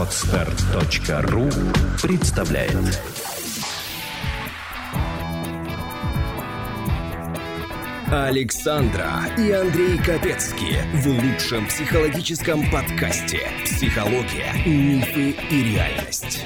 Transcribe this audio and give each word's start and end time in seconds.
Отстар.ру 0.00 1.50
представляет 2.00 3.02
Александра 8.10 9.10
и 9.36 9.50
Андрей 9.50 9.98
Капецки 9.98 10.78
в 10.94 11.06
лучшем 11.06 11.66
психологическом 11.66 12.62
подкасте 12.70 13.40
«Психология, 13.66 14.54
мифы 14.64 15.36
и 15.50 15.64
реальность». 15.64 16.44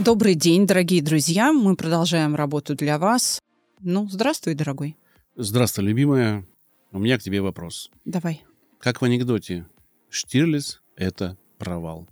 Добрый 0.00 0.34
день, 0.34 0.66
дорогие 0.66 1.00
друзья. 1.00 1.52
Мы 1.52 1.76
продолжаем 1.76 2.34
работу 2.34 2.74
для 2.74 2.98
вас. 2.98 3.40
Ну, 3.80 4.08
здравствуй, 4.08 4.54
дорогой. 4.54 4.96
Здравствуй, 5.36 5.84
любимая. 5.84 6.44
У 6.90 6.98
меня 6.98 7.18
к 7.18 7.22
тебе 7.22 7.40
вопрос. 7.40 7.90
Давай. 8.04 8.42
Как 8.78 9.00
в 9.00 9.04
анекдоте, 9.04 9.66
Штирлиц— 10.08 10.82
это 10.96 11.36
провал. 11.58 12.08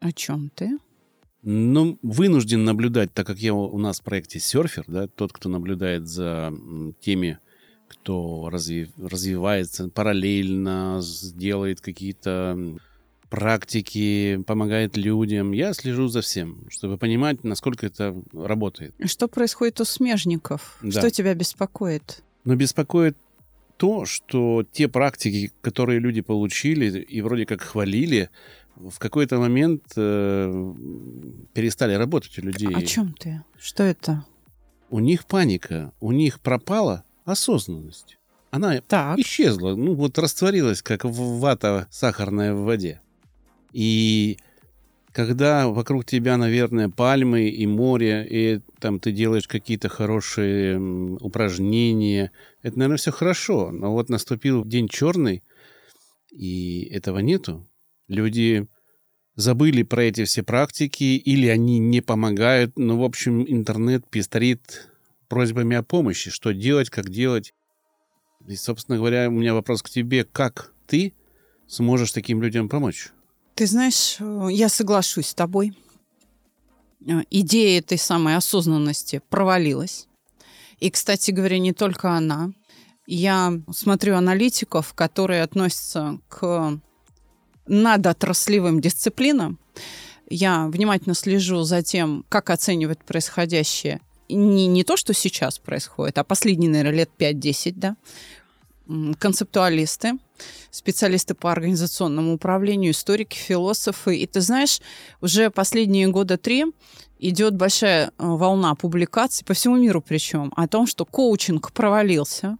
О 0.00 0.12
чем 0.12 0.50
ты? 0.54 0.78
Ну, 1.42 1.98
вынужден 2.02 2.64
наблюдать, 2.64 3.12
так 3.14 3.26
как 3.26 3.38
я 3.38 3.54
у 3.54 3.78
нас 3.78 4.00
в 4.00 4.04
проекте 4.04 4.38
серфер, 4.38 4.84
да, 4.86 5.06
тот, 5.06 5.32
кто 5.32 5.48
наблюдает 5.48 6.06
за 6.08 6.52
теми, 7.00 7.38
кто 7.86 8.50
разви, 8.50 8.90
развивается 8.98 9.88
параллельно, 9.88 11.00
делает 11.34 11.80
какие-то 11.80 12.78
практики, 13.28 14.42
помогает 14.46 14.96
людям. 14.96 15.52
Я 15.52 15.72
слежу 15.74 16.08
за 16.08 16.20
всем, 16.20 16.66
чтобы 16.70 16.98
понимать, 16.98 17.44
насколько 17.44 17.86
это 17.86 18.14
работает. 18.32 18.94
Что 19.04 19.28
происходит 19.28 19.80
у 19.80 19.84
смежников? 19.84 20.78
Да. 20.82 21.00
Что 21.00 21.10
тебя 21.10 21.34
беспокоит? 21.34 22.22
Но 22.44 22.54
беспокоит 22.56 23.16
то, 23.76 24.04
что 24.06 24.64
те 24.72 24.88
практики, 24.88 25.52
которые 25.60 26.00
люди 26.00 26.20
получили 26.20 27.00
и 27.00 27.20
вроде 27.20 27.46
как 27.46 27.62
хвалили, 27.62 28.30
в 28.76 28.98
какой-то 28.98 29.38
момент 29.38 29.82
э, 29.96 30.74
перестали 31.52 31.94
работать 31.94 32.38
у 32.38 32.42
людей. 32.42 32.68
О 32.74 32.82
чем 32.82 33.12
ты? 33.18 33.42
Что 33.58 33.82
это? 33.82 34.24
У 34.90 35.00
них 35.00 35.26
паника, 35.26 35.92
у 36.00 36.12
них 36.12 36.40
пропала 36.40 37.04
осознанность. 37.24 38.18
Она 38.50 38.80
Так. 38.80 39.18
исчезла, 39.18 39.74
ну 39.74 39.94
вот 39.94 40.18
растворилась, 40.18 40.80
как 40.82 41.04
вата 41.04 41.86
сахарная 41.90 42.54
в 42.54 42.62
воде. 42.62 43.00
И 43.72 44.38
когда 45.12 45.68
вокруг 45.68 46.04
тебя, 46.04 46.36
наверное, 46.36 46.88
пальмы 46.88 47.48
и 47.48 47.66
море, 47.66 48.26
и 48.28 48.60
там 48.78 49.00
ты 49.00 49.12
делаешь 49.12 49.48
какие-то 49.48 49.88
хорошие 49.88 50.78
упражнения, 51.20 52.30
это, 52.62 52.78
наверное, 52.78 52.98
все 52.98 53.10
хорошо. 53.10 53.70
Но 53.70 53.92
вот 53.92 54.08
наступил 54.08 54.64
день 54.64 54.88
черный, 54.88 55.42
и 56.30 56.88
этого 56.92 57.18
нету. 57.18 57.68
Люди 58.06 58.68
забыли 59.34 59.82
про 59.82 60.04
эти 60.04 60.24
все 60.24 60.42
практики, 60.42 61.16
или 61.16 61.46
они 61.46 61.78
не 61.78 62.00
помогают. 62.00 62.76
Ну, 62.76 62.98
в 62.98 63.04
общем, 63.04 63.44
интернет 63.46 64.08
пестрит 64.08 64.88
просьбами 65.28 65.76
о 65.76 65.82
помощи. 65.82 66.30
Что 66.30 66.52
делать, 66.52 66.90
как 66.90 67.10
делать. 67.10 67.54
И, 68.46 68.56
собственно 68.56 68.98
говоря, 68.98 69.28
у 69.28 69.32
меня 69.32 69.54
вопрос 69.54 69.82
к 69.82 69.90
тебе. 69.90 70.24
Как 70.24 70.72
ты 70.86 71.12
сможешь 71.66 72.12
таким 72.12 72.42
людям 72.42 72.68
помочь? 72.68 73.10
Ты 73.58 73.66
знаешь, 73.66 74.18
э, 74.20 74.48
я 74.52 74.68
соглашусь 74.68 75.30
с 75.30 75.34
тобой. 75.34 75.76
Э, 77.04 77.22
Идея 77.28 77.80
этой 77.80 77.98
самой 77.98 78.36
осознанности 78.36 79.20
провалилась. 79.30 80.06
И, 80.78 80.90
кстати 80.90 81.32
говоря, 81.32 81.58
не 81.58 81.72
только 81.72 82.12
она. 82.12 82.52
Я 83.08 83.52
смотрю 83.74 84.14
аналитиков, 84.14 84.94
которые 84.94 85.42
относятся 85.42 86.20
к 86.28 86.78
надотраслевым 87.66 88.80
дисциплинам. 88.80 89.58
Я 90.30 90.68
внимательно 90.68 91.16
слежу 91.16 91.64
за 91.64 91.82
тем, 91.82 92.24
как 92.28 92.50
оценивают 92.50 93.02
происходящее. 93.02 94.00
Не, 94.28 94.68
не 94.68 94.84
то, 94.84 94.96
что 94.96 95.14
сейчас 95.14 95.58
происходит, 95.58 96.18
а 96.18 96.22
последние, 96.22 96.70
наверное, 96.70 96.98
лет 96.98 97.10
5-10, 97.18 97.72
да. 97.74 97.96
Концептуалисты, 99.18 100.18
специалисты 100.70 101.34
по 101.34 101.52
организационному 101.52 102.34
управлению, 102.34 102.92
историки, 102.92 103.36
философы. 103.36 104.16
И 104.16 104.26
ты 104.26 104.40
знаешь, 104.40 104.80
уже 105.20 105.50
последние 105.50 106.08
года 106.08 106.38
три 106.38 106.64
идет 107.18 107.54
большая 107.54 108.06
э, 108.06 108.10
волна 108.18 108.74
публикаций 108.74 109.44
по 109.44 109.54
всему 109.54 109.76
миру 109.76 110.00
причем 110.00 110.52
о 110.56 110.68
том, 110.68 110.86
что 110.86 111.04
коучинг 111.04 111.72
провалился. 111.72 112.56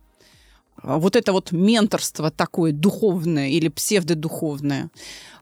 А 0.82 0.98
Вот 0.98 1.16
это 1.16 1.32
вот 1.32 1.52
менторство 1.52 2.30
такое 2.30 2.72
духовное 2.72 3.48
или 3.48 3.68
псевдодуховное 3.68 4.90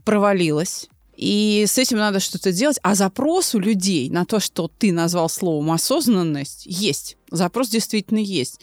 провалилось. 0.05 0.89
И 1.17 1.65
с 1.67 1.79
этим 1.79 1.99
надо 1.99 2.21
что-то 2.21 2.53
делать. 2.53 2.79
А 2.83 2.95
запрос 2.95 3.55
у 3.55 3.59
людей 3.59 4.11
на 4.11 4.25
то, 4.25 4.39
что 4.39 4.69
ты 4.69 4.93
назвал 4.93 5.29
словом 5.29 5.71
осознанность, 5.71 6.67
есть. 6.67 7.16
Запрос 7.31 7.69
действительно 7.69 8.19
есть. 8.19 8.61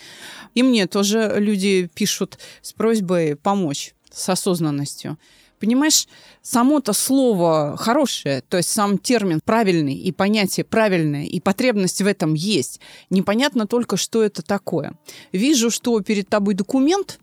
И 0.55 0.63
мне 0.63 0.87
тоже 0.87 1.35
люди 1.37 1.89
пишут 1.93 2.37
с 2.61 2.73
просьбой 2.73 3.35
помочь 3.35 3.93
с 4.11 4.29
осознанностью. 4.29 5.17
Понимаешь, 5.59 6.07
само-то 6.41 6.91
слово 6.91 7.77
хорошее, 7.77 8.41
то 8.41 8.57
есть 8.57 8.69
сам 8.69 8.97
термин 8.97 9.39
правильный, 9.43 9.95
и 9.95 10.11
понятие 10.11 10.65
правильное, 10.65 11.23
и 11.23 11.39
потребность 11.39 12.01
в 12.01 12.05
этом 12.05 12.33
есть. 12.33 12.81
Непонятно 13.09 13.65
только, 13.65 13.95
что 13.95 14.21
это 14.21 14.41
такое. 14.41 14.93
Вижу, 15.31 15.71
что 15.71 16.01
перед 16.01 16.27
тобой 16.27 16.53
документ, 16.53 17.17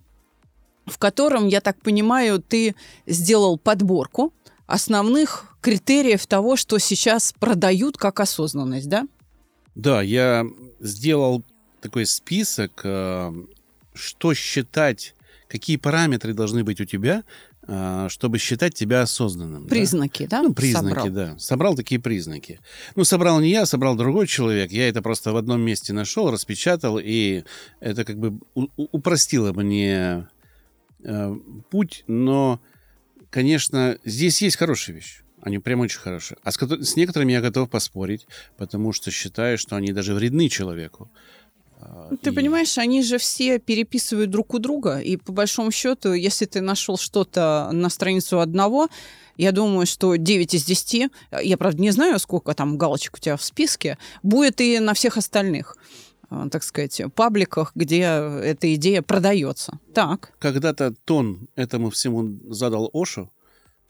в 0.87 0.97
котором, 0.97 1.49
я 1.49 1.61
так 1.61 1.83
понимаю, 1.83 2.43
ты 2.43 2.75
сделал 3.07 3.59
подборку 3.59 4.33
основных 4.67 5.55
критериев 5.61 6.27
того, 6.27 6.57
что 6.57 6.79
сейчас 6.79 7.35
продают 7.39 7.99
как 7.99 8.21
осознанность, 8.21 8.89
да? 8.89 9.07
Да, 9.75 10.03
я 10.03 10.45
сделал 10.81 11.45
такой 11.81 12.07
список, 12.07 12.81
э, 12.85 13.33
что 13.95 14.35
считать, 14.35 15.15
какие 15.49 15.77
параметры 15.77 16.35
должны 16.35 16.65
быть 16.65 16.81
у 16.81 16.85
тебя, 16.85 17.25
э, 17.67 18.07
чтобы 18.09 18.39
считать 18.39 18.75
тебя 18.75 19.03
осознанным. 19.03 19.65
да? 19.65 19.69
Признаки, 19.69 20.27
да? 20.27 20.43
Ну, 20.43 20.55
признаки, 20.55 20.89
собрал? 20.89 21.11
да. 21.11 21.39
Собрал 21.39 21.75
такие 21.77 22.01
признаки. 22.01 22.61
Ну, 22.97 23.05
собрал 23.05 23.41
не 23.41 23.51
я, 23.51 23.67
собрал 23.67 23.97
другой 23.97 24.27
человек. 24.27 24.73
Я 24.73 24.89
это 24.89 25.03
просто 25.03 25.33
в 25.33 25.37
одном 25.37 25.61
месте 25.61 25.93
нашел, 25.93 26.31
распечатал, 26.31 26.99
и 27.03 27.45
это 27.81 28.05
как 28.05 28.19
бы 28.19 28.39
упростило 28.55 29.53
мне 29.53 30.29
э, 31.03 31.37
путь. 31.71 32.05
Но, 32.07 32.61
конечно, 33.31 33.99
здесь 34.05 34.43
есть 34.43 34.57
хорошие 34.57 34.97
вещи. 34.97 35.23
Они 35.43 35.59
прям 35.59 35.81
очень 35.81 36.01
хорошие. 36.01 36.37
А 36.45 36.53
с, 36.53 36.57
с 36.59 36.97
некоторыми 36.97 37.33
я 37.33 37.41
готов 37.41 37.71
поспорить, 37.71 38.27
потому 38.57 38.93
что 38.93 39.11
считаю, 39.11 39.59
что 39.59 39.77
они 39.77 39.93
даже 39.93 40.15
вредны 40.15 40.49
человеку. 40.49 41.09
А, 41.81 42.11
Ты 42.23 42.31
и- 42.31 42.35
понимаешь, 42.35 42.77
они 42.79 43.03
же 43.03 43.17
все 43.19 43.59
переписывают 43.59 44.31
друг 44.31 44.53
у 44.55 44.59
друга, 44.59 44.99
и 44.99 45.17
по 45.17 45.33
большому 45.33 45.71
счету, 45.71 46.13
если 46.13 46.45
ты 46.45 46.61
нашел 46.61 46.99
что-то 46.99 47.71
на 47.73 47.89
страницу 47.89 48.41
одного, 48.41 48.89
я 49.39 49.53
думаю, 49.53 49.87
что 49.87 50.17
9 50.17 50.53
из 50.55 50.65
10, 50.65 51.11
я, 51.43 51.57
правда, 51.57 51.81
не 51.81 51.91
знаю, 51.91 52.19
сколько 52.19 52.53
там 52.55 52.77
галочек 52.77 53.15
у 53.15 53.19
тебя 53.19 53.37
в 53.39 53.43
списке, 53.43 53.97
будет 54.23 54.61
и 54.61 54.79
на 54.79 54.93
всех 54.93 55.17
остальных, 55.17 55.79
э, 56.31 56.49
так 56.53 56.63
сказать, 56.63 57.01
пабликах, 57.15 57.73
где 57.75 58.01
эта 58.03 58.75
идея 58.75 59.01
продается. 59.01 59.79
Так, 59.95 60.33
Когда-то 60.39 60.93
тон 61.07 61.49
этому 61.57 61.89
всему 61.89 62.39
задал 62.53 62.91
Ошо. 62.93 63.31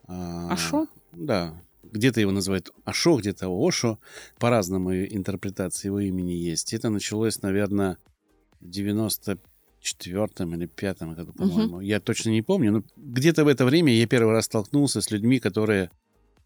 А, 0.07 0.49
Ошо? 0.53 0.87
Да. 1.13 1.63
Где-то 1.83 2.21
его 2.21 2.31
называют 2.31 2.71
Ашо, 2.85 3.17
где-то 3.17 3.49
Ошо. 3.49 3.99
По-разному 4.39 4.95
интерпретации 4.95 5.89
его 5.89 6.01
имени 6.01 6.33
есть. 6.33 6.73
Это 6.73 6.91
началось, 6.91 7.43
наверное, 7.43 7.97
в 8.61 8.67
94-м 8.67 10.55
или 10.55 10.67
5 10.67 11.03
году, 11.03 11.33
по-моему. 11.33 11.81
Я 11.81 12.01
точно 12.01 12.31
не 12.31 12.43
помню, 12.43 12.73
но 12.73 12.85
где-то 12.97 13.45
в 13.45 13.49
это 13.49 13.65
время 13.65 13.93
я 13.93 14.07
первый 14.07 14.33
раз 14.33 14.45
столкнулся 14.45 15.01
с 15.01 15.11
людьми, 15.11 15.41
которые 15.41 15.91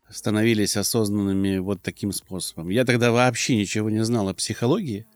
становились 0.08 0.76
осознанными 0.76 1.58
вот 1.58 1.82
таким 1.82 2.12
способом. 2.12 2.68
Я 2.68 2.84
тогда 2.84 3.10
вообще 3.10 3.56
ничего 3.56 3.90
не 3.90 4.04
знал 4.04 4.28
о 4.28 4.34
психологии. 4.34 5.06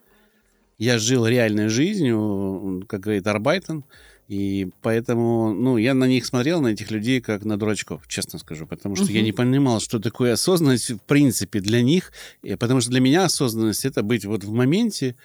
Я 0.79 0.99
жил 0.99 1.27
реальной 1.27 1.69
жизнью, 1.69 2.85
как 2.89 3.01
говорит 3.01 3.27
Арбайтон, 3.27 3.85
и 4.29 4.69
поэтому, 4.83 5.55
ну, 5.55 5.79
я 5.79 5.95
на 5.95 6.07
них 6.07 6.27
смотрел, 6.27 6.61
на 6.61 6.69
этих 6.69 6.91
людей, 6.91 7.23
как 7.23 7.47
на 7.47 7.57
дурачков, 7.57 8.07
честно 8.09 8.39
скажу, 8.39 8.67
потому 8.67 8.95
что 8.95 9.07
я 9.07 9.21
Мгм. 9.21 9.25
не 9.25 9.33
понимал, 9.33 9.81
что 9.81 9.99
такое 9.99 10.35
осознанность 10.35 10.91
в 10.91 10.99
принципе 10.99 11.61
для 11.61 11.81
них, 11.81 12.13
и 12.43 12.55
потому 12.57 12.83
что 12.83 12.91
для 12.91 13.01
меня 13.01 13.25
осознанность— 13.25 13.85
это 13.87 14.03
быть 14.03 14.27
вот 14.27 14.45
в 14.45 14.53
моменте, 14.53 15.17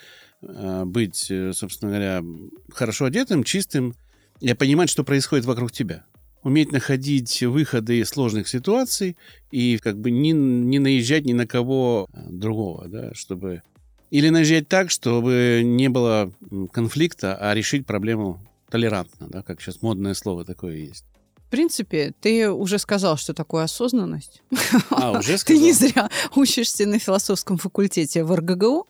э, 0.41 0.83
быть, 0.85 1.27
э, 1.29 1.51
собственно 1.53 1.91
говоря, 1.91 2.23
хорошо 2.71 3.05
одетым, 3.05 3.43
чистым, 3.43 3.93
и 4.39 4.53
понимать, 4.53 4.89
что 4.89 5.03
происходит 5.03 5.45
вокруг 5.45 5.73
тебя. 5.73 6.05
Уметь 6.43 6.71
находить 6.71 7.41
выходы 7.43 7.99
из 7.99 8.09
сложных 8.09 8.47
ситуаций 8.47 9.17
и 9.51 9.77
как 9.79 9.99
бы 9.99 10.11
не, 10.11 10.31
не 10.31 10.79
наезжать 10.79 11.25
ни 11.25 11.33
на 11.33 11.45
кого 11.45 12.07
э, 12.13 12.19
другого, 12.29 12.87
да, 12.87 13.13
чтобы 13.13 13.63
Или 14.11 14.29
наезжать 14.29 14.67
так, 14.67 14.91
чтобы 14.91 15.61
не 15.63 15.89
было 15.89 16.31
конфликта, 16.71 17.35
а 17.35 17.53
решить 17.53 17.85
проблему 17.85 18.45
толерантно, 18.73 19.27
да, 19.29 19.43
как 19.43 19.61
сейчас 19.61 19.83
модное 19.83 20.15
слово 20.15 20.45
такое 20.45 20.77
есть. 20.77 21.05
В 21.35 21.49
принципе, 21.51 22.11
ты 22.21 22.49
уже 22.49 22.79
сказал, 22.79 23.17
что 23.17 23.35
такое 23.35 23.65
осознанность. 23.65 24.41
А, 24.89 25.11
уже 25.11 25.33
Ты 25.33 25.37
сказал? 25.37 25.61
не 25.61 25.73
зря 25.73 26.09
учишься 26.35 26.87
на 26.87 26.97
философском 26.97 27.59
факультете 27.59 28.23
в 28.23 28.33
РГГУ. 28.33 28.87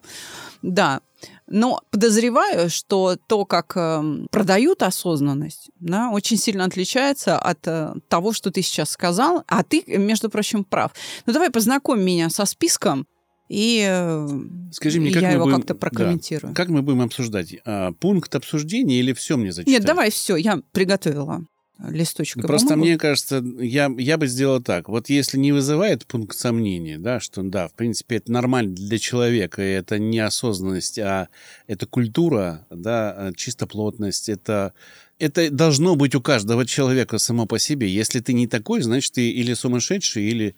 Да. 0.61 1.01
Но 1.47 1.81
подозреваю, 1.91 2.69
что 2.69 3.17
то, 3.27 3.43
как 3.43 3.75
эм, 3.75 4.27
продают 4.31 4.83
осознанность, 4.83 5.69
да, 5.81 6.09
очень 6.11 6.37
сильно 6.37 6.63
отличается 6.63 7.37
от 7.37 7.67
э, 7.67 7.93
того, 8.07 8.31
что 8.31 8.51
ты 8.51 8.61
сейчас 8.61 8.91
сказал. 8.91 9.43
А 9.47 9.63
ты, 9.63 9.83
между 9.85 10.29
прочим, 10.29 10.63
прав. 10.63 10.93
Ну 11.25 11.33
давай 11.33 11.49
познакомь 11.49 12.01
меня 12.01 12.29
со 12.29 12.45
списком, 12.45 13.05
и 13.49 13.85
э, 13.87 14.27
Скажи 14.71 14.99
мне, 14.99 15.11
как 15.11 15.21
я 15.21 15.27
мы 15.29 15.33
его 15.35 15.43
будем- 15.45 15.57
как-то 15.57 15.75
прокомментирую. 15.75 16.53
Как 16.53 16.69
мы 16.69 16.81
будем 16.81 17.01
обсуждать? 17.01 17.55
А, 17.65 17.91
пункт 17.93 18.33
обсуждения 18.35 18.99
или 18.99 19.13
все 19.13 19.37
мне 19.37 19.51
зачитать? 19.51 19.71
Нет, 19.71 19.85
давай 19.85 20.09
все, 20.11 20.35
я 20.35 20.61
приготовила 20.71 21.45
листочек. 21.89 22.37
Ну, 22.37 22.43
и 22.43 22.47
Просто 22.47 22.69
бумагу. 22.69 22.85
мне 22.85 22.97
кажется, 22.97 23.43
я, 23.59 23.91
я 23.97 24.17
бы 24.17 24.27
сделал 24.27 24.61
так. 24.61 24.87
Вот 24.87 25.09
если 25.09 25.37
не 25.37 25.51
вызывает 25.51 26.05
пункт 26.05 26.37
сомнения, 26.37 26.97
да, 26.97 27.19
что 27.19 27.43
да, 27.43 27.67
в 27.67 27.73
принципе, 27.73 28.17
это 28.17 28.31
нормально 28.31 28.73
для 28.73 28.97
человека, 28.99 29.61
и 29.61 29.71
это 29.71 29.99
не 29.99 30.19
осознанность, 30.19 30.99
а 30.99 31.27
это 31.67 31.85
культура, 31.85 32.65
да, 32.69 33.11
а, 33.11 33.33
чистоплотность, 33.35 34.29
это, 34.29 34.73
это 35.19 35.49
должно 35.49 35.95
быть 35.95 36.15
у 36.15 36.21
каждого 36.21 36.65
человека 36.65 37.17
само 37.17 37.45
по 37.47 37.59
себе. 37.59 37.89
Если 37.89 38.19
ты 38.19 38.33
не 38.33 38.47
такой, 38.47 38.81
значит, 38.81 39.13
ты 39.13 39.29
или 39.29 39.53
сумасшедший, 39.53 40.23
или 40.23 40.55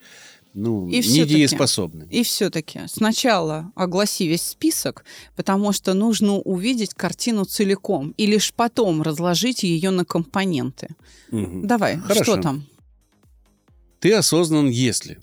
ну, 0.55 0.87
И 0.87 1.01
всё-таки. 1.01 1.33
недееспособный. 1.35 2.07
И 2.09 2.23
все-таки 2.23 2.79
сначала 2.87 3.71
огласи 3.75 4.25
весь 4.27 4.41
список, 4.41 5.03
потому 5.35 5.73
что 5.73 5.93
нужно 5.93 6.33
увидеть 6.37 6.93
картину 6.93 7.43
целиком 7.45 8.13
и 8.17 8.25
лишь 8.25 8.53
потом 8.53 9.01
разложить 9.01 9.63
ее 9.63 9.89
на 9.91 10.05
компоненты. 10.05 10.87
Мгм. 11.29 11.67
Давай, 11.67 11.97
Хорошо. 11.97 12.23
что 12.23 12.37
там? 12.41 12.65
Ты 13.99 14.13
осознан, 14.13 14.69
если 14.69 15.19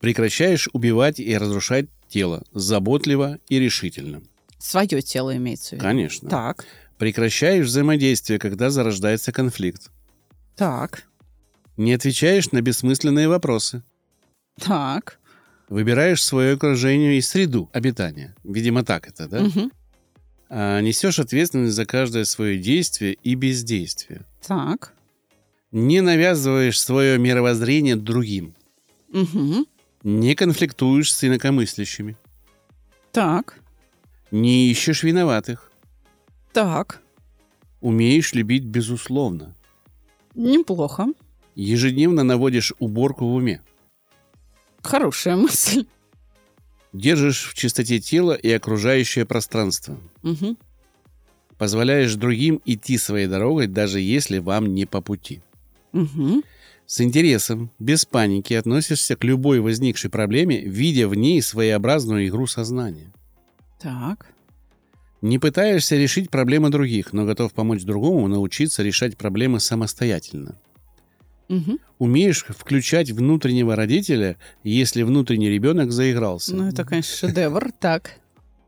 прекращаешь 0.00 0.68
убивать 0.72 1.20
и 1.20 1.36
разрушать 1.36 1.86
тело 2.08 2.42
заботливо 2.52 3.38
и 3.48 3.58
решительно. 3.58 4.22
Свое 4.58 5.00
тело 5.02 5.36
имеется 5.36 5.70
в 5.70 5.72
виду. 5.72 5.82
Конечно. 5.82 6.28
Так, 6.30 6.64
Прекращаешь 6.98 7.66
взаимодействие, 7.66 8.38
когда 8.38 8.70
зарождается 8.70 9.32
конфликт. 9.32 9.90
так, 10.56 11.04
Не 11.76 11.92
отвечаешь 11.92 12.52
на 12.52 12.60
бессмысленные 12.62 13.28
вопросы. 13.28 13.82
Так. 14.58 15.18
Выбираешь 15.68 16.22
свое 16.22 16.54
окружение 16.54 17.16
и 17.16 17.20
среду 17.20 17.70
обитания. 17.72 18.34
Видимо, 18.44 18.84
так 18.84 19.08
это, 19.08 19.28
да? 19.28 19.40
Мгм. 19.40 19.72
А 20.48 20.80
несешь 20.80 21.18
ответственность 21.18 21.74
за 21.74 21.86
каждое 21.86 22.24
свое 22.24 22.58
действие 22.58 23.14
и 23.14 23.34
бездействие. 23.34 24.24
Так. 24.46 24.92
Не 25.72 26.00
навязываешь 26.00 26.80
свое 26.80 27.18
мировоззрение 27.18 27.96
другим. 27.96 28.54
Мгм. 29.08 29.66
Не 30.02 30.34
конфликтуешь 30.34 31.12
с 31.12 31.24
инакомыслящими. 31.24 32.16
Так. 33.10 33.58
Не 34.30 34.70
ищешь 34.70 35.02
виноватых. 35.02 35.72
Так. 36.52 37.00
Умеешь 37.80 38.34
любить 38.34 38.64
безусловно. 38.64 39.54
Неплохо. 40.34 41.06
Ежедневно 41.54 42.22
наводишь 42.22 42.74
уборку 42.78 43.26
в 43.26 43.34
уме. 43.34 43.62
Хорошая 44.84 45.36
мысль. 45.36 45.86
Держишь 46.92 47.48
в 47.50 47.54
чистоте 47.54 47.98
тело 47.98 48.32
и 48.34 48.50
окружающее 48.50 49.24
пространство. 49.24 49.98
Мгм. 50.22 50.56
Позволяешь 51.58 52.14
другим 52.14 52.60
идти 52.64 52.98
своей 52.98 53.26
дорогой, 53.26 53.66
даже 53.66 53.98
если 54.00 54.38
вам 54.38 54.74
не 54.74 54.86
по 54.86 55.00
пути. 55.00 55.40
Мгм. 55.92 56.44
С 56.86 57.00
интересом, 57.00 57.70
без 57.78 58.04
паники 58.04 58.52
относишься 58.52 59.16
к 59.16 59.24
любой 59.24 59.60
возникшей 59.60 60.10
проблеме, 60.10 60.60
видя 60.60 61.08
в 61.08 61.14
ней 61.14 61.40
своеобразную 61.40 62.28
игру 62.28 62.46
сознания. 62.46 63.10
Так. 63.80 64.26
Не 65.22 65.38
пытаешься 65.38 65.96
решить 65.96 66.28
проблемы 66.28 66.68
других, 66.68 67.14
но 67.14 67.24
готов 67.24 67.54
помочь 67.54 67.82
другому 67.84 68.28
научиться 68.28 68.82
решать 68.82 69.16
проблемы 69.16 69.60
самостоятельно. 69.60 70.58
Мгм. 71.48 71.78
Умеешь 71.98 72.44
включать 72.48 73.10
внутреннего 73.10 73.76
родителя, 73.76 74.36
если 74.62 75.02
внутренний 75.02 75.50
ребенок 75.50 75.92
заигрался. 75.92 76.54
Ну, 76.54 76.68
это, 76.68 76.84
конечно, 76.84 77.28
шедевр. 77.28 77.70
Так. 77.80 78.12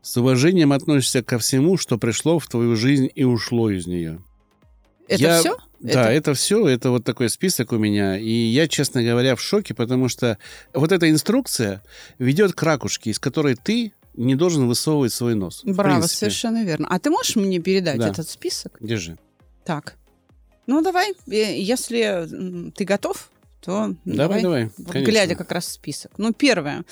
С 0.01 0.15
уважением 0.17 0.71
относишься 0.71 1.21
ко 1.23 1.37
всему, 1.37 1.75
что 1.77 1.97
пришло 1.97 2.39
в 2.39 2.47
твою 2.47 2.75
жизнь 2.75 3.09
и 3.13 3.23
ушло 3.23 3.69
из 3.69 3.87
нее. 3.87 4.21
Это 5.07 5.21
Я- 5.21 5.39
все? 5.39 5.57
Да, 5.79 6.11
это 6.11 6.33
все, 6.33 6.67
это 6.67 6.89
вот 6.91 7.03
такой 7.03 7.29
список 7.29 7.71
у 7.71 7.77
меня. 7.77 8.17
И 8.17 8.29
я, 8.31 8.67
честно 8.67 9.03
говоря, 9.03 9.35
в 9.35 9.41
шоке, 9.41 9.73
потому 9.75 10.07
что 10.09 10.37
вот 10.73 10.91
эта 10.91 11.09
инструкция 11.09 11.83
ведет 12.19 12.53
к 12.53 12.63
ракушке, 12.63 13.11
из 13.11 13.19
которой 13.19 13.55
ты 13.55 13.93
не 14.15 14.35
должен 14.35 14.67
высовывать 14.67 15.13
свой 15.13 15.35
нос. 15.35 15.61
Браво, 15.63 16.01
совершенно 16.07 16.63
верно. 16.63 16.87
А 16.89 16.97
ты 16.99 17.09
можешь 17.11 17.35
мне 17.35 17.59
передать 17.59 17.99
Да. 17.99 18.07
этот 18.09 18.27
список? 18.29 18.77
Держи. 18.79 19.17
Так. 19.65 19.95
Ну, 20.67 20.81
давай, 20.81 21.13
э, 21.27 21.59
если 21.59 22.71
ты 22.75 22.83
готов, 22.83 23.29
то 23.61 23.95
Давай, 24.05 24.41
давай. 24.41 24.69
Вот 24.77 24.91
конечно. 24.91 25.11
глядя 25.11 25.35
как 25.35 25.51
раз 25.51 25.67
список. 25.67 26.11
Ну, 26.17 26.33
первое. 26.33 26.85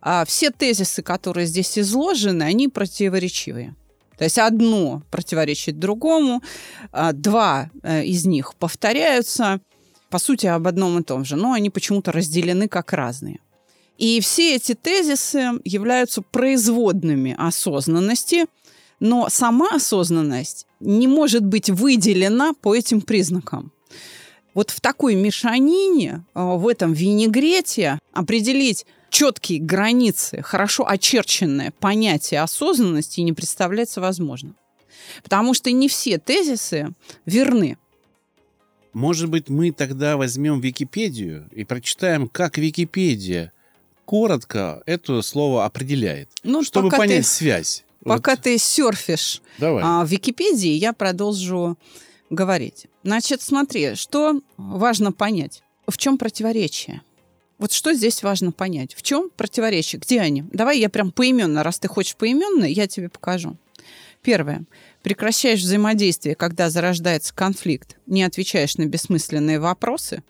А, 0.00 0.24
все 0.24 0.50
тезисы, 0.50 1.02
которые 1.02 1.46
здесь 1.46 1.78
изложены, 1.78 2.42
они 2.42 2.68
противоречивые. 2.68 3.74
То 4.18 4.24
есть 4.24 4.38
одно 4.38 5.02
противоречит 5.10 5.78
другому, 5.78 6.42
а, 6.92 7.12
два 7.12 7.70
э, 7.82 8.04
из 8.04 8.26
них 8.26 8.54
повторяются, 8.56 9.60
по 10.10 10.18
сути, 10.18 10.46
об 10.46 10.66
одном 10.66 10.98
и 10.98 11.02
том 11.02 11.24
же, 11.24 11.36
но 11.36 11.52
они 11.52 11.70
почему-то 11.70 12.12
разделены 12.12 12.68
как 12.68 12.92
разные. 12.92 13.38
И 13.96 14.20
все 14.20 14.56
эти 14.56 14.74
тезисы 14.74 15.60
являются 15.64 16.22
производными 16.22 17.34
осознанности, 17.38 18.46
но 19.00 19.28
сама 19.28 19.70
осознанность 19.74 20.66
не 20.78 21.08
может 21.08 21.44
быть 21.44 21.70
выделена 21.70 22.52
по 22.52 22.74
этим 22.74 23.00
признакам. 23.00 23.72
Вот 24.54 24.70
в 24.70 24.80
такой 24.80 25.14
мешанине, 25.14 26.24
э, 26.34 26.42
в 26.42 26.66
этом 26.68 26.92
винегрете 26.92 27.98
определить 28.12 28.84
четкие 29.08 29.60
границы, 29.60 30.42
хорошо 30.42 30.86
очерченное 30.86 31.72
понятие 31.78 32.40
осознанности 32.42 33.20
не 33.20 33.32
представляется 33.32 34.00
возможным. 34.00 34.56
Потому 35.22 35.54
что 35.54 35.70
не 35.72 35.88
все 35.88 36.18
тезисы 36.18 36.92
верны. 37.26 37.76
Может 38.92 39.28
быть, 39.28 39.48
мы 39.48 39.70
тогда 39.70 40.16
возьмем 40.16 40.60
Википедию 40.60 41.48
и 41.52 41.64
прочитаем, 41.64 42.28
как 42.28 42.58
Википедия 42.58 43.52
коротко 44.04 44.82
это 44.86 45.22
слово 45.22 45.64
определяет, 45.64 46.28
Ну, 46.42 46.64
чтобы 46.64 46.90
понять 46.90 47.18
ты, 47.18 47.28
связь. 47.28 47.84
Пока 48.04 48.32
Вот, 48.32 48.42
ты 48.42 48.58
серфишь 48.58 49.42
давай. 49.58 49.82
а, 49.84 50.04
в 50.04 50.08
Википедии, 50.08 50.70
я 50.72 50.92
продолжу 50.92 51.76
говорить. 52.30 52.86
Значит, 53.02 53.42
смотри, 53.42 53.94
что 53.94 54.40
важно 54.56 55.12
понять. 55.12 55.62
В 55.86 55.96
чем 55.96 56.18
противоречие? 56.18 57.02
Вот 57.58 57.72
что 57.72 57.92
здесь 57.92 58.22
важно 58.22 58.52
понять? 58.52 58.94
В 58.94 59.02
чем 59.02 59.30
противоречие? 59.36 60.00
Где 60.00 60.20
они? 60.20 60.42
Давай 60.52 60.78
я 60.78 60.88
прям 60.88 61.12
поименно, 61.12 61.62
раз 61.62 61.78
ты 61.78 61.88
хочешь 61.88 62.16
поименно, 62.16 62.64
я 62.64 62.86
тебе 62.86 63.08
покажу. 63.08 63.56
Первое. 64.22 64.64
Прекращаешь 65.02 65.60
взаимодействие, 65.60 66.34
когда 66.34 66.70
зарождается 66.70 67.34
конфликт, 67.34 67.96
не 68.06 68.22
отвечаешь 68.22 68.76
на 68.76 68.86
бессмысленные 68.86 69.58
вопросы. 69.58 70.22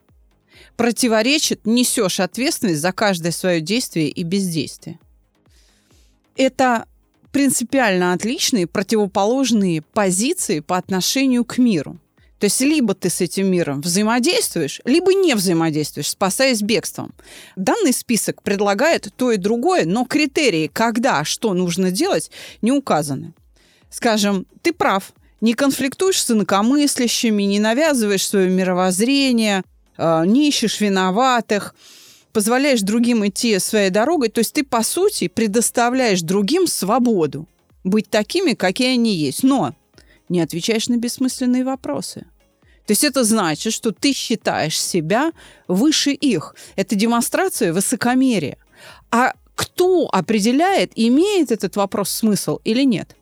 Противоречит, 0.77 1.67
несешь 1.67 2.21
ответственность 2.21 2.81
за 2.81 2.93
каждое 2.93 3.33
свое 3.33 3.61
действие 3.61 4.09
и 4.09 4.23
бездействие. 4.23 4.99
Это 6.37 6.87
принципиально 7.33 8.13
отличные, 8.13 8.67
противоположные 8.67 9.83
позиции 9.83 10.61
по 10.61 10.77
отношению 10.77 11.45
к 11.45 11.59
миру. 11.59 11.99
То 12.41 12.45
есть 12.45 12.61
либо 12.63 12.95
ты 12.95 13.11
с 13.11 13.21
этим 13.21 13.51
миром 13.51 13.83
взаимодействуешь, 13.83 14.81
либо 14.87 15.13
не 15.13 15.35
взаимодействуешь, 15.35 16.09
спасаясь 16.09 16.63
бегством. 16.63 17.13
Данный 17.55 17.93
список 17.93 18.43
предлагает 18.43 19.13
то 19.15 19.31
и 19.31 19.37
другое, 19.37 19.85
но 19.85 20.07
критерии, 20.07 20.71
когда, 20.73 21.23
что 21.25 21.53
нужно 21.53 21.91
делать, 21.91 22.31
не 22.63 22.73
указаны. 22.73 23.35
Скажем, 23.91 24.47
ты 24.63 24.73
прав, 24.73 25.13
не 25.43 25.53
конфликтуешь 25.53 26.23
с 26.23 26.31
инакомыслящими, 26.31 27.43
не 27.43 27.61
навязываешь 27.61 28.27
свое 28.27 28.49
мировоззрение, 28.49 29.63
э, 29.99 30.23
не 30.25 30.49
ищешь 30.49 30.81
виноватых, 30.81 31.75
позволяешь 32.33 32.81
другим 32.81 33.27
идти 33.27 33.59
своей 33.59 33.91
дорогой, 33.91 34.29
то 34.29 34.41
есть 34.41 34.55
ты, 34.55 34.65
по 34.65 34.83
сути, 34.83 35.29
предоставляешь 35.29 36.23
другим 36.23 36.67
свободу 36.67 37.47
быть 37.85 38.09
такими, 38.11 38.55
какие 38.55 38.95
они 38.95 39.15
есть, 39.15 39.43
но 39.43 39.75
не 40.29 40.41
отвечаешь 40.41 40.89
на 40.89 40.97
бессмысленные 40.97 41.65
вопросы. 41.65 42.27
То 42.87 42.93
есть 42.93 43.05
это 43.05 43.25
значит, 43.25 43.73
что 43.73 43.93
ты 43.93 44.13
считаешь 44.13 44.81
себя 44.81 45.33
выше 45.69 46.11
их. 46.11 46.57
Это 46.77 46.97
демонстрация 46.97 47.73
высокомерия. 47.73 48.59
А 49.11 49.35
кто 49.55 50.09
определяет, 50.11 50.93
имеет 50.95 51.53
этот 51.53 51.77
вопрос 51.77 52.11
смысл 52.11 52.59
или 52.65 52.83
нет? 52.83 53.17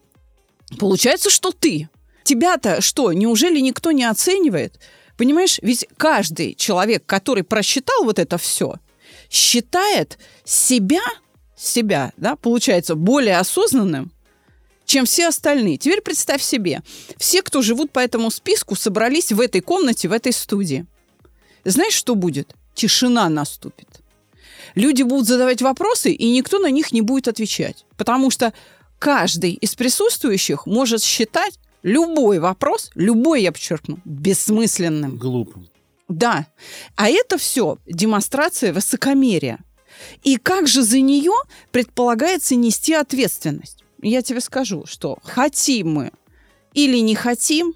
Получается, 0.79 1.31
что 1.31 1.50
ты. 1.50 1.88
Тебя-то 2.25 2.81
что, 2.81 3.12
неужели 3.12 3.59
никто 3.61 3.91
не 3.91 4.05
оценивает? 4.05 4.79
Понимаешь, 5.17 5.59
ведь 5.62 5.87
каждый 5.97 6.55
человек, 6.55 7.05
который 7.07 7.43
просчитал 7.43 8.05
вот 8.05 8.19
это 8.19 8.38
все, 8.38 8.77
считает 9.31 10.19
себя, 10.45 11.03
себя, 11.57 12.13
да, 12.17 12.37
получается, 12.37 12.95
более 12.95 13.39
осознанным, 13.39 14.13
чем 14.85 15.05
все 15.05 15.29
остальные. 15.29 15.77
Теперь 15.77 16.01
представь 16.01 16.43
себе, 16.43 16.83
все, 17.19 17.43
кто 17.43 17.63
живут 17.63 17.93
по 17.93 17.99
этому 17.99 18.31
списку, 18.31 18.75
собрались 18.75 19.33
в 19.33 19.41
этой 19.41 19.61
комнате, 19.61 20.09
в 20.09 20.13
этой 20.13 20.33
студии. 20.33 20.87
Знаешь, 21.65 21.95
что 21.95 22.15
будет? 22.15 22.55
Тишина 22.75 23.29
наступит. 23.29 23.89
Люди 24.75 25.03
будут 25.03 25.27
задавать 25.27 25.61
вопросы, 25.61 26.13
и 26.13 26.31
никто 26.31 26.59
на 26.59 26.71
них 26.71 26.93
не 26.93 27.03
будет 27.03 27.29
отвечать. 27.29 27.85
Потому 27.97 28.31
что 28.31 28.53
каждый 28.99 29.53
из 29.53 29.75
присутствующих 29.75 30.67
может 30.67 31.03
считать 31.03 31.59
любой 31.83 32.39
вопрос, 32.39 32.91
любой, 32.95 33.43
я 33.43 33.53
подчеркну, 33.53 33.99
бессмысленным. 34.05 35.17
Глупым. 35.17 35.69
Да. 36.09 36.47
А 36.97 37.09
это 37.09 37.37
все 37.38 37.79
демонстрация 37.87 38.73
высокомерия. 38.73 39.59
И 40.23 40.37
как 40.37 40.67
же 40.67 40.83
за 40.83 41.00
нее 41.00 41.35
предполагается 41.71 42.55
нести 42.55 42.95
ответственность? 42.95 43.85
Я 44.00 44.23
тебе 44.23 44.41
скажу, 44.41 44.85
что 44.87 45.19
хотим 45.23 45.93
мы 45.93 46.12
или 46.73 46.99
не 46.99 47.15
хотим, 47.15 47.75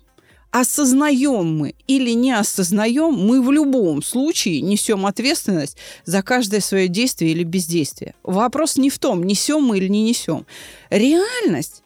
осознаем 0.50 1.56
мы 1.56 1.74
или 1.86 2.10
не 2.12 2.32
осознаем, 2.32 3.14
мы 3.14 3.42
в 3.42 3.50
любом 3.50 4.02
случае 4.02 4.60
несем 4.60 5.06
ответственность 5.06 5.78
за 6.04 6.22
каждое 6.22 6.60
свое 6.60 6.88
действие 6.88 7.32
или 7.32 7.42
бездействие. 7.42 8.14
Вопрос 8.22 8.76
не 8.76 8.90
в 8.90 8.98
том, 8.98 9.24
несем 9.24 9.62
мы 9.64 9.78
или 9.78 9.88
не 9.88 10.04
несем. 10.04 10.46
Реальность, 10.90 11.82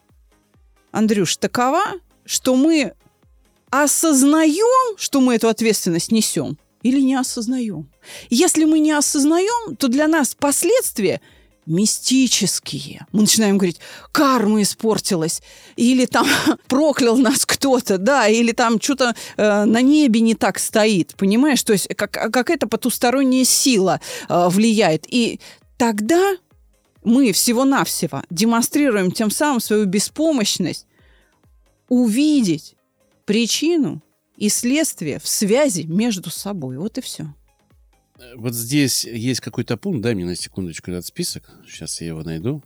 Андрюш, 0.91 1.37
такова, 1.37 1.83
что 2.25 2.55
мы 2.55 2.93
осознаем, 3.69 4.97
что 4.97 5.21
мы 5.21 5.35
эту 5.35 5.49
ответственность 5.49 6.11
несем, 6.11 6.57
или 6.83 7.01
не 7.01 7.15
осознаем. 7.15 7.89
Если 8.29 8.65
мы 8.65 8.79
не 8.79 8.91
осознаем, 8.91 9.75
то 9.75 9.87
для 9.87 10.07
нас 10.07 10.35
последствия– 10.35 11.21
мистические. 11.67 13.05
Мы 13.11 13.21
начинаем 13.21 13.57
говорить, 13.57 13.79
карма 14.11 14.61
испортилась, 14.61 15.41
или 15.75 16.05
там 16.05 16.25
проклял 16.67 17.17
нас 17.17 17.45
кто-то, 17.45 17.97
да, 17.97 18.27
или 18.27 18.53
там 18.53 18.81
что-то 18.81 19.15
э, 19.35 19.65
на 19.65 19.81
небе 19.81 20.21
не 20.21 20.33
так 20.33 20.57
стоит, 20.57 21.13
понимаешь? 21.17 21.61
То 21.63 21.73
есть 21.73 21.89
как, 21.95 22.11
какая-то 22.11 22.67
потусторонняя 22.67 23.43
сила 23.43 23.99
э, 24.29 24.47
влияет. 24.49 25.05
И 25.09 25.39
тогда 25.77 26.37
мы 27.03 27.33
всего-навсего 27.33 28.23
демонстрируем 28.29 29.11
тем 29.11 29.29
самым 29.29 29.59
свою 29.59 29.85
беспомощность 29.85 30.87
увидеть 31.89 32.76
причину 33.27 34.01
и 34.37 34.49
следствие 34.49 35.19
в 35.19 35.27
связи 35.27 35.83
между 35.83 36.31
собой. 36.31 36.77
Вот 36.77 36.97
и 36.97 37.01
все. 37.01 37.27
Вот 38.35 38.55
здесь 38.55 39.05
есть 39.05 39.41
какой-то 39.41 39.77
пункт, 39.77 40.01
дай 40.01 40.15
мне 40.15 40.25
на 40.25 40.35
секундочку 40.35 40.89
этот 40.89 41.05
список, 41.05 41.51
сейчас 41.67 42.01
я 42.01 42.07
его 42.07 42.23
найду. 42.23 42.63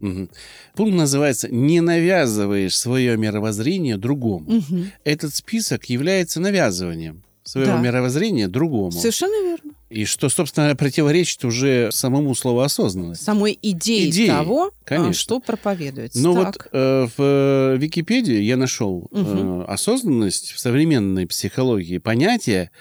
Угу. 0.00 0.28
Пункт 0.76 0.94
называется 0.94 1.48
«Не 1.48 1.80
навязываешь 1.80 2.76
свое 2.78 3.16
мировоззрение 3.16 3.96
другому». 3.96 4.58
Угу. 4.58 4.84
Этот 5.04 5.34
список 5.34 5.86
является 5.86 6.38
навязыванием 6.40 7.24
своего 7.42 7.72
Да. 7.72 7.80
мировоззрения 7.80 8.46
другому. 8.46 8.92
Совершенно 8.92 9.42
верно. 9.42 9.72
И 9.94 10.04
что, 10.06 10.28
собственно, 10.28 10.74
противоречит 10.74 11.44
уже 11.44 11.90
самому 11.92 12.34
слову 12.34 12.60
осознанность. 12.60 13.22
Самой 13.22 13.56
идеи, 13.62 14.10
Идеи, 14.10 14.26
того, 14.26 14.66
а, 14.66 14.84
конечно. 14.84 15.12
что 15.14 15.38
проповедуется. 15.38 16.18
Но 16.20 16.34
Так. 16.34 16.46
вот 16.46 16.68
э, 16.72 17.06
в 17.16 17.22
э, 17.22 17.76
Википедии 17.78 18.40
я 18.40 18.56
нашел 18.56 19.08
э, 19.12 19.18
Мгм. 19.20 19.60
осознанность 19.70 20.50
в 20.50 20.58
современной 20.58 21.28
психологии 21.28 21.98
понятие, 21.98 22.72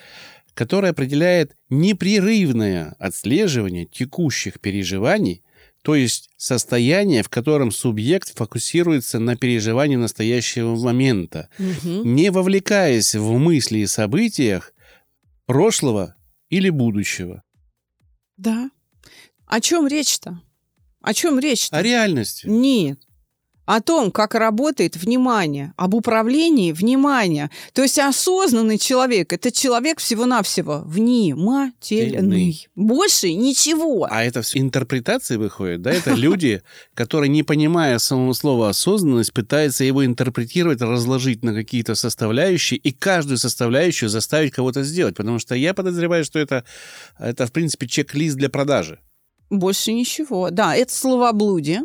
которое 0.55 0.89
определяет 0.89 1.55
непрерывное 1.69 2.95
отслеживание 2.97 3.85
текущих 3.85 4.59
переживаний, 4.59 5.43
то 5.83 5.93
есть 5.95 6.29
состояние, 6.37 7.21
в 7.21 7.29
котором 7.29 7.69
субъект 7.71 8.35
фокусируется 8.35 9.19
на 9.19 9.35
переживании 9.35 9.97
настоящего 9.97 10.75
момента, 10.75 11.49
Мгм. 11.59 12.15
не 12.15 12.31
вовлекаясь 12.31 13.13
в 13.13 13.37
мысли 13.37 13.79
и 13.79 13.85
событиях 13.85 14.73
прошлого 15.45 16.15
или 16.53 16.69
будущего. 16.69 17.43
Да. 18.37 18.69
О 19.47 19.59
чем 19.59 19.87
речь-то? 19.87 20.41
О 21.01 21.13
чем 21.13 21.39
речь-то? 21.39 21.77
О 21.77 21.81
реальности. 21.81 22.45
Нет. 22.45 23.02
О 23.65 23.79
том, 23.79 24.11
как 24.11 24.35
работает 24.35 24.97
внимание, 24.97 25.73
об 25.77 25.93
управлении 25.93 26.73
внимания. 26.73 27.49
То 27.73 27.83
есть 27.83 27.97
осознанный 27.97 28.77
человек– 28.77 29.31
это 29.33 29.51
человек 29.51 29.99
всего-навсего 29.99 30.81
внимательный. 30.85 31.73
Тельный. 31.79 32.67
Больше 32.75 33.31
ничего. 33.33 34.07
А 34.09 34.23
это 34.23 34.41
все 34.41 34.59
интерпретации 34.59 35.37
выходит, 35.37 35.81
да? 35.81 35.91
Это 35.91 36.11
люди, 36.13 36.61
которые, 36.93 37.29
не 37.29 37.43
понимая 37.43 37.99
самого 37.99 38.33
слова 38.33 38.69
осознанность, 38.69 39.31
пытаются 39.31 39.85
его 39.85 40.05
интерпретировать, 40.05 40.81
разложить 40.81 41.43
на 41.43 41.53
какие-то 41.53 41.95
составляющие 41.95 42.77
и 42.77 42.91
каждую 42.91 43.37
составляющую 43.37 44.09
заставить 44.09 44.51
кого-то 44.51 44.83
сделать. 44.83 45.15
Потому 45.15 45.39
что 45.39 45.55
я 45.55 45.73
подозреваю, 45.73 46.25
что 46.25 46.37
это, 46.37 46.65
это 47.17 47.47
в 47.47 47.53
принципе, 47.53 47.87
чек-лист 47.87 48.35
для 48.35 48.49
продажи. 48.49 48.99
Больше 49.49 49.93
ничего. 49.93 50.49
Да, 50.49 50.75
это 50.75 50.93
словоблудие. 50.93 51.83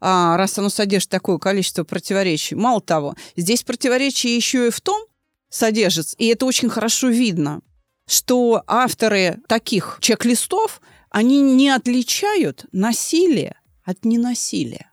А, 0.00 0.36
раз 0.36 0.58
оно 0.58 0.68
содержит 0.68 1.10
такое 1.10 1.38
количество 1.38 1.84
противоречий. 1.84 2.54
Мало 2.54 2.80
того, 2.80 3.14
здесь 3.36 3.62
противоречие 3.62 4.36
еще 4.36 4.68
и 4.68 4.70
в 4.70 4.80
том 4.80 5.00
содержится, 5.48 6.16
и 6.18 6.26
это 6.26 6.46
очень 6.46 6.68
хорошо 6.68 7.08
видно, 7.08 7.60
что 8.06 8.62
авторы 8.66 9.38
таких 9.48 9.98
чек-листов, 10.00 10.80
они 11.10 11.40
не 11.40 11.70
отличают 11.70 12.66
насилие 12.72 13.56
от 13.84 14.04
ненасилия. 14.04 14.90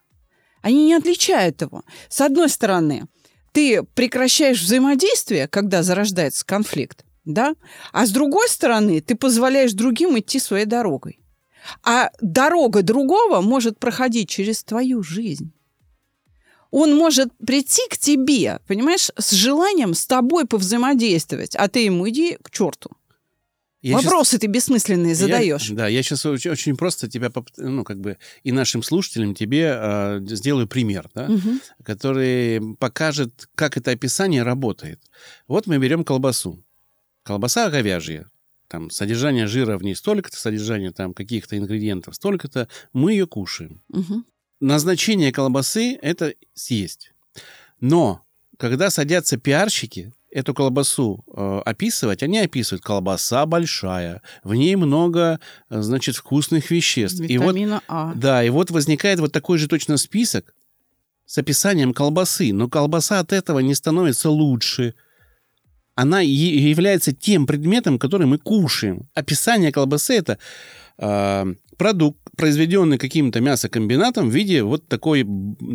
Они 0.61 0.85
не 0.85 0.93
отличают 0.95 1.61
его. 1.61 1.83
С 2.09 2.21
одной 2.21 2.49
стороны, 2.49 3.07
ты 3.51 3.83
прекращаешь 3.83 4.61
взаимодействие, 4.61 5.47
когда 5.47 5.83
зарождается 5.83 6.45
конфликт, 6.45 7.05
да? 7.23 7.55
А 7.91 8.05
с 8.05 8.11
другой 8.11 8.49
стороны, 8.49 9.01
ты 9.01 9.15
позволяешь 9.15 9.73
другим 9.73 10.17
идти 10.17 10.39
своей 10.39 10.65
дорогой. 10.65 11.19
А 11.83 12.09
дорога 12.21 12.81
другого 12.83 13.41
может 13.41 13.79
проходить 13.79 14.29
через 14.29 14.63
твою 14.63 15.03
жизнь. 15.03 15.51
Он 16.71 16.95
может 16.95 17.29
прийти 17.37 17.81
к 17.89 17.97
тебе, 17.97 18.59
понимаешь, 18.67 19.09
с 19.17 19.31
желанием 19.31 19.93
с 19.93 20.05
тобой 20.05 20.45
повзаимодействовать, 20.45 21.55
а 21.55 21.67
ты 21.69 21.79
ему 21.85 22.09
иди 22.09 22.37
к 22.41 22.51
черту. 22.51 22.89
Я 23.81 23.97
Вопросы 23.97 24.39
ты 24.39 24.47
бессмысленные 24.47 25.11
я- 25.11 25.15
задаешь. 25.15 25.69
да, 25.69 25.87
я 25.87 26.01
сейчас 26.01 26.25
очень, 26.25 26.49
очень 26.49 26.75
просто 26.75 27.07
тебя, 27.07 27.31
ну, 27.57 27.83
как 27.83 27.99
бы, 28.01 28.17
и 28.43 28.51
нашим 28.51 28.81
слушателям 28.81 29.35
тебе 29.35 29.69
а, 29.71 30.19
сделаю 30.25 30.67
пример, 30.67 31.07
да? 31.13 31.27
Мгм. 31.29 31.61
который 31.83 32.75
покажет, 32.79 33.47
как 33.53 33.77
это 33.77 33.91
описание 33.91 34.41
работает. 34.41 34.99
Вот 35.47 35.67
мы 35.67 35.77
берем 35.77 36.03
колбасу. 36.03 36.63
Колбаса 37.23 37.69
говяжья. 37.69 38.29
Там 38.67 38.89
содержание 38.89 39.47
жира 39.47 39.77
в 39.77 39.83
ней 39.83 39.95
столько-то, 39.95 40.37
содержание 40.37 40.91
там 40.91 41.13
каких-то 41.13 41.57
ингредиентов 41.57 42.15
столько-то. 42.15 42.67
Мы 42.93 43.13
ее 43.13 43.27
кушаем. 43.27 43.81
Мгм. 43.89 44.25
Назначение 44.59 45.31
колбасы– 45.31 45.97
это 46.01 46.33
съесть. 46.53 47.11
Но 47.79 48.21
когда 48.57 48.89
садятся 48.89 49.37
пиарщики 49.37 50.13
эту 50.31 50.53
колбасу 50.53 51.23
э, 51.27 51.61
описывать, 51.65 52.23
они 52.23 52.39
описывают 52.39 52.83
колбаса 52.83 53.45
большая, 53.45 54.21
в 54.43 54.53
ней 54.53 54.75
много, 54.75 55.39
э, 55.69 55.81
значит, 55.81 56.15
вкусных 56.15 56.71
веществ. 56.71 57.21
И 57.21 57.37
вот 57.37 57.55
Витамина 57.55 57.81
А. 57.87 58.13
да, 58.15 58.43
и 58.43 58.49
вот 58.49 58.71
возникает 58.71 59.19
вот 59.19 59.31
такой 59.31 59.57
же 59.57 59.67
точно 59.67 59.97
список 59.97 60.53
с 61.25 61.37
описанием 61.37 61.93
колбасы, 61.93 62.51
но 62.53 62.67
колбаса 62.67 63.19
от 63.19 63.31
этого 63.31 63.59
не 63.59 63.75
становится 63.75 64.29
лучше. 64.29 64.95
Она 65.95 66.19
является 66.19 67.13
тем 67.13 67.47
предметом, 67.47 67.97
который 67.97 68.27
мы 68.27 68.37
кушаем. 68.37 69.07
Описание 69.13 69.71
колбасы 69.71 70.15
это 70.15 70.37
э, 70.97 71.53
продукт, 71.77 72.19
произведенный 72.35 72.97
каким-то 72.97 73.39
мясокомбинатом 73.39 74.29
в 74.29 74.33
виде 74.33 74.63
вот 74.63 74.87
такой, 74.87 75.25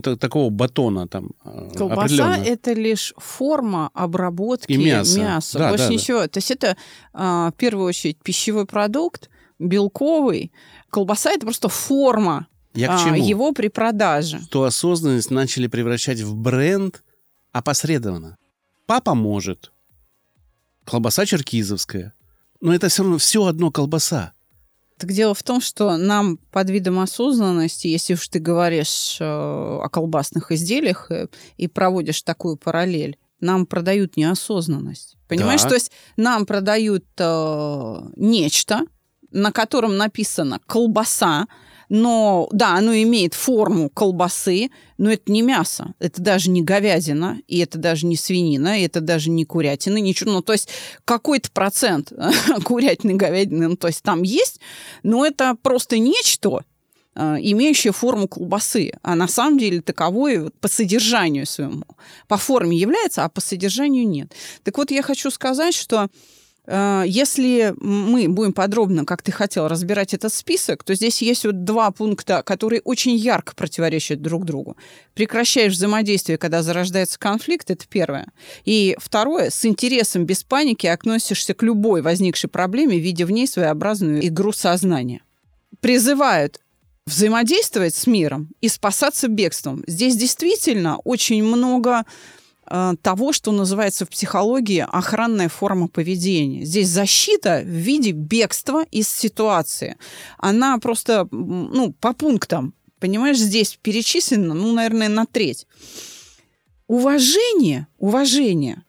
такого 0.03 0.51
батона 0.51 1.09
там 1.09 1.31
э, 1.45 1.71
Колбаса 1.75 2.37
это 2.37 2.75
лишь 2.75 3.15
форма 3.17 3.91
обработки 3.95 4.73
И 4.73 4.77
мясо. 4.77 5.19
Да, 5.59 5.69
Больше 5.71 5.85
да, 5.85 5.89
да. 5.89 5.95
ничего. 5.95 6.27
То 6.27 6.39
есть 6.39 6.51
это 6.51 6.77
а, 7.13 7.51
в 7.51 7.55
первую 7.55 7.87
очередь 7.87 8.19
пищевой 8.23 8.67
продукт, 8.67 9.31
белковый. 9.59 10.53
Колбаса 10.91 11.31
это 11.31 11.47
просто 11.47 11.69
форма 11.69 12.47
Я 12.75 12.89
к 12.89 12.91
а, 12.97 13.05
чему? 13.05 13.17
его 13.17 13.53
при 13.53 13.69
продаже. 13.69 14.41
Что 14.43 14.65
осознанность 14.65 15.31
начали 15.31 15.67
превращать 15.67 16.21
в 16.21 16.37
бренд 16.37 17.03
опосредованно. 17.53 18.37
Папа 18.87 19.15
может. 19.15 19.73
Колбаса 20.91 21.25
черкизовская. 21.25 22.15
Но 22.61 22.75
это 22.75 22.89
все 22.89 23.03
равно 23.03 23.19
все 23.19 23.45
одно 23.47 23.71
колбаса. 23.71 24.33
Так 24.99 25.13
дело 25.13 25.35
в 25.35 25.43
том, 25.43 25.61
что 25.61 25.97
нам 25.97 26.37
под 26.51 26.69
видом 26.69 26.99
осознанности, 26.99 27.87
если 27.87 28.15
уж 28.15 28.29
ты 28.29 28.39
говоришь 28.39 29.17
э, 29.21 29.25
о 29.25 29.89
колбасных 29.89 30.51
изделиях 30.53 31.11
э, 31.11 31.29
и 31.57 31.69
проводишь 31.69 32.23
такую 32.23 32.57
параллель, 32.57 33.17
нам 33.41 33.67
продают 33.67 34.17
неосознанность. 34.17 35.17
Понимаешь, 35.29 35.63
Да. 35.63 35.69
то 35.71 35.75
есть 35.77 35.93
нам 36.17 36.45
продают 36.45 37.07
э, 37.19 38.01
нечто, 38.17 38.81
на 39.31 39.53
котором 39.53 39.97
написано 39.97 40.61
колбаса, 40.67 41.47
но 41.91 42.49
да, 42.53 42.77
оно 42.77 42.95
имеет 42.95 43.35
форму 43.35 43.91
колбасы, 43.91 44.71
но 44.97 45.11
это 45.11 45.31
не 45.31 45.43
мясо, 45.43 45.93
это 45.99 46.23
даже 46.23 46.49
не 46.49 46.63
говядина, 46.63 47.41
и 47.49 47.59
это 47.59 47.79
даже 47.79 48.07
не 48.07 48.17
свинина, 48.17 48.81
и 48.81 48.85
это 48.85 49.01
даже 49.01 49.29
не 49.29 49.45
курятина, 49.45 49.99
ничего. 49.99 50.31
Ну, 50.31 50.41
то 50.41 50.53
есть 50.53 50.69
какой-то 51.05 51.51
процент 51.51 52.13
курятины, 52.65 53.15
говядины, 53.15 53.69
ну, 53.69 53.77
то 53.77 53.89
есть 53.89 54.05
там 54.05 54.23
есть, 54.23 54.61
но 55.03 55.27
это 55.27 55.57
просто 55.61 55.99
нечто, 55.99 56.61
э, 57.17 57.37
имеющее 57.41 57.93
форму 57.93 58.29
колбасы, 58.29 58.93
а 59.03 59.17
на 59.17 59.27
самом 59.27 59.59
деле 59.59 59.83
таковой 59.83 60.39
вот 60.39 60.55
по 60.61 60.69
содержанию 60.69 61.45
своему. 61.45 61.83
По 62.29 62.37
форме 62.37 62.77
является, 62.77 63.25
а 63.25 63.29
по 63.29 63.41
содержанию 63.41 64.07
нет. 64.07 64.33
Так 64.63 64.79
вот, 64.79 64.93
я 64.93 65.03
хочу 65.03 65.29
сказать, 65.33 65.75
что 65.75 66.09
если 66.67 67.75
мы 67.79 68.29
будем 68.29 68.53
подробно, 68.53 69.05
как 69.05 69.23
ты 69.23 69.33
хотел, 69.33 69.67
разбирать 69.67 70.15
этот 70.15 70.33
список, 70.33 70.85
то 70.85 70.95
здесь 70.95 71.21
есть 71.23 71.45
вот 71.45 71.65
два 71.65 71.91
пункта, 71.91 72.43
которые 72.43 72.81
очень 72.83 73.17
ярко 73.17 73.55
противоречат 73.55 74.23
друг 74.23 74.45
другу. 74.45 74.77
Прекращаешь 75.15 75.73
взаимодействие, 75.73 76.39
когда 76.39 76.63
зарождается 76.63 77.19
конфликт, 77.19 77.71
это 77.71 77.87
первое. 77.89 78.29
И 78.65 78.97
второе, 79.01 79.51
с 79.51 79.65
интересом, 79.65 80.27
без 80.27 80.45
паники 80.45 80.87
относишься 80.87 81.55
к 81.55 81.63
любой 81.63 82.03
возникшей 82.03 82.51
проблеме, 82.51 82.99
видя 82.99 83.27
в 83.27 83.31
ней 83.31 83.47
своеобразную 83.47 84.27
игру 84.27 84.53
сознания. 84.53 85.23
Призывают 85.81 86.61
взаимодействовать 87.07 87.95
с 87.95 88.07
миром 88.07 88.51
и 88.61 88.69
спасаться 88.69 89.29
бегством. 89.29 89.83
Здесь 89.87 90.17
действительно 90.17 90.99
очень 90.99 91.43
много 91.43 92.01
э, 92.01 92.40
того, 93.03 93.33
что 93.33 93.51
называется 93.51 94.07
в 94.07 94.11
психологии 94.11 94.87
охранная 94.89 95.49
форма 95.49 95.89
поведения. 95.89 96.65
Здесь 96.65 96.89
защита 96.89 97.63
в 97.65 97.69
виде 97.69 98.13
бегства 98.13 98.85
из 98.91 99.09
ситуации. 99.09 99.97
Она 100.39 100.79
просто, 100.79 101.27
ну, 101.33 101.93
по 102.01 102.13
пунктам, 102.13 102.75
понимаешь, 103.01 103.39
здесь 103.39 103.79
перечислено, 103.83 104.55
ну, 104.55 104.73
наверное, 104.73 105.09
на 105.09 105.27
треть. 105.27 105.67
Уважение, 106.87 107.89
уважение, 107.99 108.85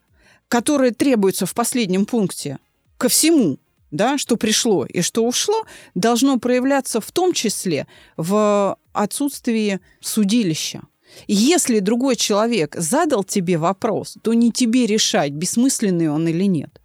которое 0.48 0.92
требуется 0.92 1.46
в 1.46 1.54
последнем 1.54 2.06
пункте 2.06 2.60
ко 2.98 3.10
всему, 3.10 3.58
да, 3.90 4.18
что 4.18 4.38
пришло 4.38 4.86
и 4.86 5.02
что 5.02 5.26
ушло, 5.26 5.66
должно 5.96 6.38
проявляться 6.38 7.02
в 7.02 7.12
том 7.12 7.34
числе 7.34 7.88
в 8.16 8.78
отсутствии 8.94 9.80
судилища. 10.02 10.82
Если 11.28 11.80
другой 11.80 12.16
человек 12.16 12.76
задал 12.76 13.24
тебе 13.24 13.58
вопрос, 13.58 14.18
то 14.24 14.34
не 14.34 14.52
тебе 14.52 14.86
решать, 14.86 15.32
бессмысленный 15.32 16.10
он 16.10 16.28
или 16.28 16.46
нет. 16.46 16.81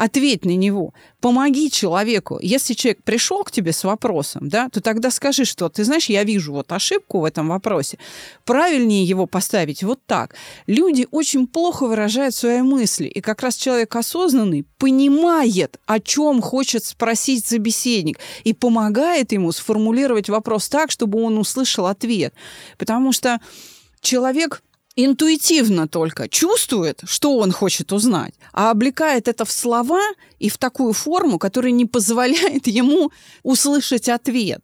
Ответь 0.00 0.46
на 0.46 0.56
него. 0.56 0.94
Помоги 1.20 1.70
человеку. 1.70 2.38
Если 2.40 2.72
человек 2.72 3.02
пришел 3.04 3.44
к 3.44 3.50
тебе 3.50 3.70
с 3.74 3.84
вопросом, 3.84 4.48
да, 4.48 4.70
то 4.70 4.80
тогда 4.80 5.10
скажи, 5.10 5.44
что 5.44 5.68
ты 5.68 5.84
знаешь, 5.84 6.08
я 6.08 6.24
вижу 6.24 6.54
вот 6.54 6.72
ошибку 6.72 7.20
в 7.20 7.24
этом 7.26 7.48
вопросе. 7.48 7.98
Правильнее 8.46 9.04
его 9.04 9.26
поставить 9.26 9.82
вот 9.82 10.00
так. 10.06 10.36
Люди 10.66 11.06
очень 11.10 11.46
плохо 11.46 11.86
выражают 11.86 12.34
свои 12.34 12.62
мысли. 12.62 13.08
И 13.08 13.20
как 13.20 13.42
раз 13.42 13.56
человек 13.56 13.94
осознанный 13.94 14.64
понимает, 14.78 15.78
о 15.84 16.00
чем 16.00 16.40
хочет 16.40 16.82
спросить 16.82 17.44
собеседник, 17.44 18.18
и 18.44 18.54
помогает 18.54 19.32
ему 19.32 19.52
сформулировать 19.52 20.30
вопрос 20.30 20.70
так, 20.70 20.90
чтобы 20.90 21.22
он 21.22 21.36
услышал 21.36 21.84
ответ. 21.84 22.32
Потому 22.78 23.12
что 23.12 23.38
человек 24.00 24.62
интуитивно 24.96 25.88
только 25.88 26.28
чувствует, 26.28 27.02
что 27.04 27.36
он 27.38 27.52
хочет 27.52 27.92
узнать, 27.92 28.34
а 28.52 28.70
облекает 28.70 29.28
это 29.28 29.44
в 29.44 29.52
слова 29.52 30.02
и 30.38 30.48
в 30.48 30.58
такую 30.58 30.92
форму, 30.92 31.38
которая 31.38 31.72
не 31.72 31.86
позволяет 31.86 32.66
ему 32.66 33.10
услышать 33.42 34.08
ответ. 34.08 34.62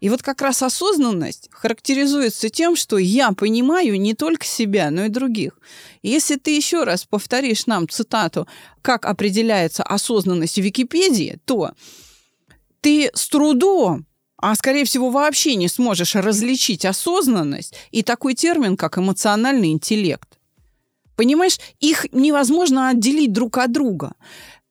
И 0.00 0.10
вот 0.10 0.22
как 0.22 0.42
раз 0.42 0.62
осознанность 0.62 1.48
характеризуется 1.50 2.50
тем, 2.50 2.76
что 2.76 2.98
я 2.98 3.32
понимаю 3.32 3.98
не 3.98 4.12
только 4.12 4.44
себя, 4.44 4.90
но 4.90 5.06
и 5.06 5.08
других. 5.08 5.58
Если 6.02 6.36
ты 6.36 6.54
еще 6.54 6.84
раз 6.84 7.04
повторишь 7.04 7.66
нам 7.66 7.88
цитату, 7.88 8.46
как 8.82 9.06
определяется 9.06 9.82
осознанность 9.82 10.56
в 10.56 10.62
Википедии, 10.62 11.38
то 11.46 11.70
ты 12.82 13.10
с 13.14 13.28
трудом 13.28 14.04
а 14.46 14.54
скорее 14.56 14.84
всего 14.84 15.08
вообще 15.08 15.54
не 15.54 15.68
сможешь 15.68 16.16
различить 16.16 16.84
осознанность 16.84 17.72
и 17.92 18.02
такой 18.02 18.34
термин, 18.34 18.76
как 18.76 18.98
эмоциональный 18.98 19.72
интеллект. 19.72 20.28
Понимаешь, 21.16 21.58
их 21.80 22.04
невозможно 22.12 22.90
отделить 22.90 23.32
друг 23.32 23.56
от 23.56 23.72
друга. 23.72 24.12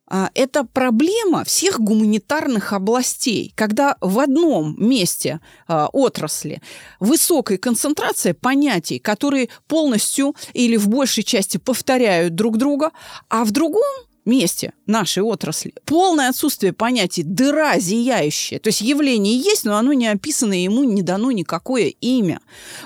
А, 0.08 0.30
Это 0.36 0.64
проблема 0.64 1.44
всех 1.44 1.80
гуманитарных 1.80 2.72
областей, 2.72 3.52
когда 3.56 3.98
в 4.00 4.20
одном 4.20 4.76
месте 4.78 5.40
а, 5.68 5.88
отрасли 5.92 6.62
высокая 7.00 7.58
концентрация 7.58 8.36
понятий, 8.36 9.00
которые 9.00 9.50
полностью 9.68 10.36
или 10.54 10.78
в 10.78 10.88
большей 10.88 11.24
части 11.24 11.58
повторяют 11.58 12.36
друг 12.36 12.58
друга, 12.58 12.92
а 13.28 13.44
в 13.44 13.50
другом 13.50 13.82
месте 14.26 14.74
нашей 14.86 15.24
отрасли 15.24 15.74
полное 15.86 16.30
отсутствие 16.30 16.74
понятий 16.74 17.24
дыра 17.24 17.80
зияющая. 17.80 18.60
То 18.60 18.68
есть 18.68 18.82
явление 18.82 19.38
есть, 19.38 19.66
но 19.66 19.78
оно 19.78 19.94
не 19.94 20.08
описано, 20.08 20.54
и 20.54 20.64
ему 20.64 20.84
не 20.84 21.02
дано 21.02 21.32
никакое 21.32 21.88
имя. 21.88 22.40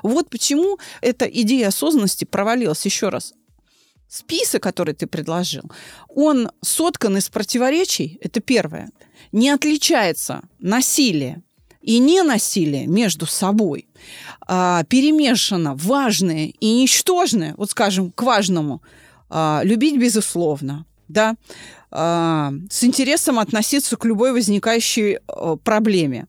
Вот 0.04 0.30
почему 0.30 0.78
эта 1.02 1.26
идея 1.26 1.68
осознанности 1.68 2.26
провалилась. 2.26 2.86
Еще 2.86 3.10
раз. 3.10 3.34
Список, 4.08 4.64
который 4.64 4.94
ты 4.94 5.06
предложил, 5.06 5.64
он 6.08 6.50
соткан 6.62 7.18
из 7.18 7.28
противоречий, 7.30 8.18
это 8.22 8.40
первое. 8.40 8.90
Не 9.34 9.50
отличается 9.50 10.44
насилие 10.60 11.44
и 11.82 12.00
ненасилие 12.00 12.88
между 12.88 13.26
собой. 13.26 13.88
А, 14.48 14.84
перемешано 14.86 15.76
важное 15.76 16.54
и 16.60 16.82
ничтожное, 16.82 17.54
вот 17.58 17.72
скажем, 17.72 18.12
к 18.12 18.24
важному, 18.24 18.82
а, 19.30 19.62
любить 19.64 19.98
безусловно, 19.98 20.86
да, 21.08 21.36
а, 21.92 22.54
с 22.70 22.84
интересом 22.84 23.40
относиться 23.40 23.98
к 23.98 24.06
любой 24.06 24.34
возникающей 24.34 25.20
а, 25.28 25.56
проблеме, 25.56 26.28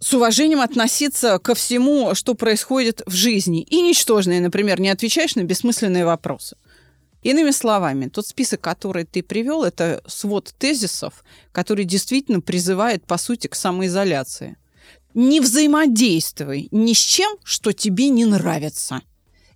с 0.00 0.12
уважением 0.12 0.60
относиться 0.60 1.38
ко 1.38 1.54
всему, 1.54 2.14
что 2.14 2.34
происходит 2.34 3.02
в 3.06 3.12
жизни. 3.12 3.62
И 3.62 3.80
ничтожное, 3.80 4.40
например, 4.40 4.80
не 4.80 4.90
отвечаешь 4.90 5.34
на 5.34 5.44
бессмысленные 5.44 6.04
вопросы. 6.04 6.56
Иными 7.22 7.52
словами, 7.52 8.08
тот 8.08 8.26
список, 8.26 8.60
который 8.60 9.04
ты 9.04 9.22
привел, 9.22 9.64
это 9.64 10.02
свод 10.06 10.54
тезисов, 10.58 11.24
который 11.52 11.86
действительно 11.86 12.42
призывает, 12.42 13.06
по 13.06 13.16
сути, 13.16 13.46
к 13.46 13.54
самоизоляции. 13.54 14.58
Не 15.14 15.40
взаимодействуй 15.40 16.68
ни 16.70 16.92
с 16.92 16.98
чем, 16.98 17.34
что 17.42 17.72
тебе 17.72 18.10
не 18.10 18.26
нравится. 18.26 19.00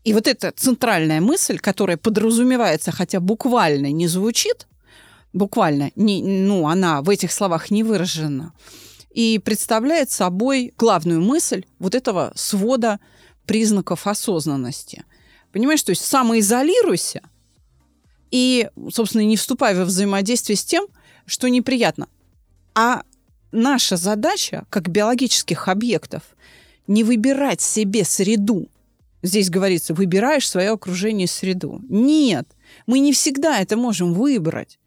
И 0.08 0.12
вот 0.14 0.26
эта 0.26 0.52
центральная 0.52 1.20
мысль, 1.20 1.58
которая 1.58 1.98
подразумевается, 1.98 2.92
хотя 2.92 3.20
буквально 3.20 3.92
не 3.92 4.06
звучит, 4.08 4.66
буквально, 5.34 5.90
не, 5.96 6.22
ну, 6.22 6.66
она 6.66 7.02
в 7.02 7.10
этих 7.10 7.30
словах 7.30 7.70
не 7.70 7.82
выражена, 7.82 8.54
и 9.10 9.38
представляет 9.38 10.10
собой 10.10 10.72
главную 10.78 11.20
мысль 11.20 11.66
вот 11.78 11.94
этого 11.94 12.32
свода 12.36 13.00
признаков 13.44 14.06
осознанности. 14.06 15.04
Понимаешь, 15.52 15.82
то 15.82 15.90
есть 15.90 16.06
самоизолируйся 16.06 17.20
и, 18.30 18.70
собственно, 18.90 19.26
не 19.26 19.36
вступай 19.36 19.74
во 19.74 19.84
взаимодействие 19.84 20.56
с 20.56 20.64
тем, 20.64 20.86
что 21.26 21.50
неприятно. 21.50 22.08
А 22.74 23.02
наша 23.52 23.98
задача, 23.98 24.64
как 24.70 24.88
биологических 24.88 25.68
объектов, 25.68 26.22
не 26.86 27.04
выбирать 27.04 27.60
себе 27.60 28.06
среду. 28.06 28.70
Здесь 29.22 29.50
говорится, 29.50 29.94
выбираешь 29.94 30.48
свое 30.48 30.70
окружение 30.70 31.26
среду. 31.26 31.80
Нет, 31.88 32.46
мы 32.86 33.00
не 33.00 33.12
всегда 33.12 33.60
это 33.60 33.76
можем 33.76 34.14
выбрать. 34.14 34.78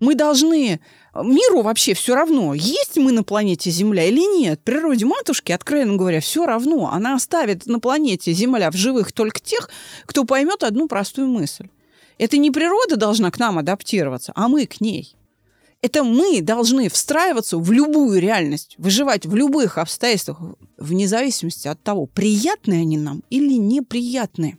Мы 0.00 0.14
должны... 0.14 0.80
Миру 1.14 1.62
вообще 1.62 1.94
все 1.94 2.16
равно, 2.16 2.54
есть 2.54 2.96
мы 2.96 3.12
на 3.12 3.22
планете 3.22 3.70
Земля 3.70 4.04
или 4.04 4.40
нет. 4.40 4.60
Природе 4.64 5.06
матушки, 5.06 5.52
откровенно 5.52 5.96
говоря, 5.96 6.20
все 6.20 6.44
равно. 6.44 6.90
Она 6.92 7.14
оставит 7.14 7.66
на 7.66 7.78
планете 7.78 8.32
Земля 8.32 8.68
в 8.72 8.74
живых 8.74 9.12
только 9.12 9.38
тех, 9.38 9.70
кто 10.06 10.24
поймет 10.24 10.64
одну 10.64 10.88
простую 10.88 11.28
мысль. 11.28 11.68
Это 12.18 12.36
не 12.36 12.50
природа 12.50 12.96
должна 12.96 13.30
к 13.30 13.38
нам 13.38 13.58
адаптироваться, 13.58 14.32
а 14.34 14.48
мы 14.48 14.66
к 14.66 14.80
ней. 14.80 15.16
Это 15.84 16.02
мы 16.02 16.40
должны 16.40 16.88
встраиваться 16.88 17.58
в 17.58 17.70
любую 17.70 18.18
реальность, 18.18 18.74
выживать 18.78 19.26
в 19.26 19.34
любых 19.34 19.76
обстоятельствах, 19.76 20.40
вне 20.78 21.06
зависимости 21.06 21.68
от 21.68 21.78
того, 21.82 22.06
приятные 22.06 22.80
они 22.80 22.96
нам 22.96 23.22
или 23.28 23.58
неприятные. 23.58 24.56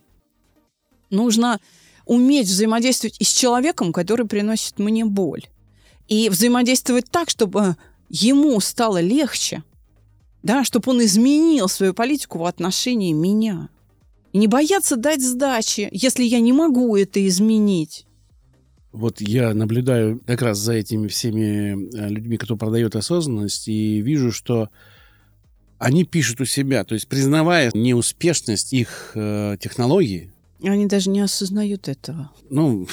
Нужно 1.10 1.58
уметь 2.04 2.46
взаимодействовать 2.46 3.16
и 3.18 3.24
с 3.24 3.32
человеком, 3.32 3.92
который 3.92 4.24
приносит 4.24 4.78
мне 4.78 5.04
боль. 5.04 5.42
И 6.06 6.28
взаимодействовать 6.28 7.10
так, 7.10 7.28
чтобы 7.28 7.76
ему 8.08 8.60
стало 8.60 9.00
легче, 9.00 9.64
да, 10.44 10.62
чтобы 10.62 10.92
он 10.92 11.02
изменил 11.02 11.68
свою 11.68 11.92
политику 11.92 12.38
в 12.38 12.44
отношении 12.44 13.12
меня. 13.12 13.68
И 14.32 14.38
не 14.38 14.46
бояться 14.46 14.94
дать 14.94 15.22
сдачи, 15.22 15.88
если 15.90 16.22
я 16.22 16.38
не 16.38 16.52
могу 16.52 16.94
это 16.94 17.26
изменить. 17.26 18.05
Вот 18.96 19.20
я 19.20 19.52
наблюдаю 19.52 20.22
как 20.26 20.40
раз 20.40 20.56
за 20.56 20.72
этими 20.72 21.06
всеми 21.08 21.94
э, 21.94 22.08
людьми, 22.08 22.38
кто 22.38 22.56
продает 22.56 22.96
осознанность, 22.96 23.68
и 23.68 24.00
вижу, 24.00 24.32
что 24.32 24.70
они 25.76 26.04
пишут 26.04 26.40
у 26.40 26.46
себя, 26.46 26.82
то 26.82 26.94
есть 26.94 27.06
признавая 27.06 27.70
неуспешность 27.74 28.72
их 28.72 29.12
э, 29.14 29.58
технологии. 29.60 30.32
Они 30.62 30.86
даже 30.86 31.10
не 31.10 31.20
осознают 31.20 31.88
этого. 31.88 32.30
Ну, 32.48 32.88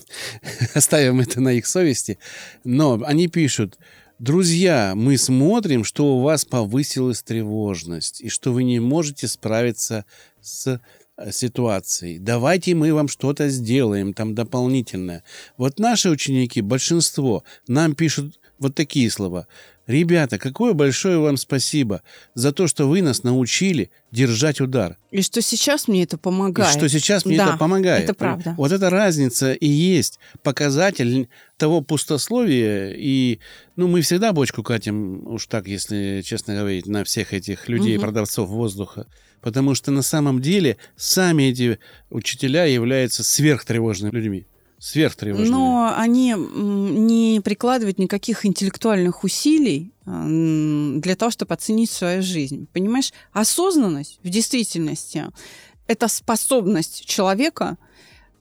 оставим 0.74 1.20
это 1.20 1.42
на 1.42 1.52
их 1.52 1.66
совести. 1.66 2.18
Но 2.64 3.02
они 3.04 3.28
пишут, 3.28 3.78
друзья, 4.18 4.94
мы 4.96 5.18
смотрим, 5.18 5.84
что 5.84 6.16
у 6.16 6.22
вас 6.22 6.46
повысилась 6.46 7.22
тревожность, 7.22 8.22
и 8.22 8.30
что 8.30 8.50
вы 8.50 8.64
не 8.64 8.80
можете 8.80 9.28
справиться 9.28 10.06
с 10.40 10.80
э, 11.16 11.32
ситуацией. 11.32 12.18
Давайте 12.18 12.74
мы 12.74 12.92
вам 12.92 13.08
что-то 13.08 13.48
сделаем 13.48 14.14
там 14.14 14.34
дополнительное. 14.34 15.22
Вот 15.56 15.78
наши 15.78 16.10
ученики, 16.10 16.60
большинство, 16.60 17.44
нам 17.66 17.94
пишут 17.94 18.38
вот 18.58 18.74
такие 18.74 19.10
слова. 19.10 19.46
Ребята, 19.86 20.38
какое 20.38 20.72
большое 20.72 21.18
вам 21.18 21.36
спасибо 21.36 22.02
за 22.34 22.52
то, 22.52 22.66
что 22.66 22.88
вы 22.88 23.02
нас 23.02 23.22
научили 23.22 23.90
держать 24.10 24.60
удар. 24.62 24.96
И 25.10 25.20
что 25.20 25.42
сейчас 25.42 25.88
мне 25.88 26.04
это 26.04 26.16
помогает. 26.16 26.74
И 26.74 26.78
что 26.78 26.88
сейчас 26.88 27.26
мне 27.26 27.36
да, 27.36 27.48
это 27.48 27.56
помогает. 27.58 28.04
Это 28.04 28.14
правда. 28.14 28.54
Вот 28.56 28.72
эта 28.72 28.88
разница 28.88 29.52
и 29.52 29.68
есть 29.68 30.18
показатель 30.42 31.28
того 31.58 31.82
пустословия. 31.82 32.94
И 32.96 33.40
ну, 33.76 33.86
мы 33.86 34.00
всегда 34.00 34.32
бочку 34.32 34.62
катим, 34.62 35.26
уж 35.26 35.46
так, 35.46 35.68
если 35.68 36.22
честно 36.24 36.54
говорить, 36.54 36.86
на 36.86 37.04
всех 37.04 37.34
этих 37.34 37.68
людей, 37.68 37.96
угу. 37.96 38.06
продавцов 38.06 38.48
воздуха. 38.48 39.06
Потому 39.44 39.74
что 39.74 39.90
на 39.90 40.00
самом 40.00 40.40
деле 40.40 40.78
сами 40.96 41.44
эти 41.44 41.78
учителя 42.08 42.64
являются 42.64 43.22
сверхтревожными 43.22 44.10
людьми 44.12 44.46
сверхтревожными. 44.78 45.48
Но 45.48 45.94
они 45.96 46.34
не 46.36 47.40
прикладывают 47.42 47.98
никаких 47.98 48.44
интеллектуальных 48.44 49.24
усилий 49.24 49.94
для 50.04 51.16
того, 51.16 51.30
чтобы 51.30 51.54
оценить 51.54 51.90
свою 51.90 52.22
жизнь. 52.22 52.66
Понимаешь, 52.70 53.12
осознанность 53.32 54.18
в 54.22 54.28
действительности– 54.28 55.24
это 55.86 56.08
способность 56.08 57.06
человека 57.06 57.78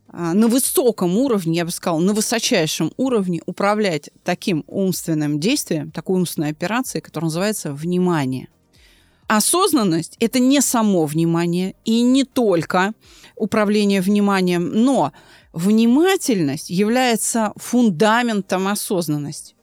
а, 0.10 0.34
на 0.34 0.50
высоком 0.50 1.18
уровне, 1.18 1.58
я 1.58 1.66
бы 1.66 1.72
сказала, 1.72 2.02
на 2.02 2.14
высочайшем 2.14 2.92
уровне 2.98 3.42
управлять 3.46 4.10
таким 4.26 4.66
умственным 4.68 5.40
действием, 5.40 5.92
такой 5.92 6.20
умственной 6.20 6.50
операцией, 6.50 7.02
которая 7.02 7.28
называется 7.28 7.74
внимание. 7.74 8.50
Осознанность– 9.28 10.16
это 10.20 10.40
не 10.40 10.62
само 10.62 11.06
внимание 11.06 11.76
и 11.86 12.02
не 12.02 12.24
только 12.24 12.94
управление 13.36 14.02
вниманием, 14.02 14.70
но 14.70 15.12
внимательность 15.54 16.70
является 16.70 17.54
фундаментом 17.56 18.68
осознанности. 18.68 19.56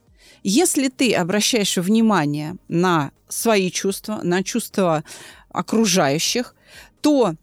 Если 0.43 0.89
ты 0.89 1.15
обращаешь 1.15 1.77
внимание 1.77 2.57
на 2.69 3.13
свои 3.29 3.71
чувства, 3.71 4.21
на 4.23 4.43
чувства 4.43 5.05
окружающих, 5.51 6.55
то 7.01 7.35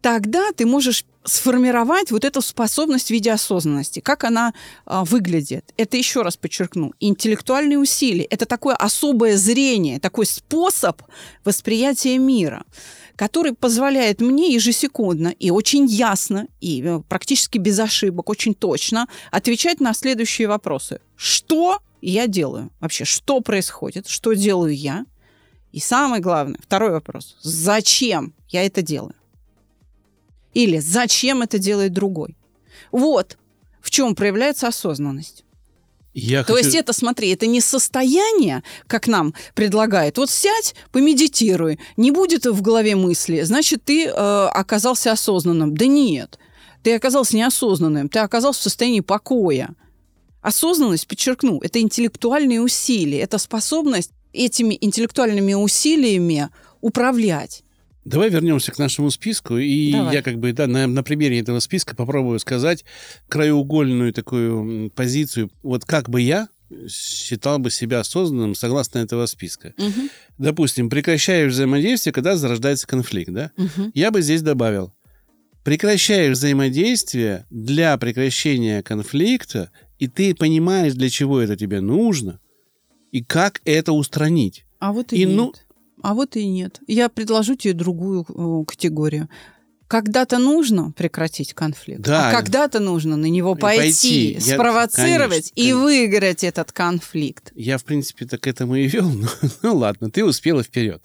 тогда 0.00 0.52
ты 0.52 0.66
можешь 0.66 1.04
сформировать 1.24 2.10
вот 2.10 2.24
эту 2.24 2.42
способность 2.42 3.08
в 3.08 3.10
виде 3.10 3.32
осознанности. 3.32 4.00
Как 4.00 4.24
она 4.24 4.54
а, 4.84 5.04
выглядит? 5.04 5.72
Это, 5.76 5.96
еще 5.96 6.22
раз 6.22 6.36
подчеркну, 6.36 6.92
интеллектуальные 7.00 7.78
усилия. 7.78 8.24
Это 8.24 8.46
такое 8.46 8.74
особое 8.74 9.36
зрение, 9.36 10.00
такой 10.00 10.26
способ 10.26 11.02
восприятия 11.44 12.18
мира 12.18 12.64
который 13.14 13.52
позволяет 13.52 14.20
мне 14.20 14.52
ежесекундно 14.52 15.28
и 15.28 15.50
очень 15.50 15.84
ясно, 15.86 16.48
и 16.60 16.82
э, 16.82 17.02
практически 17.08 17.58
без 17.58 17.78
ошибок, 17.78 18.28
очень 18.30 18.54
точно 18.54 19.06
отвечать 19.30 19.80
на 19.80 19.94
следующие 19.94 20.48
вопросы. 20.48 21.00
Что 21.14 21.80
я 22.00 22.26
делаю? 22.26 22.70
Вообще, 22.80 23.04
что 23.04 23.40
происходит? 23.40 24.08
Что 24.08 24.32
делаю 24.32 24.74
я? 24.74 25.04
И 25.72 25.78
самое 25.78 26.20
главное, 26.20 26.58
второй 26.62 26.90
вопрос. 26.90 27.36
Зачем 27.42 28.34
я 28.48 28.64
это 28.66 28.82
делаю? 28.82 29.14
Или 30.54 30.78
зачем 30.78 31.42
это 31.42 31.58
делает 31.58 31.92
другой? 31.92 32.36
Вот 32.90 33.38
в 33.80 33.90
чем 33.90 34.14
проявляется 34.14 34.68
осознанность. 34.68 35.44
Я 36.14 36.44
То 36.44 36.54
хочу... 36.54 36.66
есть 36.66 36.76
это, 36.76 36.92
смотри, 36.92 37.30
это 37.30 37.46
не 37.46 37.60
состояние, 37.60 38.62
как 38.86 39.08
нам 39.08 39.34
предлагают. 39.54 40.18
Вот 40.18 40.30
сядь, 40.30 40.74
помедитируй, 40.92 41.78
не 41.96 42.10
будет 42.10 42.44
в 42.44 42.60
голове 42.60 42.96
мысли, 42.96 43.42
значит, 43.42 43.84
ты 43.84 44.06
э, 44.06 44.10
оказался 44.10 45.12
осознанным. 45.12 45.74
Да 45.74 45.86
нет, 45.86 46.38
ты 46.82 46.94
оказался 46.94 47.36
неосознанным, 47.36 48.08
ты 48.08 48.18
оказался 48.18 48.60
в 48.60 48.64
состоянии 48.64 49.00
покоя. 49.00 49.74
Осознанность, 50.42 51.06
подчеркну, 51.06 51.60
это 51.62 51.80
интеллектуальные 51.80 52.60
усилия, 52.60 53.20
это 53.20 53.38
способность 53.38 54.10
этими 54.32 54.76
интеллектуальными 54.80 55.54
усилиями 55.54 56.50
управлять. 56.80 57.62
Давай 58.04 58.30
вернемся 58.30 58.72
к 58.72 58.78
нашему 58.78 59.10
списку, 59.10 59.58
и 59.58 59.92
Давай. 59.92 60.14
я 60.14 60.22
как 60.22 60.38
бы 60.38 60.52
да, 60.52 60.66
на, 60.66 60.86
на 60.86 61.02
примере 61.04 61.38
этого 61.38 61.60
списка 61.60 61.94
попробую 61.94 62.40
сказать 62.40 62.84
краеугольную 63.28 64.12
такую 64.12 64.90
позицию. 64.90 65.50
Вот 65.62 65.84
как 65.84 66.10
бы 66.10 66.20
я 66.20 66.48
считал 66.88 67.58
бы 67.58 67.70
себя 67.70 68.00
осознанным 68.00 68.54
согласно 68.54 68.98
этого 68.98 69.26
списка. 69.26 69.74
Угу. 69.78 70.08
Допустим, 70.38 70.90
прекращаешь 70.90 71.52
взаимодействие, 71.52 72.12
когда 72.12 72.36
зарождается 72.36 72.86
конфликт, 72.86 73.30
да? 73.30 73.52
Угу. 73.56 73.92
Я 73.94 74.10
бы 74.10 74.22
здесь 74.22 74.42
добавил, 74.42 74.92
прекращаешь 75.64 76.36
взаимодействие 76.36 77.46
для 77.50 77.96
прекращения 77.98 78.82
конфликта, 78.82 79.70
и 79.98 80.08
ты 80.08 80.34
понимаешь, 80.34 80.94
для 80.94 81.08
чего 81.08 81.40
это 81.40 81.56
тебе 81.56 81.80
нужно, 81.80 82.40
и 83.12 83.22
как 83.22 83.60
это 83.64 83.92
устранить. 83.92 84.64
А 84.78 84.92
вот 84.92 85.12
и, 85.12 85.22
И 85.22 85.24
нет. 85.24 85.36
ну- 85.36 85.52
А 86.02 86.14
вот 86.14 86.36
и 86.36 86.46
нет. 86.46 86.80
Я 86.86 87.08
предложу 87.08 87.54
тебе 87.54 87.74
другую 87.74 88.26
э, 88.28 88.64
категорию. 88.66 89.28
Когда-то 89.88 90.38
нужно 90.38 90.92
прекратить 90.92 91.52
конфликт, 91.52 92.00
Да. 92.00 92.30
а 92.30 92.32
когда-то 92.32 92.80
нужно 92.80 93.16
на 93.16 93.26
него 93.26 93.54
пойти, 93.54 93.82
пойти. 93.82 94.32
Я- 94.40 94.54
спровоцировать 94.54 95.50
конечно, 95.50 95.54
и 95.54 95.62
конечно. 95.62 95.82
выиграть 95.82 96.44
этот 96.44 96.72
конфликт. 96.72 97.52
Я, 97.54 97.76
в 97.76 97.84
принципе, 97.84 98.24
так 98.24 98.40
к 98.40 98.46
этому 98.46 98.74
и 98.76 98.86
вел. 98.86 99.08
но 99.12 99.28
ну 99.62 99.76
ладно, 99.76 100.10
ты 100.10 100.24
успела 100.24 100.62
вперед. 100.62 101.04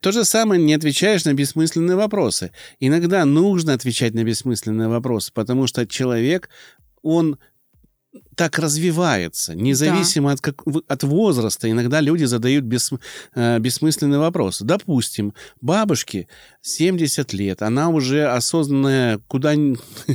То 0.00 0.10
же 0.12 0.24
самое 0.24 0.60
не 0.60 0.74
отвечаешь 0.74 1.24
на 1.26 1.34
бессмысленные 1.34 1.94
вопросы. 1.96 2.50
Иногда 2.80 3.24
нужно 3.24 3.74
отвечать 3.74 4.14
на 4.14 4.24
бессмысленные 4.24 4.88
вопросы, 4.88 5.30
потому 5.32 5.66
что 5.68 5.86
человек, 5.86 6.48
он 7.02 7.38
так 8.34 8.58
развивается, 8.58 9.54
независимо 9.54 10.32
от, 10.32 10.40
как, 10.40 10.62
от 10.88 11.02
возраста. 11.02 11.70
Иногда 11.70 12.00
люди 12.00 12.24
задают 12.24 12.64
бессм- 12.64 13.00
э, 13.34 13.58
бессмысленные 13.58 14.18
вопросы. 14.18 14.64
Допустим, 14.64 15.32
бабушке 15.60 16.28
70 16.60 17.32
лет, 17.32 17.62
она 17.62 17.88
уже 17.88 18.26
осознанная, 18.26 19.18
куда 19.28 19.54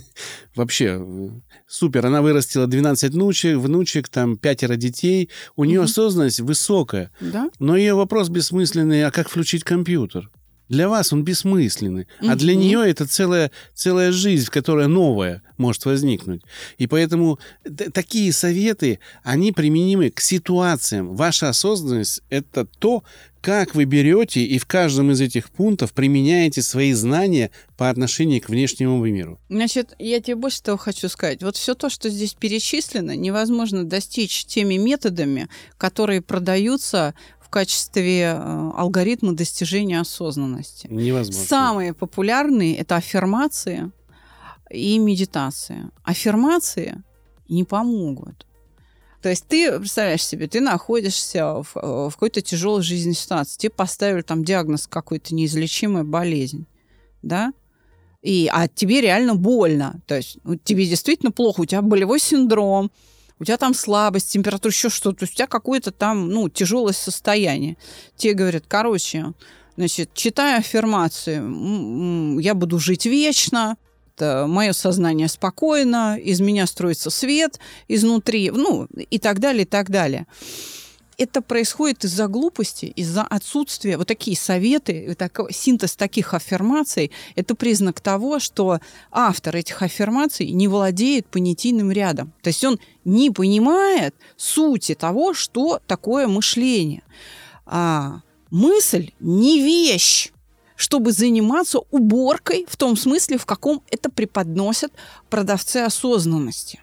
вообще 0.56 0.98
э, 1.00 1.30
супер, 1.68 2.06
она 2.06 2.22
вырастила 2.22 2.68
12 2.68 3.14
внучек, 3.14 3.58
внучек, 3.58 4.10
там 4.10 4.38
пятеро 4.38 4.76
детей, 4.76 5.30
у 5.56 5.64
нее 5.64 5.82
осознанность 5.84 6.40
высокая, 6.40 7.12
Да? 7.20 7.50
но 7.60 7.76
ее 7.76 7.96
вопрос 7.96 8.30
бессмысленный, 8.30 9.06
а 9.06 9.12
как 9.12 9.30
включить 9.30 9.64
компьютер? 9.64 10.30
Для 10.70 10.90
вас 10.90 11.14
он 11.14 11.24
бессмысленный, 11.24 12.08
а 12.20 12.36
для 12.36 12.56
нее 12.56 12.90
это 12.90 13.08
целая, 13.08 13.52
целая 13.74 14.12
жизнь, 14.12 14.48
которая 14.50 14.88
новая 14.88 15.42
может 15.58 15.86
возникнуть. 15.86 16.42
И 16.78 16.88
поэтому 16.88 17.40
такие 17.94 18.32
советы, 18.34 19.00
они 19.24 19.52
применимы 19.52 20.10
к 20.10 20.20
ситуациям. 20.20 21.16
Ваша 21.16 21.50
осознанность— 21.50 22.22
это 22.30 22.66
то, 22.66 23.04
как 23.42 23.76
вы 23.76 23.86
берете 23.86 24.44
и 24.44 24.58
в 24.60 24.66
каждом 24.66 25.12
из 25.12 25.22
этих 25.22 25.50
пунктов 25.50 25.94
применяете 25.94 26.62
свои 26.62 26.92
знания 26.94 27.52
по 27.78 27.90
отношению 27.90 28.42
к 28.42 28.50
внешнему 28.50 29.04
миру. 29.06 29.40
Значит, 29.48 29.96
я 30.00 30.20
тебе 30.20 30.36
больше 30.36 30.62
того 30.62 30.78
хочу 30.78 31.08
сказать. 31.08 31.42
Вот 31.44 31.56
все 31.56 31.74
то, 31.74 31.90
что 31.90 32.10
здесь 32.10 32.34
перечислено, 32.34 33.16
невозможно 33.16 33.86
достичь 33.86 34.46
теми 34.46 34.76
методами, 34.76 35.48
которые 35.78 36.22
продаются 36.22 37.14
в 37.48 37.50
качестве 37.50 38.24
э, 38.24 38.72
алгоритма 38.76 39.32
достижения 39.32 40.02
осознанности. 40.02 40.88
Невозможно. 40.92 41.46
Самые 41.46 41.94
популярные 41.94 42.76
это 42.76 42.98
аффирмации 42.98 43.90
и 44.70 45.00
медитация. 45.00 45.92
Аффирмации 46.04 47.02
не 47.48 47.64
помогут. 47.64 48.46
То 49.22 49.30
есть 49.30 49.46
ты, 49.48 49.80
представляешь 49.80 50.26
себе, 50.26 50.48
ты 50.48 50.60
находишься 50.60 51.64
в, 51.64 51.72
э, 51.76 52.10
в 52.10 52.12
какой-то 52.12 52.42
тяжелой 52.42 52.82
жизненной 52.82 53.16
ситуации, 53.16 53.58
тебе 53.58 53.70
поставили 53.70 54.24
там 54.24 54.44
диагноз 54.44 54.86
какой-то 54.86 55.34
неизлечимая 55.34 56.04
болезнь, 56.04 56.68
да, 57.22 57.54
и, 58.22 58.50
а 58.52 58.68
тебе 58.68 59.00
реально 59.00 59.36
больно, 59.36 60.02
то 60.06 60.18
есть 60.18 60.38
ну, 60.44 60.58
тебе 60.58 60.86
действительно 60.86 61.32
плохо, 61.32 61.62
у 61.62 61.66
тебя 61.66 61.82
болевой 61.82 62.20
синдром, 62.20 62.92
у 63.40 63.46
тебя 63.46 63.58
там 63.58 63.74
слабость, 63.74 64.32
температура, 64.32 64.72
еще 64.72 64.90
что-то, 64.90 65.20
то 65.20 65.24
есть 65.24 65.34
у 65.34 65.38
тебя 65.38 65.48
какое-то 65.48 65.92
там, 65.92 66.30
ну, 66.30 66.50
тяжелое 66.50 66.94
состояние. 66.94 67.78
Те 68.16 68.34
говорят, 68.34 68.66
короче, 68.68 69.34
значит, 69.76 70.14
читая 70.14 70.60
аффирмации, 70.60 72.42
я 72.42 72.54
буду 72.54 72.80
жить 72.80 73.06
вечно, 73.06 73.78
мое 74.20 74.74
сознание 74.74 75.28
спокойно, 75.28 76.18
из 76.18 76.40
меня 76.40 76.66
строится 76.66 77.10
свет 77.12 77.60
изнутри, 77.88 78.50
ну, 78.50 78.86
и 78.86 79.20
так 79.20 79.40
далее, 79.40 79.64
и 79.64 79.68
так 79.68 79.90
далее 79.90 80.26
это 81.18 81.42
происходит 81.42 82.06
из-за 82.06 82.28
глупости, 82.28 82.86
из-за 82.86 83.24
отсутствия. 83.24 83.98
Вот 83.98 84.08
такие 84.08 84.38
советы, 84.38 85.16
так, 85.18 85.40
синтез 85.52 85.96
таких 85.96 86.34
аффирмаций– 86.34 87.12
это 87.36 87.56
признак 87.56 88.00
того, 88.00 88.40
что 88.40 88.80
автор 89.12 89.56
этих 89.56 89.82
аффирмаций 89.82 90.52
не 90.52 90.68
владеет 90.68 91.26
понятийным 91.26 91.92
рядом. 91.92 92.34
То 92.42 92.50
есть 92.50 92.64
он 92.64 92.80
не 93.04 93.32
понимает 93.32 94.16
сути 94.36 94.94
того, 94.94 95.34
что 95.34 95.82
такое 95.88 96.28
мышление. 96.28 97.04
А 97.66 98.22
мысль 98.52 99.12
не 99.20 99.62
вещь 99.62 100.32
чтобы 100.80 101.12
заниматься 101.12 101.80
уборкой 101.90 102.68
в 102.70 102.78
том 102.78 102.96
смысле, 102.96 103.40
в 103.40 103.48
каком 103.48 103.82
это 103.90 104.12
преподносят 104.12 104.94
продавцы 105.28 105.78
осознанности. 105.78 106.80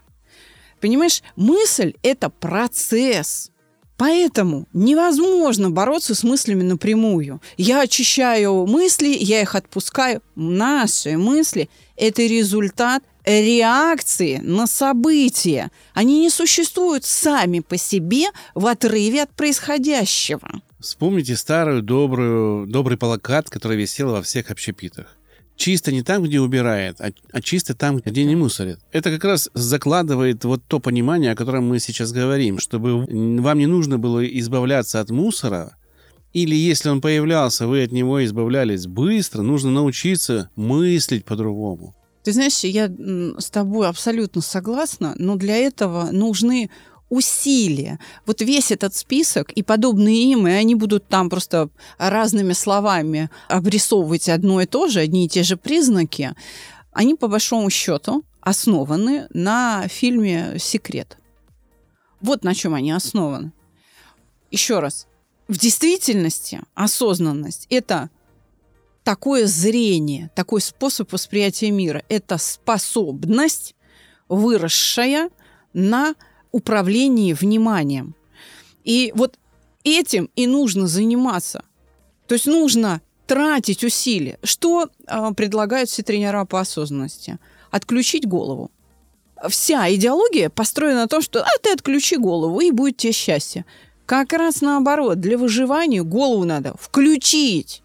Понимаешь, 0.81 1.23
мысль– 1.37 1.95
это 2.03 2.29
процесс– 2.29 3.53
Поэтому 3.97 4.67
невозможно 4.73 5.71
бороться 5.71 6.15
с 6.15 6.25
мыслями 6.25 6.63
напрямую. 6.63 7.41
Я 7.57 7.83
очищаю 7.83 8.67
мысли, 8.67 9.17
я 9.19 9.41
их 9.41 9.55
отпускаю. 9.55 10.21
Наши 10.35 11.17
мысли– 11.17 11.71
это 11.97 12.23
результат 12.23 13.05
реакции 13.25 14.39
на 14.43 14.67
события. 14.67 15.71
Они 15.95 16.21
не 16.21 16.31
существуют 16.31 17.05
сами 17.05 17.61
по 17.61 17.77
себе 17.77 18.27
в 18.55 18.67
отрыве 18.67 19.23
от 19.23 19.31
происходящего. 19.31 20.61
Вспомните 20.81 21.37
старую 21.37 21.83
добрую, 21.83 22.67
добрый 22.67 22.99
плакат, 22.99 23.49
который 23.49 23.77
висел 23.77 24.11
во 24.11 24.23
всех 24.23 24.51
общепитах 24.51 25.17
чисто 25.57 25.93
не 25.93 26.03
там, 26.03 26.23
где 26.23 26.41
убирает, 26.41 27.01
а, 27.01 27.11
а 27.33 27.41
чисто 27.41 27.75
там, 27.75 27.99
где 27.99 28.25
не 28.25 28.37
мусорит. 28.37 28.79
Это 28.93 29.11
как 29.11 29.25
раз 29.25 29.51
закладывает 29.55 30.45
вот 30.45 30.63
то 30.67 30.81
понимание, 30.81 31.33
о 31.33 31.37
котором 31.37 31.69
мы 31.69 31.79
сейчас 31.79 32.13
говорим, 32.13 32.59
чтобы 32.59 33.07
вам 33.41 33.59
не 33.59 33.67
нужно 33.67 33.99
было 33.99 34.25
избавляться 34.25 35.01
от 35.01 35.11
мусора, 35.11 35.77
или 36.33 36.57
если 36.57 36.89
он 36.89 37.01
появлялся, 37.01 37.67
вы 37.67 37.85
от 37.85 37.93
него 37.93 38.25
избавлялись 38.25 38.87
быстро, 38.87 39.43
нужно 39.43 39.71
научиться 39.71 40.51
мыслить 40.57 41.25
по-другому. 41.25 41.95
Ты 42.25 42.33
знаешь, 42.33 42.65
я 42.65 42.91
с 43.39 43.51
тобой 43.51 43.87
абсолютно 43.87 44.41
согласна, 44.41 45.15
но 45.19 45.37
для 45.37 45.57
этого 45.57 46.11
нужны 46.11 46.71
усилия. 47.15 47.99
Вот 48.27 48.41
весь 48.41 48.71
этот 48.71 48.95
список 48.95 49.53
и 49.53 49.63
подобные 49.63 50.33
им, 50.33 50.49
и 50.49 50.51
они 50.51 50.75
будут 50.75 51.07
там 51.09 51.31
просто 51.31 51.69
разными 51.99 52.53
словами 52.53 53.31
обрисовывать 53.49 54.29
одно 54.29 54.61
и 54.61 54.67
то 54.67 54.89
же, 54.89 55.01
одни 55.01 55.27
и 55.27 55.29
те 55.29 55.43
же 55.43 55.57
признаки, 55.57 56.35
они 56.93 57.15
по 57.15 57.29
большому 57.29 57.71
счету 57.71 58.25
основаны 58.41 59.27
на 59.33 59.87
фильме 59.89 60.57
«Секрет». 60.59 61.19
Вот 62.21 62.45
на 62.45 62.55
чем 62.55 62.75
они 62.75 62.93
основаны. 62.93 63.53
Еще 64.51 64.81
раз. 64.81 65.07
В 65.47 65.59
действительности 65.59 66.61
осознанность– 66.75 67.67
это 67.71 68.11
такое 69.03 69.47
зрение, 69.47 70.31
такой 70.35 70.61
способ 70.61 71.13
восприятия 71.13 71.71
мира. 71.71 72.03
Это 72.09 72.39
способность, 72.39 73.75
выросшая 74.29 75.31
на 75.75 76.15
управлении 76.55 77.33
вниманием. 77.33 78.15
И 78.85 79.13
вот 79.17 79.39
этим 79.83 80.31
и 80.37 80.47
нужно 80.47 80.87
заниматься. 80.87 81.65
То 82.29 82.35
есть 82.35 82.47
нужно 82.47 83.01
тратить 83.27 83.83
усилия. 83.83 84.39
Что 84.45 84.89
э, 85.07 85.31
предлагают 85.37 85.91
все 85.91 86.03
тренера 86.03 86.45
по 86.45 86.61
осознанности? 86.61 87.39
Отключить 87.73 88.27
голову. 88.27 88.71
Вся 89.49 89.93
идеология 89.93 90.49
построена 90.49 91.01
на 91.01 91.09
том, 91.09 91.23
что 91.23 91.43
а, 91.43 91.59
ты 91.61 91.73
отключи 91.73 92.17
голову, 92.17 92.61
и 92.61 92.71
будет 92.71 92.99
тебе 92.99 93.13
счастье. 93.13 93.65
Как 94.07 94.33
раз 94.33 94.61
наоборот, 94.61 95.19
для 95.19 95.37
выживания 95.37 96.05
голову 96.05 96.45
надо 96.45 96.75
включить. 96.79 97.83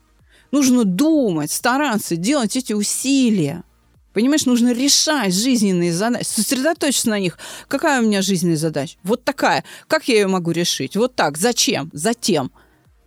Нужно 0.52 0.84
думать, 0.84 1.52
стараться, 1.52 2.16
делать 2.16 2.56
эти 2.56 2.74
усилия. 2.74 3.64
Понимаешь, 4.14 4.46
нужно 4.46 4.74
решать 4.74 5.34
жизненные 5.34 5.94
задачи, 5.94 6.26
сосредоточиться 6.26 7.10
на 7.10 7.20
них. 7.20 7.38
Какая 7.68 8.02
у 8.02 8.06
меня 8.06 8.22
жизненная 8.22 8.58
задача? 8.58 8.98
Вот 9.04 9.24
такая. 9.24 9.64
Как 9.88 10.08
я 10.08 10.16
ее 10.16 10.28
могу 10.28 10.52
решить? 10.52 10.96
Вот 10.96 11.16
так. 11.16 11.38
Зачем? 11.38 11.90
Затем. 11.94 12.52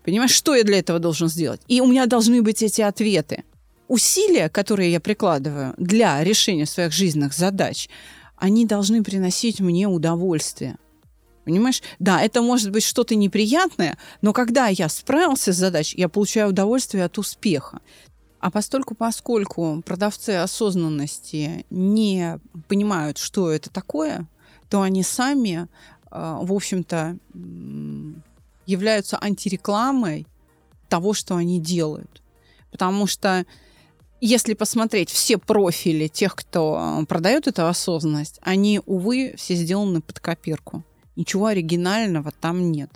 Понимаешь, 0.05 0.33
что 0.33 0.55
я 0.55 0.65
для 0.65 0.79
этого 0.79 0.99
должен 0.99 1.29
сделать? 1.29 1.61
И 1.69 1.81
у 1.81 1.87
меня 1.87 2.07
должны 2.07 2.43
быть 2.43 2.63
эти 2.63 2.81
ответы. 2.81 3.45
Усилия, 3.89 4.49
которые 4.49 4.91
я 4.93 5.01
прикладываю 5.01 5.75
для 5.77 6.23
решения 6.23 6.67
своих 6.67 6.93
жизненных 6.93 7.35
задач, 7.35 7.89
они 8.37 8.65
должны 8.65 9.03
приносить 9.03 9.61
мне 9.61 9.87
удовольствие. 9.87 10.77
Понимаешь? 11.45 11.83
Да, 11.99 12.21
это 12.21 12.41
может 12.41 12.71
быть 12.71 12.85
что-то 12.85 13.17
неприятное, 13.17 13.99
но 14.21 14.33
когда 14.33 14.69
я 14.69 14.89
справился 14.89 15.53
с 15.53 15.57
задачей, 15.57 15.99
я 15.99 16.09
получаю 16.09 16.51
удовольствие 16.51 17.05
от 17.05 17.19
успеха. 17.19 17.81
А 18.43 18.51
постольку, 18.51 18.97
поскольку 18.97 19.83
продавцы 19.87 20.31
осознанности 20.31 21.65
не 21.71 22.41
понимают, 22.67 23.19
что 23.19 23.53
это 23.53 23.71
такое, 23.71 24.27
то 24.69 24.83
они 24.83 25.05
сами, 25.05 25.69
а, 26.11 26.41
в 26.43 26.53
общем-то, 26.53 27.19
являются 28.67 29.17
антирекламой 29.23 30.27
того, 30.89 31.15
что 31.15 31.37
они 31.37 31.61
делают. 31.61 32.21
Потому 32.73 33.07
что 33.07 33.47
если 34.21 34.55
посмотреть 34.55 35.11
все 35.11 35.39
профили 35.39 36.09
тех, 36.09 36.35
кто 36.35 37.05
продает 37.09 37.47
эту 37.47 37.69
осознанность, 37.69 38.41
они, 38.43 38.81
увы, 38.87 39.35
все 39.37 39.55
сделаны 39.55 40.01
под 40.01 40.19
копирку. 40.19 40.83
Ничего 41.15 41.47
оригинального 41.47 42.33
там 42.33 42.73
нет. 42.73 42.91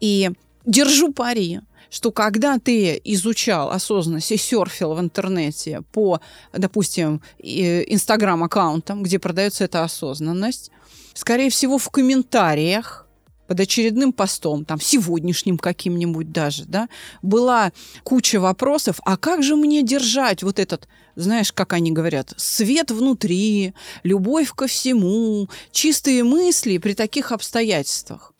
И 0.00 0.30
держу 0.64 1.12
пари, 1.12 1.60
что 1.92 2.10
когда 2.10 2.58
ты 2.58 3.00
изучал 3.04 3.70
осознанность 3.70 4.32
и 4.32 4.38
серфил 4.38 4.94
в 4.94 5.00
интернете 5.00 5.82
по, 5.92 6.20
допустим, 6.54 7.20
инстаграм-аккаунтам, 7.38 9.02
где 9.02 9.18
продается 9.18 9.64
эта 9.64 9.84
осознанность, 9.84 10.70
скорее 11.12 11.50
всего, 11.50 11.76
в 11.76 11.90
комментариях 11.90 13.06
под 13.46 13.60
очередным 13.60 14.14
постом, 14.14 14.64
там, 14.64 14.80
сегодняшним 14.80 15.58
каким-нибудь 15.58 16.32
даже, 16.32 16.64
да, 16.64 16.88
была 17.20 17.72
куча 18.04 18.40
вопросов, 18.40 18.98
а 19.04 19.18
как 19.18 19.42
же 19.42 19.54
мне 19.54 19.82
держать 19.82 20.42
вот 20.42 20.58
этот, 20.58 20.88
знаешь, 21.14 21.52
как 21.52 21.74
они 21.74 21.92
говорят, 21.92 22.32
свет 22.38 22.90
внутри, 22.90 23.74
любовь 24.02 24.50
ко 24.54 24.66
всему, 24.66 25.50
чистые 25.72 26.24
мысли 26.24 26.78
при 26.78 26.94
таких 26.94 27.32
обстоятельствах. 27.32 28.31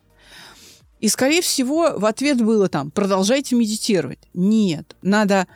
И, 1.02 1.08
скорее 1.08 1.42
всего, 1.42 1.94
в 1.96 2.06
ответ 2.06 2.40
было 2.40 2.68
там, 2.68 2.92
продолжайте 2.92 3.56
медитировать. 3.56 4.20
Нет, 4.34 4.94
надо 5.02 5.48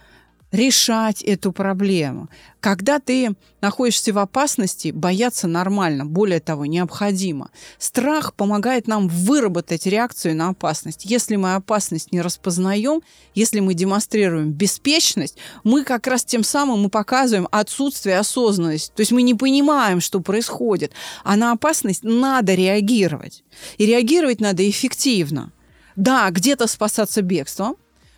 решать 0.53 1.23
эту 1.23 1.53
проблему. 1.53 2.29
Когда 2.61 2.99
ты 2.99 3.35
находишься 3.61 4.13
в 4.13 4.19
опасности, 4.19 4.91
бояться 4.91 5.47
нормально, 5.49 6.05
более 6.05 6.41
того, 6.41 6.67
необходимо. 6.67 7.51
Страх 7.79 8.35
помогает 8.35 8.87
нам 8.87 9.09
выработать 9.09 9.87
реакцию 9.87 10.37
на 10.37 10.49
опасность. 10.49 11.05
Если 11.05 11.37
мы 11.37 11.55
опасность 11.55 12.13
не 12.13 12.21
распознаем, 12.21 13.03
если 13.35 13.61
мы 13.61 13.75
демонстрируем 13.75 14.53
беспечность, 14.53 15.37
мы 15.65 15.85
как 15.85 16.07
раз 16.07 16.25
тем 16.25 16.43
самым 16.43 16.87
и 16.87 16.91
показываем 16.91 17.49
отсутствие 17.51 18.19
осознанности. 18.19 18.93
То 18.95 19.01
есть 19.01 19.13
мы 19.13 19.23
не 19.23 19.35
понимаем, 19.35 20.01
что 20.01 20.21
происходит. 20.21 20.93
А 21.25 21.37
на 21.37 21.53
опасность 21.53 22.03
надо 22.03 22.55
реагировать. 22.55 23.45
И 23.79 23.87
реагировать 23.87 24.41
надо 24.41 24.69
эффективно. 24.69 25.53
Да, 25.97 26.29
где-то 26.31 26.67
спасаться 26.67 27.23
бегством, 27.23 27.77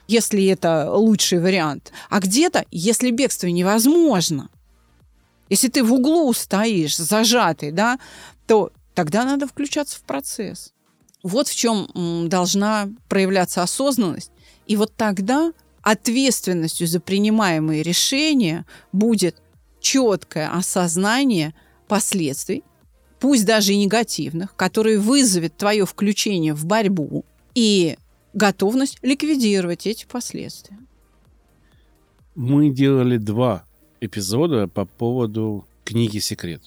если 0.08 0.44
это 0.46 0.90
лучший 0.90 1.38
вариант, 1.38 1.92
а 2.08 2.18
где-то, 2.18 2.64
если 2.70 3.10
бегство 3.10 3.46
невозможно. 3.46 4.48
Если 5.50 5.68
ты 5.68 5.84
в 5.84 5.92
углу 5.92 6.32
стоишь, 6.32 6.96
зажатый, 6.96 7.70
да, 7.70 7.98
то 8.46 8.72
тогда 8.94 9.24
надо 9.24 9.46
включаться 9.46 9.98
в 9.98 10.02
процесс. 10.02 10.72
Вот 11.22 11.48
в 11.48 11.54
чем 11.54 12.28
должна 12.28 12.88
проявляться 13.08 13.62
осознанность. 13.62 14.32
И 14.66 14.76
вот 14.76 14.92
тогда 14.96 15.52
ответственностью 15.82 16.86
за 16.86 17.00
принимаемые 17.00 17.82
решения 17.82 18.66
будет 18.92 19.36
четкое 19.80 20.50
осознание 20.50 21.54
последствий, 21.86 22.64
пусть 23.20 23.46
даже 23.46 23.72
и 23.72 23.76
негативных, 23.76 24.54
которые 24.56 24.98
вызовет 24.98 25.56
твое 25.56 25.86
включение 25.86 26.54
в 26.54 26.66
борьбу 26.66 27.24
и 27.54 27.96
готовность 28.32 28.98
ликвидировать 29.02 29.86
эти 29.86 30.06
последствия. 30.06 30.78
Мы 32.34 32.70
делали 32.70 33.16
два 33.16 33.64
эпизода 34.00 34.68
по 34.68 34.84
поводу 34.84 35.66
книги 35.84 36.18
«Секрет». 36.18 36.62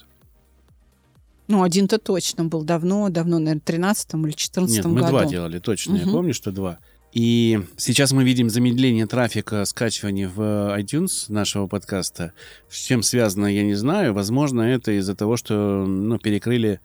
Ну, 1.48 1.62
один-то 1.62 1.98
точно 1.98 2.44
был 2.44 2.62
давно, 2.62 3.08
давно, 3.08 3.38
наверное, 3.38 3.60
в 3.60 3.64
13 3.64 4.14
или 4.14 4.30
14 4.30 4.76
Нет, 4.76 4.84
году. 4.84 4.94
мы 4.96 5.08
два 5.08 5.26
делали, 5.26 5.58
точно. 5.58 5.96
Я 5.96 6.02
Мгм. 6.04 6.12
помню, 6.12 6.34
что 6.34 6.52
два. 6.52 6.78
И 7.12 7.60
сейчас 7.76 8.12
мы 8.12 8.24
видим 8.24 8.48
замедление 8.48 9.06
трафика 9.06 9.64
скачивания 9.66 10.28
в 10.34 10.40
iTunes 10.78 11.26
нашего 11.28 11.66
подкаста. 11.66 12.32
С 12.70 12.78
чем 12.78 13.02
связано, 13.02 13.46
я 13.46 13.64
не 13.64 13.74
знаю. 13.74 14.14
Возможно, 14.14 14.62
это 14.62 14.92
из-за 14.92 15.14
того, 15.14 15.36
что 15.36 15.84
ну, 15.86 16.18
перекрыли 16.18 16.80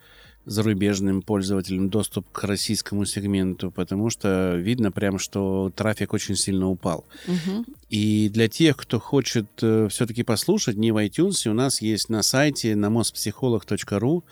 зарубежным 0.48 1.22
пользователям 1.22 1.90
доступ 1.90 2.30
к 2.32 2.44
российскому 2.46 3.06
сегменту, 3.06 3.70
потому 3.70 4.10
что 4.10 4.56
видно 4.56 4.92
прям, 4.92 5.20
что 5.20 5.72
трафик 5.76 6.14
очень 6.14 6.36
сильно 6.36 6.70
упал. 6.70 7.06
Мгм. 7.28 7.66
И 7.90 8.30
для 8.30 8.48
тех, 8.48 8.78
кто 8.78 9.00
хочет 9.00 9.48
все-таки 9.58 10.24
послушать, 10.24 10.78
не 10.78 10.92
в 10.92 10.98
iTunes, 10.98 11.50
у 11.50 11.54
нас 11.54 11.82
есть 11.82 12.10
на 12.10 12.24
сайте 12.24 12.76
на 12.76 12.88
mospsycholog.ru 12.88 14.24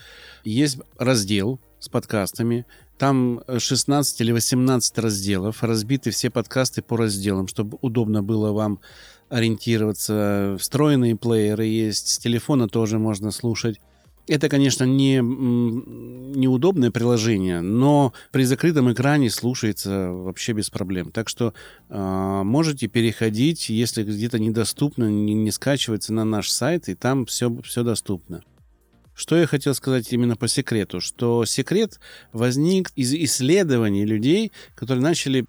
есть 0.45 0.77
раздел 0.97 1.59
с 1.79 1.89
подкастами. 1.89 2.65
Там 2.97 3.41
э, 3.47 3.59
16 3.59 4.21
или 4.21 4.31
18 4.31 4.97
разделов, 4.99 5.63
разбиты 5.63 6.11
все 6.11 6.29
подкасты 6.29 6.81
по 6.81 6.97
разделам, 6.97 7.47
чтобы 7.47 7.77
удобно 7.81 8.23
было 8.23 8.51
вам 8.51 8.79
ориентироваться. 9.29 10.55
Встроенные 10.59 11.15
плееры 11.15 11.65
есть, 11.65 12.07
с 12.07 12.17
телефона 12.19 12.69
тоже 12.69 12.99
можно 12.99 13.31
слушать. 13.31 13.79
Это, 14.27 14.49
конечно, 14.49 14.85
не 14.85 15.17
неудобное 16.35 16.91
приложение, 16.91 17.61
но 17.61 18.13
при 18.31 18.43
закрытом 18.43 18.91
экране 18.91 19.29
слушается 19.29 20.09
вообще 20.09 20.53
без 20.53 20.69
проблем. 20.69 21.11
Так 21.11 21.29
что 21.29 21.53
э, 21.89 22.41
можете 22.43 22.87
переходить, 22.87 23.69
если 23.69 24.03
где-то 24.03 24.39
недоступно, 24.39 25.09
не, 25.09 25.33
не 25.33 25.51
скачивается 25.51 26.11
на 26.13 26.25
наш 26.25 26.49
сайт, 26.49 26.89
и 26.89 26.95
там 26.95 27.25
все, 27.25 27.55
все 27.61 27.83
доступно. 27.83 28.43
Что 29.13 29.37
я 29.37 29.47
хотел 29.47 29.73
сказать 29.73 30.11
именно 30.11 30.35
по 30.35 30.47
секрету? 30.47 30.99
Что 30.99 31.45
секрет 31.45 31.99
возник 32.33 32.91
из 32.95 33.13
исследований 33.13 34.05
людей, 34.05 34.51
которые 34.75 35.03
начали 35.03 35.45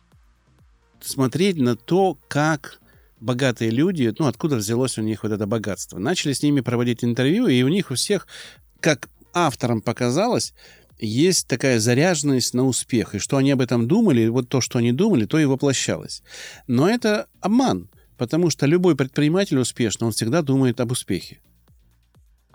смотреть 1.01 1.57
на 1.57 1.77
то, 1.77 2.17
как 2.29 2.79
богатые 3.21 3.71
люди, 3.71 4.15
ну, 4.19 4.27
откуда 4.27 4.57
взялось 4.57 4.99
у 4.99 5.03
них 5.03 5.23
вот 5.23 5.33
это 5.33 5.47
богатство. 5.47 5.99
Начали 5.99 6.33
с 6.33 6.43
ними 6.43 6.61
проводить 6.61 7.03
интервью, 7.03 7.49
и 7.49 7.62
у 7.62 7.69
них 7.69 7.91
у 7.91 7.95
всех, 7.95 8.29
как 8.81 9.09
авторам 9.33 9.81
показалось, 9.81 10.55
есть 10.99 11.47
такая 11.47 11.79
заряженность 11.79 12.55
на 12.55 12.65
успех, 12.65 13.15
и 13.15 13.19
что 13.19 13.37
они 13.37 13.51
об 13.51 13.61
этом 13.61 13.87
думали, 13.87 14.29
вот 14.29 14.49
то, 14.49 14.61
что 14.61 14.79
они 14.79 14.93
думали, 14.93 15.27
то 15.27 15.39
и 15.39 15.45
воплощалось. 15.45 16.23
Но 16.67 16.89
это 16.89 17.27
обман, 17.41 17.89
потому 18.17 18.51
что 18.51 18.67
любой 18.67 18.97
предприниматель 18.97 19.59
успешный, 19.59 20.07
он 20.07 20.12
всегда 20.12 20.43
думает 20.43 20.81
об 20.81 20.93
успехе. 20.93 21.41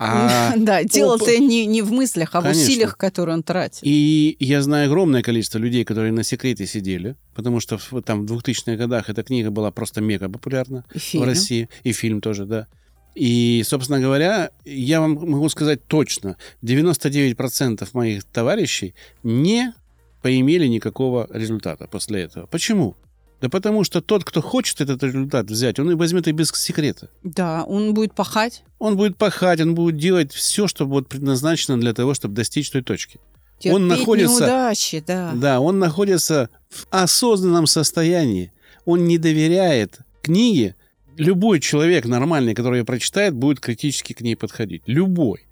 А 0.03 0.53
да, 0.57 0.83
дело-то 0.83 1.37
не, 1.37 1.67
не 1.67 1.83
в 1.83 1.91
мыслях, 1.91 2.33
а 2.33 2.39
в 2.39 2.43
Конечно. 2.43 2.63
усилиях, 2.63 2.97
которые 2.97 3.35
он 3.35 3.43
тратит. 3.43 3.81
И 3.83 4.35
я 4.39 4.63
знаю 4.63 4.87
огромное 4.87 5.21
количество 5.21 5.59
людей, 5.59 5.83
которые 5.83 6.11
на 6.11 6.23
секрете 6.23 6.65
сидели, 6.65 7.15
потому 7.35 7.59
что 7.59 7.77
в, 7.77 8.01
там 8.01 8.25
в 8.25 8.33
2000-х 8.33 8.77
годах 8.77 9.11
эта 9.11 9.21
книга 9.21 9.51
была 9.51 9.69
просто 9.69 10.01
мега 10.01 10.27
популярна 10.27 10.85
И 10.95 10.97
в 10.97 11.01
фильм. 11.03 11.23
России, 11.23 11.69
и 11.83 11.91
фильм 11.91 12.19
тоже, 12.19 12.45
да. 12.45 12.67
И, 13.15 13.61
собственно 13.65 13.99
говоря, 13.99 14.51
я 14.65 15.01
вам 15.01 15.13
могу 15.13 15.49
сказать 15.49 15.85
точно, 15.87 16.37
99% 16.63 17.87
моих 17.93 18.23
товарищей 18.23 18.93
не 19.23 19.73
поимели 20.21 20.67
никакого 20.67 21.27
результата 21.31 21.87
после 21.87 22.21
этого. 22.23 22.45
Почему? 22.45 22.95
Да 23.41 23.49
потому 23.49 23.83
что 23.83 24.01
тот, 24.01 24.23
кто 24.23 24.39
хочет 24.41 24.81
этот 24.81 25.01
результат 25.03 25.49
взять, 25.49 25.79
он 25.79 25.89
и 25.91 25.95
возьмет 25.95 26.27
и 26.27 26.31
без 26.31 26.49
секрета. 26.51 27.09
Да, 27.23 27.63
он 27.63 27.93
будет 27.95 28.13
пахать, 28.13 28.63
Он 28.77 28.95
будет 28.97 29.17
пахать, 29.17 29.59
он 29.61 29.73
будет 29.75 29.97
делать 29.97 30.31
все, 30.31 30.67
что 30.67 30.85
вот 30.85 31.07
предназначено 31.09 31.79
для 31.79 31.93
того, 31.93 32.13
чтобы 32.13 32.35
достичь 32.35 32.69
той 32.69 32.83
точки. 32.83 33.19
Он 33.65 33.87
терпеть 33.87 33.99
находится- 33.99 34.41
неудачи, 34.41 35.03
да. 35.05 35.31
Да, 35.35 35.59
он 35.59 35.79
находится 35.79 36.49
в 36.69 36.85
осознанном 36.91 37.67
состоянии. 37.67 38.51
Он 38.85 39.05
не 39.05 39.17
доверяет 39.17 39.99
книге. 40.21 40.75
Любой 41.17 41.59
человек 41.59 42.05
нормальный, 42.05 42.53
который 42.53 42.79
ее 42.79 42.85
прочитает, 42.85 43.33
будет 43.33 43.59
критически 43.59 44.13
к 44.13 44.21
ней 44.21 44.35
подходить. 44.35 44.83
Любой 44.85 45.45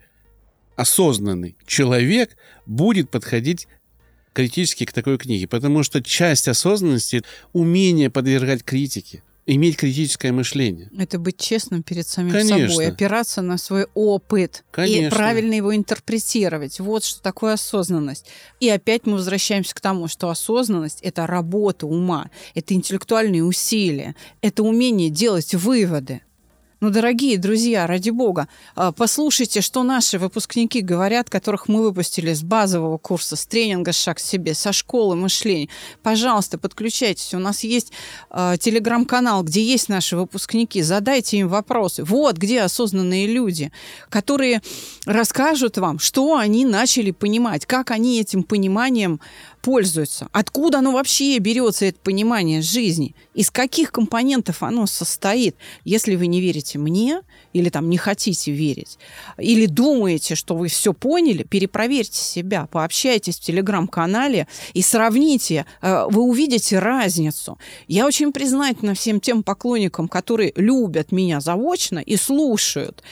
осознанный 0.76 1.58
человек 1.66 2.38
будет 2.66 3.10
подходить 3.10 3.68
критически 4.34 4.86
к 4.86 4.94
такой 4.94 5.18
книге, 5.18 5.48
потому 5.48 5.84
что 5.84 6.02
часть 6.02 6.48
осознанности— 6.48 7.24
умение 7.54 8.10
подвергать 8.10 8.64
критике, 8.64 9.22
иметь 9.54 9.78
критическое 9.78 10.32
мышление. 10.32 10.90
Это 10.98 11.20
быть 11.20 11.38
честным 11.38 11.84
перед 11.84 12.08
самим 12.08 12.32
Конечно. 12.32 12.70
собой, 12.70 12.88
опираться 12.88 13.42
на 13.42 13.58
свой 13.58 13.88
опыт 13.94 14.64
и 14.70 14.72
Конечно. 14.72 15.16
правильно 15.16 15.54
его 15.54 15.76
интерпретировать. 15.76 16.80
Вот 16.80 17.04
что 17.04 17.22
такое 17.22 17.54
осознанность. 17.54 18.26
И 18.60 18.70
опять 18.70 19.06
мы 19.06 19.14
возвращаемся 19.14 19.74
к 19.76 19.82
тому, 19.82 20.08
что 20.08 20.30
осознанность— 20.30 21.00
это 21.02 21.26
работа 21.28 21.88
ума, 21.88 22.30
это 22.54 22.74
интеллектуальные 22.74 23.44
усилия, 23.44 24.16
это 24.42 24.64
умение 24.64 25.10
делать 25.10 25.54
выводы. 25.56 26.22
Ну, 26.82 26.92
дорогие 26.92 27.38
друзья, 27.38 27.88
ради 27.88 28.10
бога, 28.10 28.48
а, 28.74 28.94
послушайте, 28.94 29.60
что 29.60 29.84
наши 29.84 30.18
выпускники 30.18 30.80
говорят, 30.80 31.30
которых 31.30 31.68
мы 31.68 31.84
выпустили 31.84 32.32
с 32.32 32.42
базового 32.42 32.98
курса, 32.98 33.36
с 33.36 33.46
тренинга 33.46 33.92
«Шаг 33.92 34.16
к 34.16 34.22
себе», 34.22 34.54
со 34.54 34.72
школы 34.72 35.18
мышления. 35.18 35.68
Пожалуйста, 36.04 36.58
подключайтесь. 36.58 37.34
У 37.34 37.40
нас 37.40 37.66
есть 37.66 37.92
а, 38.30 38.56
телеграм-канал, 38.56 39.44
где 39.44 39.62
есть 39.62 39.90
наши 39.90 40.16
выпускники. 40.16 40.82
Задайте 40.82 41.40
им 41.40 41.50
вопросы. 41.50 42.06
Вот 42.06 42.38
где 42.38 42.62
осознанные 42.62 43.28
люди, 43.28 43.74
которые 44.08 44.62
расскажут 45.06 45.78
вам, 45.78 46.00
что 46.00 46.38
они 46.38 46.64
начали 46.64 47.12
понимать, 47.12 47.66
как 47.66 47.92
они 47.92 48.22
этим 48.22 48.44
пониманием 48.44 49.20
пользуются, 49.62 50.28
откуда 50.32 50.80
оно 50.80 50.92
вообще 50.92 51.38
берется, 51.40 51.86
это 51.86 52.00
понимание 52.00 52.62
жизни, 52.62 53.16
из 53.34 53.52
каких 53.52 53.92
компонентов 53.92 54.64
оно 54.64 54.86
состоит. 54.88 55.56
Если 55.84 56.16
вы 56.16 56.28
не 56.28 56.42
верите 56.42 56.78
мне 56.78 57.22
или 57.54 57.70
там 57.70 57.90
не 57.90 57.98
хотите 57.98 58.52
верить, 58.52 58.98
или 59.38 59.66
думаете, 59.66 60.36
что 60.36 60.56
вы 60.56 60.68
все 60.68 60.94
поняли, 60.94 61.44
перепроверьте 61.44 62.20
себя, 62.20 62.68
пообщайтесь 62.72 63.38
в 63.38 63.42
телеграм-канале 63.42 64.48
и 64.74 64.82
сравните, 64.82 65.66
э, 65.82 66.06
вы 66.10 66.22
увидите 66.22 66.80
разницу. 66.80 67.58
Я 67.88 68.06
очень 68.06 68.32
признательна 68.32 68.94
всем 68.94 69.20
тем 69.20 69.44
поклонникам, 69.44 70.08
которые 70.08 70.54
любят 70.56 71.12
меня 71.12 71.40
заочно 71.42 72.00
и 72.00 72.16
слушают. 72.16 73.04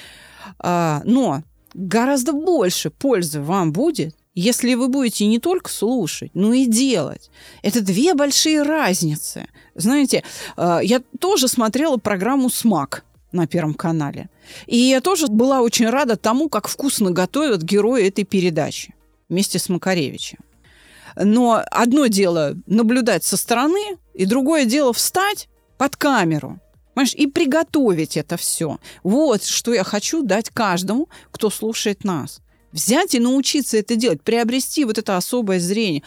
А, 0.59 1.01
Но 1.05 1.43
гораздо 1.73 2.33
больше 2.33 2.89
пользы 2.89 3.41
вам 3.41 3.71
будет, 3.71 4.15
если 4.39 4.75
вы 4.75 4.87
будете 4.87 5.25
не 5.25 5.39
только 5.39 5.71
слушать, 5.71 6.29
но 6.35 6.53
и 6.53 6.67
делать. 6.67 7.31
Это 7.63 7.81
две 7.81 8.13
большие 8.13 8.61
разницы. 8.61 9.47
Знаете, 9.73 10.23
э, 10.57 10.79
я 10.83 11.01
тоже 11.19 11.47
смотрела 11.47 11.97
программу 11.97 12.51
«Смак» 12.51 13.03
на 13.31 13.47
Первом 13.47 13.73
канале. 13.73 14.29
И 14.67 14.77
я 14.77 15.01
тоже 15.01 15.25
была 15.27 15.61
очень 15.61 15.89
рада 15.89 16.17
тому, 16.17 16.49
как 16.49 16.67
вкусно 16.67 17.09
готовят 17.09 17.63
герои 17.63 18.07
этой 18.07 18.25
передачи 18.25 18.93
вместе 19.27 19.57
с 19.57 19.69
Макаревичем. 19.69 20.37
Но 21.15 21.63
одно 21.71 22.05
дело 22.05 22.55
наблюдать 22.67 23.23
со 23.23 23.37
стороны, 23.37 23.97
и 24.13 24.25
другое 24.25 24.65
дело 24.65 24.93
встать 24.93 25.49
под 25.79 25.95
камеру 25.95 26.59
Понимаешь, 26.93 27.13
и 27.13 27.27
приготовить 27.27 28.17
это 28.17 28.37
все. 28.37 28.79
Вот 29.03 29.43
что 29.43 29.71
я 29.71 29.83
хочу 29.83 30.23
дать 30.23 30.49
каждому, 30.49 31.09
кто 31.31 31.51
слушает 31.51 32.03
нас. 32.03 32.41
Взять 32.71 33.15
и 33.15 33.19
научиться 33.19 33.77
это 33.77 33.95
делать, 33.95 34.21
приобрести 34.21 34.85
вот 34.85 34.97
это 34.97 35.17
особое 35.17 35.59
зрение 35.59 36.03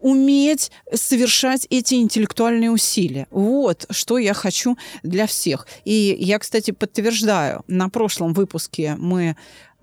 уметь 0.00 0.70
совершать 0.94 1.66
эти 1.70 1.94
интеллектуальные 1.94 2.70
усилия. 2.70 3.26
Вот 3.30 3.86
что 3.90 4.18
я 4.18 4.32
хочу 4.32 4.76
для 5.02 5.26
всех. 5.26 5.66
И 5.84 6.16
я, 6.20 6.38
кстати, 6.38 6.70
подтверждаю, 6.70 7.64
на 7.66 7.88
прошлом 7.88 8.32
выпуске 8.32 8.94
мы 8.96 9.36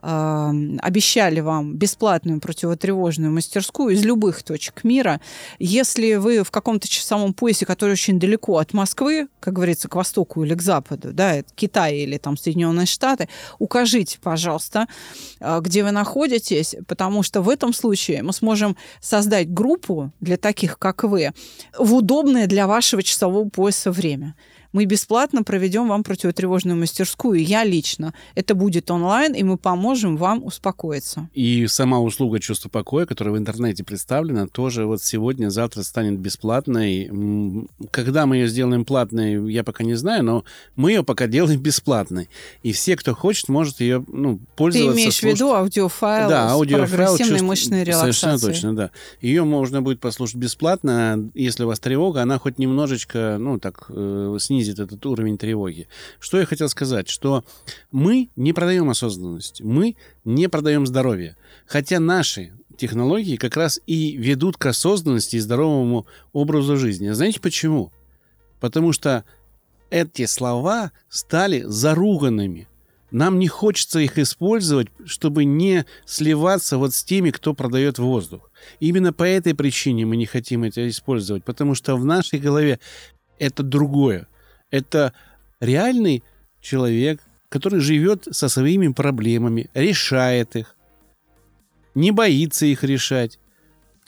обещали 0.06 1.40
вам 1.40 1.76
бесплатную 1.76 2.40
противотревожную 2.40 3.32
мастерскую 3.32 3.96
из 3.96 4.04
любых 4.06 4.44
точек 4.44 4.84
мира. 4.84 5.20
Если 5.58 6.16
вы 6.16 6.44
в 6.44 6.52
каком-то 6.52 6.88
часовом 6.88 7.34
поясе, 7.34 7.66
который 7.66 7.94
очень 7.94 8.20
далеко 8.20 8.60
от 8.60 8.74
Москвы, 8.74 9.28
как 9.40 9.54
говорится, 9.54 9.88
к 9.88 9.96
востоку 9.96 10.44
или 10.44 10.54
к 10.54 10.62
западу, 10.62 11.12
да, 11.12 11.42
Китай 11.56 11.98
или 11.98 12.18
там 12.18 12.38
Соединенные 12.38 12.86
Штаты, 12.86 13.30
укажите, 13.58 14.20
пожалуйста, 14.22 14.88
э, 15.40 15.60
где 15.62 15.84
вы 15.84 15.92
находитесь, 15.92 16.76
потому 16.88 17.24
что 17.24 17.42
в 17.42 17.50
этом 17.50 17.74
случае 17.74 18.22
мы 18.22 18.34
сможем 18.34 18.78
создать 19.02 19.52
группу 19.52 20.12
для 20.20 20.38
таких, 20.38 20.78
как 20.78 21.04
вы, 21.04 21.32
в 21.78 21.96
удобное 21.96 22.46
для 22.46 22.68
вашего 22.68 23.02
часового 23.02 23.50
пояса 23.50 23.92
время. 23.92 24.36
Мы 24.76 24.84
бесплатно 24.84 25.42
проведем 25.42 25.88
вам 25.88 26.04
противотревожную 26.04 26.78
мастерскую, 26.78 27.42
я 27.42 27.64
лично. 27.64 28.14
Это 28.36 28.56
будет 28.56 28.92
онлайн, 28.92 29.34
и 29.34 29.42
мы 29.42 29.56
поможем 29.58 30.18
вам 30.18 30.44
успокоиться. 30.44 31.30
И 31.34 31.66
сама 31.68 32.02
услуга 32.02 32.42
чувства 32.42 32.68
покоя, 32.68 33.06
которая 33.06 33.34
в 33.36 33.38
интернете 33.38 33.86
представлена, 33.86 34.48
тоже 34.48 34.86
вот 34.86 35.02
сегодня, 35.02 35.50
завтра 35.50 35.82
станет 35.84 36.20
бесплатной. 36.20 37.10
Когда 37.90 38.26
мы 38.26 38.36
ее 38.36 38.50
сделаем 38.50 38.84
платной, 38.84 39.50
я 39.50 39.64
пока 39.64 39.86
не 39.86 39.94
знаю, 39.94 40.26
но 40.26 40.44
мы 40.76 40.92
ее 40.92 41.06
пока 41.06 41.28
делаем 41.28 41.62
бесплатной. 41.62 42.28
И 42.62 42.74
все, 42.74 42.98
кто 42.98 43.16
хочет, 43.16 43.48
может 43.48 43.80
ее 43.80 44.04
ну, 44.10 44.42
пользоваться. 44.58 44.92
Ты 44.92 44.98
имеешь 44.98 45.16
слушать. 45.16 45.38
в 45.38 45.42
виду 45.42 45.54
аудиофайл 45.54 46.28
да, 46.28 46.50
с 46.50 46.52
аудиофайл 46.52 46.90
прогрессивной 46.90 47.40
чувств- 47.40 47.48
мышечной 47.48 47.84
релаксацией? 47.86 48.14
Совершенно 48.14 48.40
точно, 48.40 48.76
да. 48.76 48.92
Ее 49.22 49.46
можно 49.46 49.82
будет 49.82 50.02
послушать 50.02 50.36
бесплатно, 50.36 51.30
если 51.34 51.64
у 51.64 51.68
вас 51.68 51.80
тревога, 51.80 52.24
она 52.24 52.40
хоть 52.40 52.60
немножечко, 52.60 53.38
ну, 53.40 53.58
так, 53.58 53.86
э, 53.88 54.36
снизит 54.42 54.65
этот 54.70 55.06
уровень 55.06 55.38
тревоги. 55.38 55.88
Что 56.20 56.40
я 56.40 56.46
хотел 56.46 56.70
сказать, 56.70 57.10
что 57.10 57.44
мы 57.92 58.30
не 58.36 58.54
продаем 58.54 58.90
осознанность, 58.90 59.62
мы 59.62 59.96
не 60.24 60.50
продаем 60.50 60.86
здоровье. 60.86 61.38
Хотя 61.66 62.00
наши 62.00 62.54
технологии 62.78 63.38
как 63.38 63.58
раз 63.58 63.80
и 63.88 64.18
ведут 64.18 64.58
к 64.58 64.66
осознанности 64.66 65.38
и 65.38 65.40
здоровому 65.40 66.06
образу 66.34 66.78
жизни. 66.78 67.08
А 67.08 67.16
знаете 67.16 67.40
почему? 67.40 67.92
Потому 68.60 68.92
что 68.92 69.24
эти 69.90 70.26
слова 70.26 70.92
стали 71.10 71.64
заруганными. 71.66 72.68
Нам 73.12 73.40
не 73.40 73.48
хочется 73.48 74.00
их 74.00 74.18
использовать, 74.18 74.88
чтобы 75.06 75.46
не 75.46 75.86
сливаться 76.06 76.78
вот 76.78 76.94
с 76.94 77.04
теми, 77.04 77.30
кто 77.30 77.54
продает 77.54 77.98
воздух. 77.98 78.52
Именно 78.80 79.14
по 79.14 79.24
этой 79.24 79.56
причине 79.56 80.06
мы 80.06 80.18
не 80.18 80.26
хотим 80.26 80.64
это 80.64 80.88
использовать, 80.90 81.44
потому 81.44 81.76
что 81.76 81.96
в 81.96 82.04
нашей 82.04 82.40
голове 82.40 82.80
это 83.40 83.64
другое. 83.64 84.28
Это 84.76 85.14
реальный 85.62 86.22
человек, 86.60 87.22
который 87.48 87.80
живет 87.80 88.28
со 88.32 88.50
своими 88.50 88.90
проблемами, 88.90 89.70
решает 89.74 90.58
их, 90.58 90.76
не 91.94 92.12
боится 92.12 92.66
их 92.66 92.84
решать. 92.84 93.40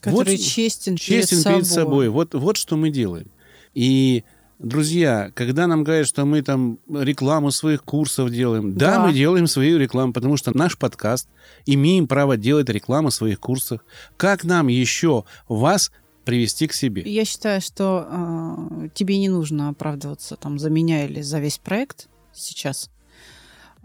Который 0.01 0.35
Вот 0.35 0.41
честен, 0.43 0.97
честен 0.97 1.41
перед 1.41 1.55
перед 1.55 1.67
собой. 1.67 2.09
Вот, 2.09 2.33
вот 2.33 2.57
что 2.57 2.75
мы 2.75 2.89
делаем. 2.89 3.27
И, 3.73 4.25
друзья, 4.59 5.31
когда 5.35 5.67
нам 5.67 5.85
говорят, 5.85 6.05
что 6.05 6.25
мы 6.25 6.41
там 6.41 6.79
рекламу 6.93 7.51
своих 7.51 7.83
курсов 7.83 8.29
делаем, 8.29 8.75
да, 8.75 8.95
Да. 8.95 9.05
мы 9.07 9.13
делаем 9.13 9.47
свою 9.47 9.77
рекламу, 9.79 10.11
потому 10.11 10.35
что 10.35 10.55
наш 10.55 10.77
подкаст 10.77 11.29
имеем 11.65 12.07
право 12.07 12.35
делать 12.35 12.67
рекламу 12.69 13.09
своих 13.09 13.39
курсов. 13.39 13.79
Как 14.17 14.43
нам 14.43 14.67
еще 14.67 15.23
вас 15.47 15.91
привести 16.27 16.67
к 16.67 16.73
себе? 16.73 17.03
Я 17.05 17.23
считаю, 17.23 17.61
что 17.61 18.05
э, 18.05 18.89
тебе 18.93 19.17
не 19.17 19.29
нужно 19.29 19.69
оправдываться 19.69 20.35
там 20.35 20.59
за 20.59 20.69
меня 20.69 21.05
или 21.05 21.21
за 21.21 21.39
весь 21.39 21.57
проект 21.57 22.09
сейчас. 22.33 22.89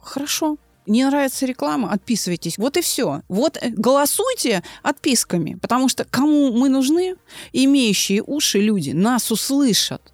Хорошо. 0.03 0.57
Не 0.85 1.05
нравится 1.05 1.47
реклама, 1.47 1.93
отписывайтесь. 1.93 2.59
Вот 2.59 2.77
и 2.77 2.81
все. 2.81 3.23
Вот 3.29 3.59
э, 3.63 3.71
голосуйте 3.71 4.65
отписками, 4.83 5.55
потому 5.55 5.89
что 5.89 6.05
кому 6.05 6.51
мы 6.53 6.69
нужны, 6.69 7.15
имеющие 7.53 8.25
уши 8.27 8.59
люди 8.59 8.91
нас 8.91 9.31
услышат. 9.31 10.13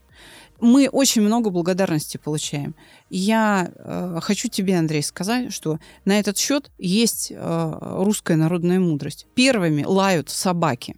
Мы 0.60 0.90
очень 0.90 1.22
много 1.22 1.48
благодарности 1.48 2.18
получаем. 2.18 2.74
Я 3.08 3.72
э, 3.74 4.18
хочу 4.20 4.48
тебе, 4.48 4.76
Андрей, 4.76 5.02
сказать, 5.02 5.50
что 5.50 5.78
на 6.04 6.18
этот 6.18 6.36
счет 6.36 6.70
есть 6.76 7.32
э, 7.34 7.78
русская 7.80 8.36
народная 8.36 8.80
мудрость. 8.80 9.26
Первыми 9.34 9.84
лают 9.84 10.28
собаки. 10.28 10.96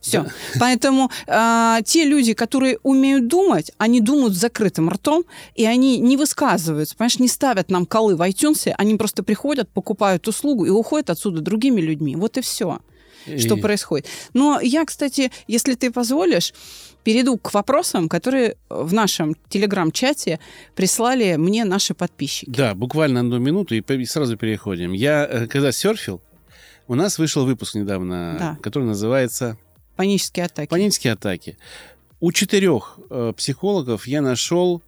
Все. 0.00 0.26
Поэтому 0.58 1.10
э, 1.26 1.78
те 1.84 2.04
люди, 2.04 2.32
которые 2.34 2.78
умеют 2.82 3.28
думать, 3.28 3.70
они 3.78 4.00
думают 4.00 4.34
с 4.34 4.38
закрытым 4.38 4.88
ртом, 4.90 5.24
и 5.54 5.64
они 5.66 5.98
не 5.98 6.16
высказываются, 6.16 6.96
понимаешь, 6.96 7.18
не 7.18 7.28
ставят 7.28 7.70
нам 7.70 7.86
колы 7.86 8.16
в 8.16 8.20
iTunes, 8.22 8.72
они 8.78 8.96
просто 8.96 9.22
приходят, 9.22 9.68
покупают 9.70 10.26
услугу 10.28 10.64
и 10.64 10.70
уходят 10.70 11.10
отсюда 11.10 11.40
другими 11.40 11.80
людьми. 11.80 12.16
Вот 12.16 12.38
и 12.38 12.40
все, 12.40 12.80
что 13.38 13.56
И- 13.56 13.60
происходит. 13.60 14.06
Но 14.32 14.58
я, 14.60 14.84
кстати, 14.86 15.30
если 15.46 15.74
ты 15.74 15.90
позволишь, 15.90 16.54
перейду 17.04 17.36
к 17.38 17.52
вопросам, 17.54 18.08
которые 18.08 18.56
в 18.68 18.92
нашем 18.92 19.34
телеграм-чате 19.48 20.38
прислали 20.74 21.36
мне 21.36 21.64
наши 21.64 21.94
подписчики. 21.94 22.50
Да, 22.50 22.74
буквально 22.74 23.20
одну 23.20 23.38
минуту 23.38 23.74
и 23.74 24.04
сразу 24.04 24.36
переходим. 24.36 24.92
Я, 24.92 25.26
э, 25.26 25.46
когда 25.46 25.72
серфил, 25.72 26.20
у 26.88 26.94
нас 26.94 27.18
вышел 27.18 27.44
выпуск 27.46 27.74
недавно, 27.74 28.36
Да. 28.38 28.58
который 28.62 28.84
называется 28.84 29.56
Панические 30.00 30.46
атаки. 30.46 30.70
Панические 30.70 31.12
атаки. 31.12 31.58
У 32.20 32.32
четырех 32.32 32.98
э, 33.10 33.34
психологов 33.36 34.06
я 34.06 34.22
нашел 34.22 34.82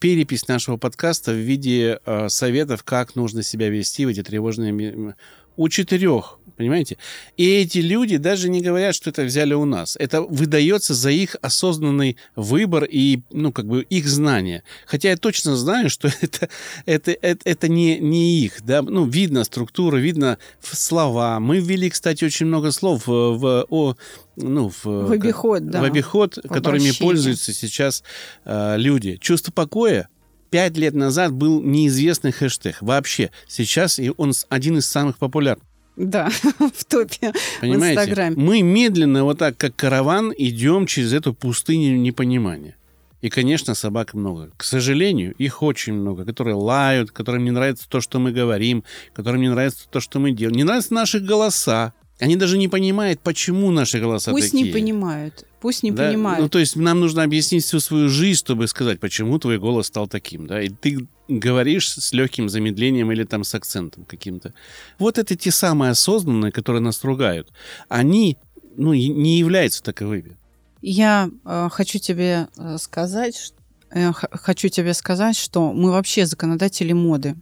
перепись 0.00 0.48
нашего 0.48 0.76
подкаста 0.76 1.32
в 1.32 1.36
виде 1.36 1.98
э, 2.04 2.28
советов, 2.28 2.84
как 2.84 3.16
нужно 3.16 3.42
себя 3.42 3.70
вести 3.70 4.04
в 4.04 4.08
эти 4.08 4.22
тревожные... 4.22 5.14
У 5.60 5.68
четырех, 5.68 6.38
понимаете? 6.56 6.96
И 7.36 7.46
эти 7.46 7.80
люди 7.80 8.16
даже 8.16 8.48
не 8.48 8.62
говорят, 8.62 8.94
что 8.94 9.10
это 9.10 9.24
взяли 9.24 9.52
у 9.52 9.66
нас. 9.66 9.94
Это 10.00 10.22
выдается 10.22 10.94
за 10.94 11.10
их 11.10 11.36
осознанный 11.42 12.16
выбор 12.34 12.84
и, 12.84 13.20
ну, 13.30 13.52
как 13.52 13.66
бы, 13.66 13.82
их 13.82 14.08
знания. 14.08 14.62
Хотя 14.86 15.10
я 15.10 15.18
точно 15.18 15.56
знаю, 15.56 15.90
что 15.90 16.08
это, 16.22 16.48
это, 16.86 17.10
это, 17.10 17.40
это 17.44 17.68
не, 17.68 17.98
не 17.98 18.38
их, 18.38 18.62
да, 18.64 18.80
ну, 18.80 19.04
видно 19.04 19.44
структура, 19.44 19.98
видно 19.98 20.38
в 20.60 20.74
слова. 20.74 21.38
Мы 21.40 21.58
ввели, 21.58 21.90
кстати, 21.90 22.24
очень 22.24 22.46
много 22.46 22.70
слов 22.70 23.06
в, 23.06 23.36
в, 23.36 23.66
о, 23.68 23.96
ну, 24.36 24.70
в, 24.70 24.84
В 24.86 25.12
обиход, 25.12 25.66
да. 25.68 25.82
в 25.82 25.84
обиход, 25.84 26.36
которыми 26.36 26.84
обращение. 26.84 27.06
пользуются 27.06 27.52
сейчас 27.52 28.02
э, 28.46 28.78
люди. 28.78 29.18
Чувство 29.20 29.52
покоя 29.52 30.08
пять 30.50 30.76
лет 30.76 30.94
назад 30.94 31.32
был 31.32 31.62
неизвестный 31.62 32.32
хэштег 32.32 32.78
вообще. 32.80 33.30
Сейчас 33.46 33.98
и 33.98 34.12
он 34.16 34.32
один 34.48 34.78
из 34.78 34.86
самых 34.86 35.18
популярных. 35.18 35.64
Да, 35.96 36.30
в 36.58 36.84
топе 36.84 37.32
в 37.32 37.60
Понимаете? 37.60 38.00
Инстаграме. 38.00 38.36
Мы 38.36 38.62
медленно, 38.62 39.24
вот 39.24 39.38
так, 39.38 39.56
как 39.56 39.76
караван, 39.76 40.32
идем 40.36 40.86
через 40.86 41.12
эту 41.12 41.34
пустыню 41.34 41.96
непонимания. 41.98 42.76
И, 43.20 43.28
конечно, 43.28 43.74
собак 43.74 44.14
много. 44.14 44.50
К 44.56 44.64
сожалению, 44.64 45.34
их 45.34 45.62
очень 45.62 45.92
много, 45.92 46.24
которые 46.24 46.54
лают, 46.54 47.10
которым 47.10 47.44
не 47.44 47.50
нравится 47.50 47.86
то, 47.88 48.00
что 48.00 48.18
мы 48.18 48.32
говорим, 48.32 48.82
которым 49.12 49.42
не 49.42 49.50
нравится 49.50 49.86
то, 49.90 50.00
что 50.00 50.18
мы 50.20 50.32
делаем. 50.32 50.56
Не 50.56 50.64
нравятся 50.64 50.94
наши 50.94 51.20
голоса. 51.20 51.92
Они 52.20 52.36
даже 52.36 52.58
не 52.58 52.68
понимают, 52.68 53.20
почему 53.20 53.70
наши 53.70 53.98
голоса 53.98 54.30
Пусть 54.30 54.52
такие. 54.52 54.64
не 54.66 54.72
понимают. 54.72 55.46
Пусть 55.60 55.82
не 55.82 55.90
Да? 55.90 56.08
понимают. 56.08 56.40
Ну, 56.40 56.48
то 56.48 56.58
есть 56.58 56.76
нам 56.76 57.00
нужно 57.00 57.22
объяснить 57.22 57.64
всю 57.64 57.80
свою 57.80 58.08
жизнь, 58.08 58.38
чтобы 58.38 58.66
сказать, 58.68 59.00
почему 59.00 59.38
твой 59.38 59.58
голос 59.58 59.86
стал 59.86 60.06
таким, 60.08 60.46
да, 60.46 60.62
и 60.62 60.68
ты 60.68 61.06
говоришь 61.28 61.90
с 61.92 62.12
легким 62.12 62.48
замедлением 62.48 63.10
или 63.12 63.24
там 63.24 63.44
с 63.44 63.54
акцентом 63.54 64.04
каким-то. 64.04 64.52
Вот 64.98 65.18
это 65.18 65.36
те 65.36 65.50
самые 65.50 65.90
осознанные, 65.90 66.52
которые 66.52 66.82
нас 66.82 67.04
ругают. 67.04 67.50
Они, 67.88 68.36
ну, 68.76 68.92
не 68.94 69.38
являются 69.38 69.82
таковыми. 69.82 70.36
Я 70.82 71.30
э, 71.44 71.68
хочу 71.70 71.98
тебе 71.98 72.48
э, 72.56 72.78
сказать, 72.78 73.52
э, 73.90 74.12
хочу 74.12 74.68
тебе 74.68 74.94
сказать, 74.94 75.36
что 75.36 75.72
мы 75.72 75.90
вообще 75.90 76.24
законодатели 76.26 76.92
моды. 76.92 77.36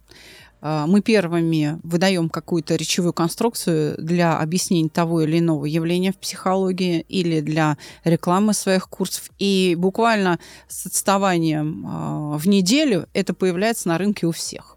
Э, 0.61 0.85
мы 0.87 1.01
первыми 1.01 1.79
выдаем 1.83 2.29
какую-то 2.29 2.75
речевую 2.75 3.13
конструкцию 3.13 3.95
для 3.97 4.37
объяснения 4.37 4.89
того 4.89 5.21
или 5.21 5.39
иного 5.39 5.65
явления 5.65 6.11
в 6.11 6.17
психологии 6.17 7.05
или 7.07 7.41
для 7.41 7.77
рекламы 8.03 8.53
своих 8.53 8.89
курсов. 8.89 9.29
И 9.39 9.75
буквально 9.77 10.39
с 10.67 10.85
отставанием 10.85 11.85
э, 11.85 12.37
в 12.37 12.47
неделю 12.47 13.07
это 13.13 13.33
появляется 13.33 13.87
на 13.87 13.97
рынке 13.97 14.27
у 14.27 14.31
всех. 14.31 14.75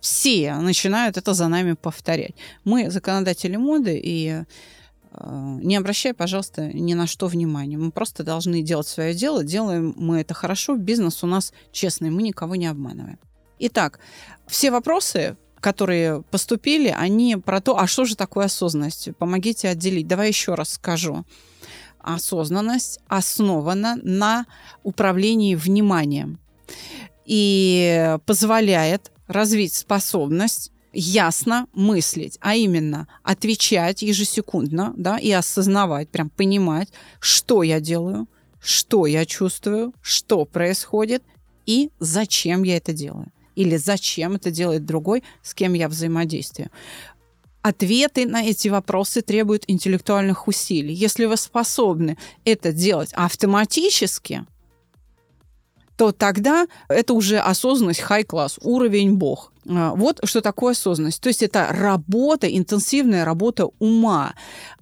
Все 0.00 0.54
начинают 0.54 1.18
это 1.18 1.34
за 1.34 1.48
нами 1.48 1.74
повторять. 1.74 2.34
Мы 2.64 2.90
законодатели 2.90 3.56
моды, 3.56 4.00
и 4.02 4.44
э, 5.12 5.58
не 5.62 5.76
обращай, 5.76 6.14
пожалуйста, 6.14 6.72
ни 6.72 6.94
на 6.94 7.06
что 7.06 7.26
внимания. 7.26 7.76
Мы 7.76 7.90
просто 7.90 8.24
должны 8.24 8.62
делать 8.62 8.88
свое 8.88 9.12
дело. 9.12 9.44
Делаем 9.44 9.94
мы 9.96 10.20
это 10.20 10.32
хорошо. 10.32 10.76
Бизнес 10.76 11.22
у 11.22 11.26
нас 11.26 11.52
честный, 11.70 12.10
мы 12.10 12.22
никого 12.22 12.56
не 12.56 12.66
обманываем. 12.66 13.18
Итак, 13.62 14.00
все 14.46 14.70
вопросы, 14.70 15.36
которые 15.60 16.22
поступили, 16.22 16.88
они 16.88 17.36
про 17.36 17.60
то, 17.60 17.78
а 17.78 17.86
что 17.86 18.06
же 18.06 18.16
такое 18.16 18.46
осознанность? 18.46 19.10
Помогите 19.18 19.68
отделить. 19.68 20.08
Давай 20.08 20.28
еще 20.28 20.54
раз 20.54 20.70
скажу. 20.70 21.26
Осознанность 21.98 23.00
основана 23.06 23.96
на 24.02 24.46
управлении 24.82 25.54
вниманием 25.54 26.38
и 27.26 28.16
позволяет 28.24 29.12
развить 29.26 29.74
способность 29.74 30.72
ясно 30.94 31.66
мыслить, 31.74 32.38
а 32.40 32.54
именно 32.54 33.08
отвечать 33.22 34.00
ежесекундно, 34.00 34.94
да, 34.96 35.18
и 35.18 35.30
осознавать, 35.30 36.08
прям 36.08 36.30
понимать, 36.30 36.88
что 37.20 37.62
я 37.62 37.78
делаю, 37.78 38.26
что 38.58 39.04
я 39.04 39.26
чувствую, 39.26 39.92
что 40.00 40.46
происходит 40.46 41.22
и 41.66 41.90
зачем 42.00 42.62
я 42.62 42.78
это 42.78 42.94
делаю. 42.94 43.30
Или 43.60 43.76
зачем 43.76 44.36
это 44.36 44.50
делает 44.50 44.86
другой, 44.86 45.22
с 45.42 45.52
кем 45.52 45.74
я 45.74 45.90
взаимодействую. 45.90 46.70
Ответы 47.60 48.24
на 48.24 48.42
эти 48.42 48.68
вопросы 48.68 49.20
требуют 49.20 49.64
интеллектуальных 49.66 50.48
усилий. 50.48 50.94
Если 50.94 51.26
вы 51.26 51.36
способны 51.36 52.16
это 52.46 52.72
делать 52.72 53.12
автоматически, 53.12 54.46
то 55.98 56.10
тогда 56.12 56.68
это 56.88 57.12
уже 57.12 57.38
осознанность 57.38 58.00
high-класс, 58.00 58.60
уровень 58.62 59.16
бог. 59.16 59.49
А, 59.68 59.94
вот 59.94 60.20
что 60.24 60.40
такое 60.40 60.72
осознанность. 60.72 61.20
То 61.20 61.28
есть 61.28 61.42
это 61.42 61.68
работа, 61.70 62.46
интенсивная 62.48 63.24
работа 63.24 63.68
ума, 63.78 64.34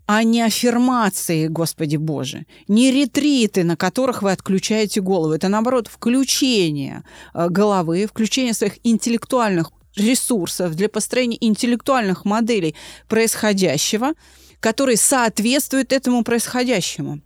а 0.06 0.22
не 0.22 0.42
аффирмации, 0.42 1.48
Господи 1.48 1.96
Боже, 1.96 2.46
не 2.66 2.90
ретриты, 2.90 3.64
на 3.64 3.76
которых 3.76 4.22
вы 4.22 4.32
отключаете 4.32 5.00
голову. 5.00 5.34
Это, 5.34 5.48
наоборот, 5.48 5.88
включение 5.88 7.04
а, 7.32 7.48
головы, 7.48 8.06
включение 8.06 8.54
своих 8.54 8.78
интеллектуальных 8.84 9.70
ресурсов 9.96 10.74
для 10.74 10.88
построения 10.88 11.38
интеллектуальных 11.40 12.24
моделей 12.24 12.74
происходящего, 13.08 14.12
которые 14.60 14.96
соответствуют 14.96 15.92
этому 15.92 16.22
происходящему. 16.24 17.20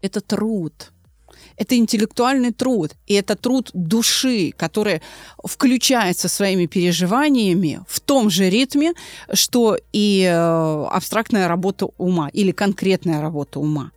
Это 0.00 0.20
труд. 0.20 0.93
Это 1.56 1.76
интеллектуальный 1.76 2.52
труд. 2.52 2.92
И 3.06 3.14
это 3.14 3.36
труд 3.36 3.70
души, 3.72 4.52
который 4.56 5.02
включается 5.42 6.28
своими 6.28 6.66
переживаниями 6.66 7.80
в 7.88 8.00
том 8.00 8.30
же 8.30 8.50
ритме, 8.50 8.92
что 9.32 9.76
и 9.92 10.22
э, 10.22 10.86
абстрактная 10.90 11.48
работа 11.48 11.86
ума 11.98 12.28
или 12.32 12.52
конкретная 12.52 13.20
работа 13.20 13.60
ума. 13.60 13.90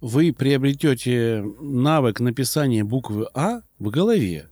Вы 0.00 0.32
приобретете 0.32 1.44
навык 1.60 2.20
написания 2.20 2.84
буквы 2.84 3.26
А 3.34 3.60
в 3.78 3.90
голове. 3.90 4.49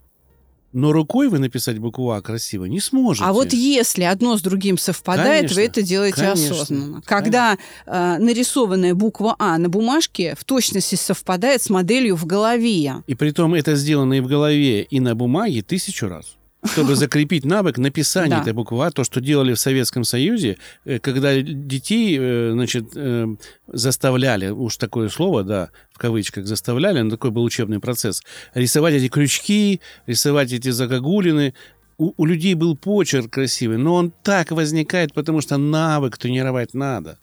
Но 0.72 0.92
рукой 0.92 1.28
вы 1.28 1.38
написать 1.38 1.78
букву 1.78 2.10
А 2.10 2.20
красиво 2.20 2.66
не 2.66 2.80
сможете. 2.80 3.24
А 3.24 3.32
вот 3.32 3.52
если 3.52 4.02
одно 4.02 4.36
с 4.36 4.42
другим 4.42 4.76
совпадает, 4.76 5.48
Конечно, 5.48 5.56
вы 5.56 5.66
это 5.66 5.82
делаете 5.82 6.16
конечно, 6.16 6.54
осознанно. 6.54 7.02
Когда 7.06 7.56
э, 7.86 8.16
нарисованная 8.18 8.94
буква 8.94 9.34
А 9.38 9.56
на 9.56 9.68
бумажке 9.68 10.34
в 10.38 10.44
точности 10.44 10.94
совпадает 10.94 11.62
с 11.62 11.70
моделью 11.70 12.16
в 12.16 12.26
голове. 12.26 13.02
И 13.06 13.14
при 13.14 13.30
том 13.30 13.54
это 13.54 13.76
сделано 13.76 14.14
и 14.14 14.20
в 14.20 14.26
голове, 14.26 14.82
и 14.82 15.00
на 15.00 15.14
бумаге 15.14 15.62
тысячу 15.62 16.08
раз. 16.08 16.36
Чтобы 16.72 16.94
закрепить 16.96 17.44
навык 17.44 17.78
написания 17.78 18.36
Да. 18.36 18.42
этой 18.42 18.52
буквы 18.52 18.84
А, 18.86 18.90
то, 18.90 19.04
что 19.04 19.20
делали 19.20 19.54
в 19.54 19.60
Советском 19.60 20.04
Союзе, 20.04 20.56
э, 20.84 20.98
когда 20.98 21.40
детей, 21.40 22.16
э, 22.20 22.50
значит, 22.52 22.90
э, 22.94 23.26
заставляли, 23.66 24.48
уж 24.50 24.76
такое 24.76 25.08
слово, 25.08 25.42
да, 25.42 25.70
в 25.92 25.98
кавычках 25.98 26.46
заставляли, 26.46 27.00
но 27.00 27.10
такой 27.10 27.30
был 27.30 27.42
учебный 27.44 27.80
процесс, 27.80 28.22
рисовать 28.54 28.94
эти 28.94 29.08
крючки, 29.08 29.80
рисовать 30.06 30.52
эти 30.52 30.70
загогулины. 30.70 31.54
У, 31.98 32.12
у 32.16 32.24
людей 32.26 32.54
был 32.54 32.76
почерк 32.76 33.30
красивый, 33.30 33.78
но 33.78 33.94
он 33.94 34.12
так 34.22 34.50
возникает, 34.52 35.12
потому 35.14 35.40
что 35.40 35.56
навык 35.56 36.16
тренировать 36.16 36.74
надо. 36.74 37.18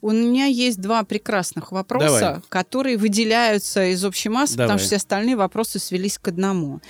У 0.00 0.10
меня 0.10 0.44
есть 0.44 0.80
два 0.82 1.02
прекрасных 1.02 1.72
вопроса, 1.72 2.20
Давай. 2.20 2.40
которые 2.50 2.98
выделяются 2.98 3.86
из 3.86 4.04
общей 4.04 4.28
массы, 4.28 4.52
потому 4.52 4.68
Давай. 4.68 4.78
что 4.78 4.86
все 4.88 4.96
остальные 4.96 5.36
вопросы 5.36 5.78
свелись 5.78 6.18
к 6.18 6.28
одному. 6.28 6.80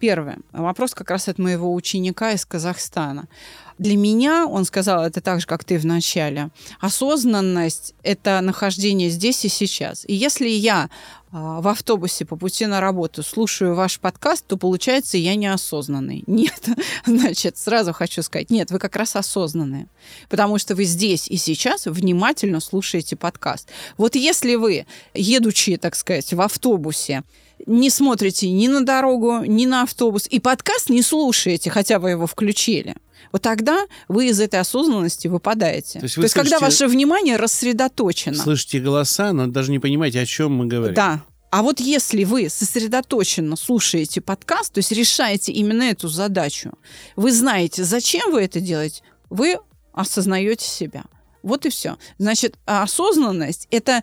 Первый 0.00 0.36
вопрос 0.52 0.94
как 0.94 1.10
раз 1.10 1.28
от 1.28 1.38
моего 1.38 1.74
ученика 1.74 2.32
из 2.32 2.46
Казахстана. 2.46 3.28
Для 3.76 3.98
меня, 3.98 4.46
он 4.46 4.64
сказал 4.64 5.04
это 5.04 5.20
так 5.20 5.40
же, 5.40 5.46
как 5.46 5.62
ты 5.64 5.78
в 5.78 5.84
начале, 5.84 6.48
осознанность– 6.80 7.94
это 8.02 8.40
нахождение 8.40 9.10
здесь 9.10 9.44
и 9.44 9.48
сейчас. 9.48 10.04
И 10.06 10.14
если 10.14 10.48
я 10.48 10.88
а, 11.32 11.60
в 11.60 11.68
автобусе 11.68 12.24
по 12.24 12.36
пути 12.36 12.64
на 12.64 12.80
работу 12.80 13.22
слушаю 13.22 13.74
ваш 13.74 14.00
подкаст, 14.00 14.46
то 14.46 14.56
получается 14.56 15.18
я 15.18 15.34
неосознанный. 15.34 16.24
Нет, 16.26 16.66
значит, 17.04 17.58
сразу 17.58 17.92
хочу 17.92 18.22
сказать, 18.22 18.50
нет, 18.50 18.70
вы 18.70 18.78
как 18.78 18.96
раз 18.96 19.16
осознанные, 19.16 19.86
потому 20.28 20.58
что 20.58 20.74
вы 20.74 20.84
здесь 20.84 21.28
и 21.28 21.36
сейчас 21.36 21.86
внимательно 21.86 22.60
слушаете 22.60 23.16
подкаст. 23.16 23.68
Вот 23.98 24.14
если 24.14 24.54
вы, 24.54 24.86
едучи, 25.14 25.76
так 25.76 25.94
сказать, 25.94 26.32
в 26.32 26.40
автобусе, 26.40 27.22
не 27.66 27.90
смотрите 27.90 28.50
ни 28.50 28.68
на 28.68 28.84
дорогу, 28.84 29.44
ни 29.44 29.66
на 29.66 29.82
автобус, 29.82 30.26
и 30.28 30.40
подкаст 30.40 30.90
не 30.90 31.02
слушаете, 31.02 31.70
хотя 31.70 31.98
вы 31.98 32.10
его 32.10 32.26
включили, 32.26 32.96
вот 33.32 33.42
тогда 33.42 33.86
вы 34.08 34.28
из 34.28 34.40
этой 34.40 34.60
осознанности 34.60 35.28
выпадаете. 35.28 36.00
То 36.00 36.04
есть 36.04 36.14
То 36.16 36.22
есть, 36.22 36.34
когда 36.34 36.58
ваше 36.58 36.86
внимание 36.86 37.36
рассредоточено. 37.36 38.34
Слышите 38.34 38.80
голоса, 38.80 39.32
но 39.32 39.46
даже 39.46 39.70
не 39.70 39.78
понимаете, 39.78 40.20
о 40.20 40.26
чем 40.26 40.54
мы 40.54 40.66
говорим. 40.66 40.94
Да. 40.94 41.22
А 41.50 41.62
вот 41.62 41.80
если 41.80 42.24
вы 42.24 42.48
сосредоточенно 42.48 43.56
слушаете 43.56 44.20
подкаст, 44.20 44.72
то 44.72 44.78
есть 44.78 44.92
решаете 44.92 45.52
именно 45.52 45.82
эту 45.82 46.08
задачу, 46.08 46.72
вы 47.16 47.32
знаете, 47.32 47.82
зачем 47.82 48.30
вы 48.30 48.42
это 48.42 48.60
делаете, 48.60 49.02
вы 49.30 49.58
осознаете 49.92 50.64
себя. 50.64 51.04
Вот 51.42 51.66
и 51.66 51.70
все. 51.70 51.96
Значит, 52.18 52.56
осознанность– 52.66 53.66
это 53.70 54.02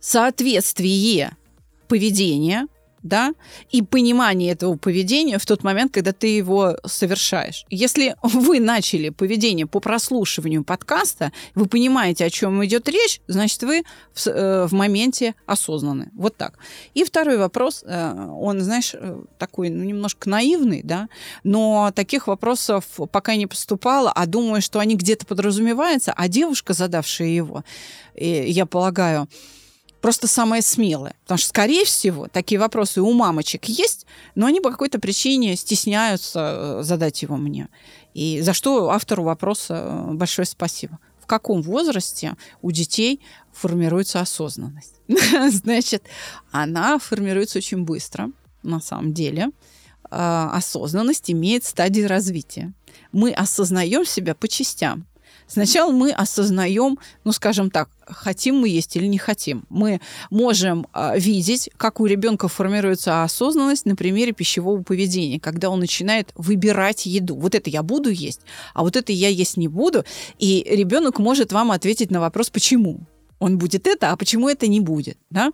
соответствие 0.00 1.36
поведения, 1.88 2.66
да, 3.02 3.32
и 3.70 3.82
понимание 3.82 4.52
этого 4.52 4.76
поведения 4.76 5.38
в 5.38 5.46
тот 5.46 5.64
момент, 5.64 5.92
когда 5.92 6.12
ты 6.12 6.26
его 6.28 6.76
совершаешь. 6.84 7.64
Если 7.70 8.16
вы 8.22 8.60
начали 8.60 9.10
поведение 9.10 9.66
по 9.66 9.80
прослушиванию 9.80 10.64
подкаста, 10.64 11.32
вы 11.54 11.66
понимаете, 11.66 12.24
о 12.24 12.30
чем 12.30 12.64
идет 12.64 12.88
речь, 12.88 13.20
значит, 13.26 13.62
вы 13.62 13.82
в, 14.12 14.26
э, 14.26 14.66
в 14.66 14.72
моменте 14.72 15.34
осознаны. 15.46 16.10
Вот 16.14 16.36
так. 16.36 16.58
И 16.94 17.04
второй 17.04 17.38
вопрос, 17.38 17.82
э, 17.86 18.28
он, 18.38 18.60
знаешь, 18.60 18.94
э, 18.94 19.20
такой 19.38 19.70
ну, 19.70 19.84
немножко 19.84 20.28
наивный, 20.28 20.82
да, 20.82 21.08
но 21.44 21.90
таких 21.94 22.26
вопросов 22.26 22.84
пока 23.10 23.36
не 23.36 23.46
поступало, 23.46 24.12
а 24.12 24.26
думаю, 24.26 24.62
что 24.62 24.78
они 24.78 24.96
где-то 24.96 25.26
подразумеваются, 25.26 26.12
а 26.16 26.28
девушка, 26.28 26.74
задавшая 26.74 27.28
его, 27.28 27.64
э, 28.14 28.46
я 28.46 28.66
полагаю, 28.66 29.28
просто 30.00 30.26
самое 30.26 30.62
смелое. 30.62 31.14
Потому 31.22 31.38
что, 31.38 31.48
скорее 31.48 31.84
всего, 31.84 32.28
такие 32.28 32.58
вопросы 32.58 33.00
у 33.00 33.12
мамочек 33.12 33.66
есть, 33.66 34.06
но 34.34 34.46
они 34.46 34.60
по 34.60 34.70
какой-то 34.70 34.98
причине 34.98 35.56
стесняются 35.56 36.78
э, 36.80 36.82
задать 36.82 37.22
его 37.22 37.36
мне. 37.36 37.68
И 38.14 38.40
за 38.40 38.52
что 38.52 38.90
автору 38.90 39.22
вопроса 39.22 39.74
э, 39.74 40.12
большое 40.14 40.46
спасибо. 40.46 40.98
В 41.20 41.26
каком 41.26 41.62
возрасте 41.62 42.36
у 42.62 42.72
детей 42.72 43.20
формируется 43.52 44.20
осознанность? 44.20 44.94
Значит, 45.50 46.04
она 46.50 46.98
формируется 46.98 47.58
очень 47.58 47.84
быстро, 47.84 48.30
на 48.62 48.80
самом 48.80 49.12
деле. 49.12 49.50
А, 50.10 50.50
Осознанность 50.54 51.30
имеет 51.30 51.64
стадии 51.64 52.02
развития. 52.02 52.72
Мы 53.12 53.32
осознаем 53.32 54.04
себя 54.04 54.34
по 54.34 54.48
частям. 54.48 55.06
Сначала 55.50 55.90
мы 55.90 56.12
осознаем, 56.12 56.98
ну, 57.24 57.32
скажем 57.32 57.70
так, 57.70 57.90
хотим 58.06 58.60
мы 58.60 58.68
есть 58.68 58.94
или 58.94 59.06
не 59.06 59.18
хотим. 59.18 59.64
Мы 59.68 60.00
можем 60.30 60.86
а, 60.92 61.18
видеть, 61.18 61.70
как 61.76 61.98
у 62.00 62.06
ребенка 62.06 62.46
формируется 62.46 63.24
осознанность 63.24 63.84
на 63.84 63.96
примере 63.96 64.32
пищевого 64.32 64.82
поведения, 64.84 65.40
когда 65.40 65.68
он 65.70 65.80
начинает 65.80 66.30
выбирать 66.36 67.04
еду. 67.04 67.34
Вот 67.34 67.56
это 67.56 67.68
я 67.68 67.82
буду 67.82 68.10
есть, 68.10 68.42
а 68.74 68.82
вот 68.82 68.94
это 68.94 69.10
я 69.10 69.28
есть 69.28 69.56
не 69.56 69.66
буду. 69.66 70.04
И 70.38 70.64
ребенок 70.70 71.18
может 71.18 71.52
вам 71.52 71.72
ответить 71.72 72.12
на 72.12 72.20
вопрос, 72.20 72.48
почему. 72.50 73.00
Он 73.40 73.58
будет 73.58 73.88
это, 73.88 74.12
а 74.12 74.16
почему 74.16 74.48
это 74.48 74.68
не 74.68 74.78
будет. 74.78 75.18
Да? 75.30 75.50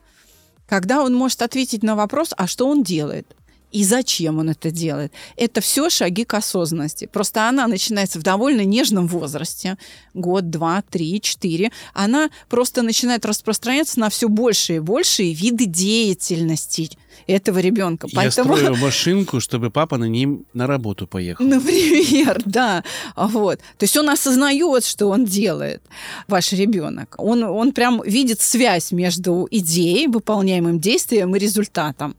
Когда 0.66 1.02
он 1.02 1.14
может 1.14 1.40
ответить 1.40 1.82
на 1.82 1.96
вопрос, 1.96 2.34
а 2.36 2.46
что 2.46 2.68
он 2.68 2.82
делает? 2.82 3.34
И 3.72 3.84
зачем 3.84 4.38
он 4.38 4.50
это 4.50 4.70
делает? 4.70 5.12
Это 5.36 5.60
все 5.60 5.90
шаги 5.90 6.24
к 6.24 6.34
осознанности. 6.34 7.08
Просто 7.12 7.48
она 7.48 7.66
начинается 7.66 8.18
в 8.18 8.22
довольно 8.22 8.64
нежном 8.64 9.06
возрасте, 9.06 9.76
год, 10.14 10.50
два, 10.50 10.82
три, 10.88 11.20
четыре. 11.20 11.72
Она 11.92 12.30
просто 12.48 12.82
начинает 12.82 13.26
распространяться 13.26 13.98
на 14.00 14.08
все 14.08 14.28
большие 14.28 14.76
и 14.76 14.80
большие 14.80 15.34
виды 15.34 15.66
деятельности 15.66 16.90
этого 17.26 17.58
ребенка. 17.58 18.08
Я 18.12 18.30
строю 18.30 18.76
машинку, 18.76 19.40
чтобы 19.40 19.70
папа 19.70 19.98
на 19.98 20.04
ней 20.04 20.28
на 20.54 20.66
работу 20.66 21.06
поехал. 21.06 21.44
Например, 21.44 22.40
да. 22.44 22.84
Вот. 23.16 23.58
То 23.78 23.84
есть 23.84 23.96
он 23.96 24.08
осознает, 24.10 24.84
что 24.84 25.08
он 25.08 25.24
делает, 25.24 25.82
ваш 26.28 26.52
ребенок. 26.52 27.14
Он, 27.18 27.42
он 27.42 27.72
прям 27.72 28.02
видит 28.02 28.40
связь 28.40 28.92
между 28.92 29.48
идеей, 29.50 30.06
выполняемым 30.06 30.78
действием 30.78 31.34
и 31.34 31.38
результатом. 31.38 32.16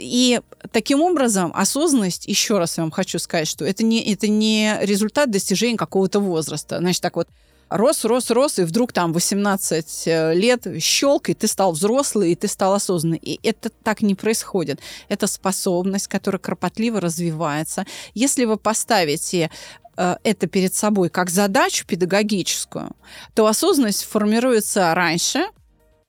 И 0.00 0.40
таким 0.72 1.02
образом 1.02 1.52
осознанность, 1.54 2.26
еще 2.26 2.58
раз 2.58 2.78
я 2.78 2.84
вам 2.84 2.90
хочу 2.90 3.18
сказать, 3.18 3.48
что 3.48 3.64
это 3.64 3.84
не, 3.84 4.12
это 4.12 4.28
не 4.28 4.78
результат 4.80 5.30
достижения 5.30 5.76
какого-то 5.76 6.20
возраста. 6.20 6.78
Значит, 6.78 7.02
так 7.02 7.16
вот, 7.16 7.28
рос, 7.68 8.04
рос, 8.04 8.30
рос, 8.30 8.58
и 8.58 8.64
вдруг 8.64 8.92
там 8.92 9.12
18 9.12 10.06
лет 10.34 10.66
щелк, 10.80 11.28
и 11.28 11.34
ты 11.34 11.46
стал 11.46 11.72
взрослый, 11.72 12.32
и 12.32 12.34
ты 12.34 12.48
стал 12.48 12.74
осознанный. 12.74 13.18
И 13.18 13.38
это 13.46 13.70
так 13.70 14.02
не 14.02 14.14
происходит. 14.14 14.80
Это 15.08 15.26
способность, 15.26 16.08
которая 16.08 16.40
кропотливо 16.40 17.00
развивается. 17.00 17.86
Если 18.14 18.44
вы 18.44 18.56
поставите 18.56 19.50
э, 19.96 20.16
это 20.24 20.46
перед 20.46 20.74
собой 20.74 21.10
как 21.10 21.30
задачу 21.30 21.86
педагогическую, 21.86 22.90
то 23.34 23.46
осознанность 23.46 24.04
формируется 24.04 24.94
раньше, 24.94 25.44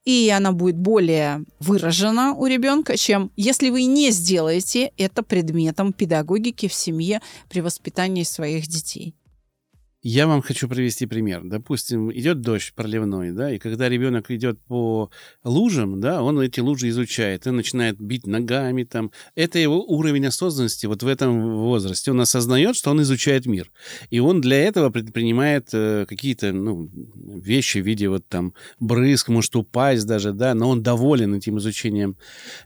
и 0.06 0.30
она 0.30 0.52
будет 0.52 0.78
более 0.78 1.44
выражена 1.60 2.34
у 2.34 2.46
ребенка, 2.46 2.98
чем 2.98 3.32
если 3.36 3.70
вы 3.70 3.84
не 3.86 4.12
сделаете 4.12 4.92
это 4.98 5.24
предметом 5.24 5.94
педагогики 5.94 6.68
в 6.68 6.74
семье 6.74 7.22
при 7.50 7.62
воспитании 7.62 8.24
своих 8.24 8.68
детей. 8.68 9.16
Я 10.04 10.26
вам 10.26 10.42
хочу 10.42 10.68
привести 10.68 11.06
пример. 11.06 11.42
Допустим, 11.44 12.12
идет 12.12 12.42
дождь 12.42 12.74
проливной, 12.74 13.34
да, 13.34 13.54
и 13.54 13.60
когда 13.60 13.88
ребенок 13.88 14.32
идет 14.32 14.60
по 14.60 15.12
лужам, 15.44 16.02
да, 16.02 16.24
он 16.24 16.40
эти 16.40 16.60
лужи 16.60 16.90
изучает, 16.90 17.46
и 17.46 17.52
начинает 17.52 18.02
бить 18.02 18.26
ногами 18.26 18.84
там. 18.84 19.12
Это 19.36 19.60
его 19.60 19.84
уровень 19.84 20.26
осознанности 20.26 20.88
вот 20.88 21.04
в 21.04 21.08
этом 21.08 21.56
возрасте. 21.56 22.10
Он 22.10 22.22
осознает, 22.22 22.76
что 22.76 22.90
он 22.90 23.04
изучает 23.04 23.46
мир. 23.46 23.72
И 24.10 24.20
он 24.20 24.42
для 24.42 24.64
этого 24.64 24.90
предпринимает 24.90 25.70
э, 25.74 26.08
какие-то 26.10 26.52
ну, 26.52 26.90
вещи 27.14 27.78
в 27.78 27.86
виде 27.86 28.10
вот 28.10 28.28
там 28.28 28.56
брызг, 28.80 29.30
может 29.30 29.56
упасть 29.56 30.08
даже, 30.08 30.34
да, 30.34 30.56
но 30.56 30.70
он 30.70 30.82
доволен 30.82 31.36
этим 31.36 31.60
изучением. 31.60 32.18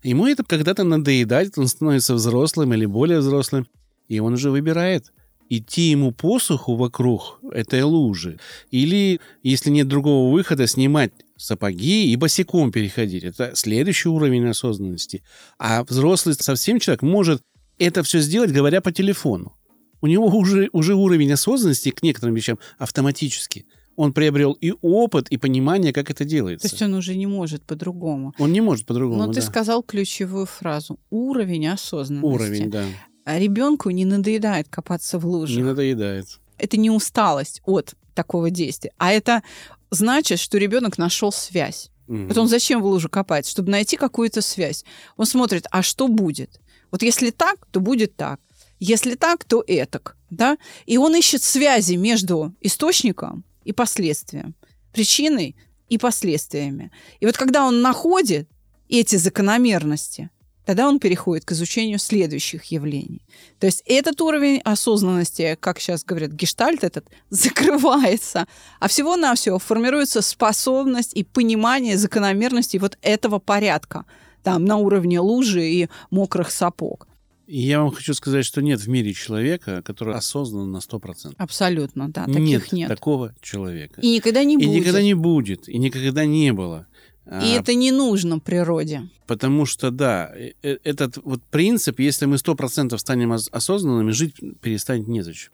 Ему 0.03 0.25
это 0.25 0.45
когда-то 0.45 0.86
надоедает, 0.86 1.57
он 1.57 1.67
становится 1.67 2.13
взрослым 2.13 2.73
или 2.73 2.86
более 2.86 3.19
взрослым, 3.19 3.67
и 4.07 4.19
он 4.19 4.33
уже 4.33 4.51
выбирает– 4.51 5.11
идти 5.49 5.89
ему 5.91 6.11
по 6.11 6.39
суху 6.39 6.75
вокруг 6.75 7.39
этой 7.51 7.83
лужи, 7.83 8.39
или, 8.71 9.19
если 9.43 9.69
нет 9.69 9.87
другого 9.87 10.31
выхода, 10.31 10.67
снимать 10.67 11.11
сапоги 11.37 12.11
и 12.11 12.15
босиком 12.15 12.71
переходить. 12.71 13.23
Это 13.23 13.51
следующий 13.55 14.09
уровень 14.09 14.47
осознанности. 14.47 15.23
А 15.59 15.83
взрослый 15.83 16.35
совсем 16.35 16.79
человек 16.79 17.01
может 17.01 17.41
это 17.77 18.03
все 18.03 18.19
сделать, 18.19 18.51
говоря 18.51 18.81
по 18.81 18.91
телефону. 18.91 19.55
У 20.01 20.07
него 20.07 20.27
уже, 20.27 20.69
уже 20.71 20.95
уровень 20.95 21.33
осознанности 21.33 21.89
к 21.89 22.03
некоторым 22.03 22.35
вещам 22.35 22.59
автоматически. 22.77 23.65
Он 23.95 24.13
приобрел 24.13 24.51
и 24.53 24.73
опыт, 24.81 25.29
и 25.29 25.37
понимание, 25.37 25.93
как 25.93 26.11
это 26.11 26.25
делается. 26.25 26.67
То 26.67 26.73
есть 26.73 26.81
он 26.81 26.93
уже 26.95 27.15
не 27.15 27.27
может 27.27 27.63
по-другому. 27.63 28.33
Он 28.37 28.51
не 28.51 28.61
может 28.61 28.85
по-другому. 28.85 29.21
Но 29.21 29.27
да. 29.27 29.33
ты 29.33 29.41
сказал 29.41 29.83
ключевую 29.83 30.45
фразу. 30.45 30.99
Уровень 31.09 31.67
осознанности. 31.67 32.25
Уровень, 32.25 32.69
да. 32.69 32.83
А 33.26 33.38
ребенку 33.38 33.89
не 33.89 34.05
надоедает 34.05 34.69
копаться 34.69 35.19
в 35.19 35.26
луже. 35.26 35.57
Не 35.57 35.63
надоедает. 35.63 36.39
Это 36.57 36.78
не 36.78 36.89
усталость 36.89 37.61
от 37.65 37.95
такого 38.13 38.49
действия, 38.49 38.93
а 38.97 39.11
это 39.11 39.43
значит, 39.91 40.39
что 40.39 40.57
ребенок 40.57 40.97
нашел 40.97 41.32
связь. 41.32 41.89
Мгм. 42.07 42.28
Вот 42.28 42.38
он 42.38 42.47
зачем 42.47 42.82
в 42.82 42.86
лужу 42.86 43.09
копает? 43.09 43.47
Чтобы 43.47 43.71
найти 43.71 43.97
какую-то 43.97 44.41
связь. 44.41 44.86
Он 45.17 45.26
смотрит, 45.26 45.65
а 45.71 45.82
что 45.82 46.07
будет? 46.07 46.61
Вот 46.91 47.01
если 47.01 47.32
так, 47.32 47.65
то 47.71 47.80
будет 47.80 48.15
так. 48.15 48.39
Если 48.80 49.15
так, 49.15 49.43
то 49.43 49.63
этак. 49.65 50.15
Да? 50.30 50.57
И 50.86 50.97
он 50.97 51.15
ищет 51.15 51.43
связи 51.43 51.95
между 51.95 52.53
источником 52.61 53.43
и 53.63 53.73
последствием, 53.73 54.55
причиной 54.93 55.55
и 55.89 55.97
последствиями. 55.97 56.91
И 57.19 57.26
вот 57.26 57.38
когда 57.38 57.65
он 57.65 57.82
находит 57.82 58.47
эти 58.88 59.15
закономерности, 59.15 60.30
тогда 60.66 60.88
он 60.88 60.99
переходит 60.99 61.45
к 61.45 61.51
изучению 61.51 61.99
следующих 61.99 62.66
явлений. 62.66 63.22
То 63.59 63.68
есть 63.68 63.84
этот 63.86 64.20
уровень 64.22 64.59
осознанности, 64.66 65.57
как 65.59 65.80
сейчас 65.80 66.03
говорят, 66.03 66.32
гештальт 66.32 66.84
этот, 66.84 67.05
закрывается, 67.30 68.47
а 68.80 68.88
всего-навсего 68.88 69.59
формируется 69.59 70.22
способность 70.22 71.13
и 71.13 71.24
понимание 71.24 71.97
закономерностей 71.97 72.80
вот 72.80 72.97
этого 73.01 73.39
порядка, 73.39 74.05
там, 74.43 74.66
на 74.66 74.78
уровне 74.78 75.20
лужи 75.20 75.66
и 75.68 75.89
мокрых 76.11 76.51
сапог. 76.51 77.07
И 77.47 77.59
я 77.61 77.80
вам 77.80 77.91
хочу 77.91 78.16
сказать, 78.16 78.43
что 78.43 78.61
нет 78.61 78.80
в 78.80 78.88
мире 78.88 79.13
человека, 79.13 79.84
который 79.84 80.16
осознан 80.16 80.72
на 80.72 80.78
100%. 80.78 81.36
Абсолютно, 81.38 82.09
да, 82.09 82.26
нет, 82.26 82.61
таких 82.63 82.72
нет. 82.72 82.88
такого 82.89 83.36
человека. 83.39 84.01
И 84.01 84.16
никогда 84.16 84.43
не 84.43 84.55
И 84.55 84.57
будет. 84.57 84.80
никогда 84.80 85.01
не 85.03 85.13
будет, 85.13 85.70
и 85.70 85.78
никогда 85.78 86.26
не 86.26 86.53
было. 86.53 86.88
И 87.26 87.30
А, 87.32 87.59
это 87.59 87.73
не 87.73 87.91
нужно 87.91 88.39
природе. 88.39 89.09
Потому 89.26 89.65
что, 89.65 89.89
да, 89.91 90.32
э- 90.36 90.53
э- 90.61 90.78
этот 90.84 91.17
вот 91.23 91.41
принцип, 91.43 91.99
если 91.99 92.28
мы 92.28 92.38
100% 92.38 92.97
станем 92.99 93.32
ос- 93.32 93.49
осознанными, 93.51 94.11
жить 94.11 94.36
перестанет 94.61 95.07
незачем. 95.07 95.51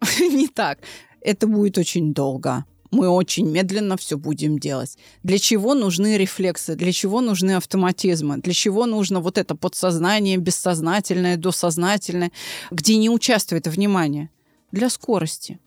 не 0.20 0.46
так. 0.46 0.78
Это 1.20 1.46
будет 1.48 1.76
очень 1.78 2.14
долго. 2.14 2.64
Мы 2.90 3.08
очень 3.08 3.50
медленно 3.50 3.96
все 3.96 4.16
будем 4.16 4.58
делать. 4.58 4.96
Для 5.22 5.38
чего 5.38 5.74
нужны 5.74 6.16
рефлексы? 6.16 6.74
Для 6.74 6.92
чего 6.92 7.20
нужны 7.20 7.56
автоматизмы? 7.56 8.38
Для 8.38 8.54
чего 8.54 8.86
нужно 8.86 9.20
вот 9.20 9.36
это 9.36 9.54
подсознание, 9.54 10.38
бессознательное, 10.38 11.36
досознательное, 11.36 12.30
где 12.70 12.96
не 12.96 13.10
участвует 13.10 13.66
внимание? 13.66 14.30
Для 14.72 14.88
скорости. 14.88 15.58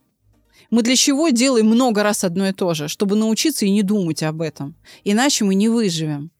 Мы 0.72 0.84
для 0.84 0.95
чего 0.95 1.30
делаем 1.30 1.67
много 1.67 2.01
раз 2.01 2.24
одно 2.24 2.47
и 2.47 2.53
то 2.53 2.74
же? 2.74 2.88
Чтобы 2.88 3.15
научиться 3.15 3.65
и 3.65 3.72
не 3.72 3.84
думать 3.84 4.24
об 4.24 4.41
этом. 4.41 4.74
Иначе 5.03 5.43
мы 5.43 5.53
не 5.53 5.67
выживем. 5.67 6.32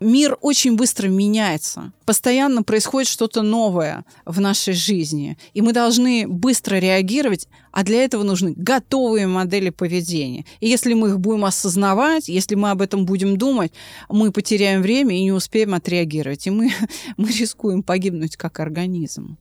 Мир 0.00 0.36
очень 0.40 0.74
быстро 0.74 1.06
меняется. 1.08 1.92
Постоянно 2.04 2.62
происходит 2.64 3.08
что-то 3.08 3.42
новое 3.42 4.04
в 4.24 4.40
нашей 4.40 4.74
жизни. 4.74 5.38
И 5.54 5.60
мы 5.60 5.72
должны 5.72 6.26
быстро 6.26 6.76
реагировать, 6.76 7.46
а 7.70 7.84
для 7.84 8.02
этого 8.02 8.24
нужны 8.24 8.54
готовые 8.56 9.28
модели 9.28 9.70
поведения. 9.70 10.44
И 10.60 10.68
если 10.68 10.94
мы 10.94 11.10
их 11.10 11.20
будем 11.20 11.44
осознавать, 11.44 12.28
если 12.28 12.54
мы 12.56 12.70
об 12.70 12.82
этом 12.82 13.06
будем 13.06 13.36
думать, 13.36 13.72
мы 14.08 14.32
потеряем 14.32 14.82
время 14.82 15.16
и 15.16 15.22
не 15.22 15.32
успеем 15.32 15.74
отреагировать. 15.74 16.46
И 16.46 16.50
мы, 16.50 16.72
мы 17.16 17.30
рискуем 17.30 17.82
погибнуть 17.82 18.36
как 18.36 18.58
организм. 18.60 19.36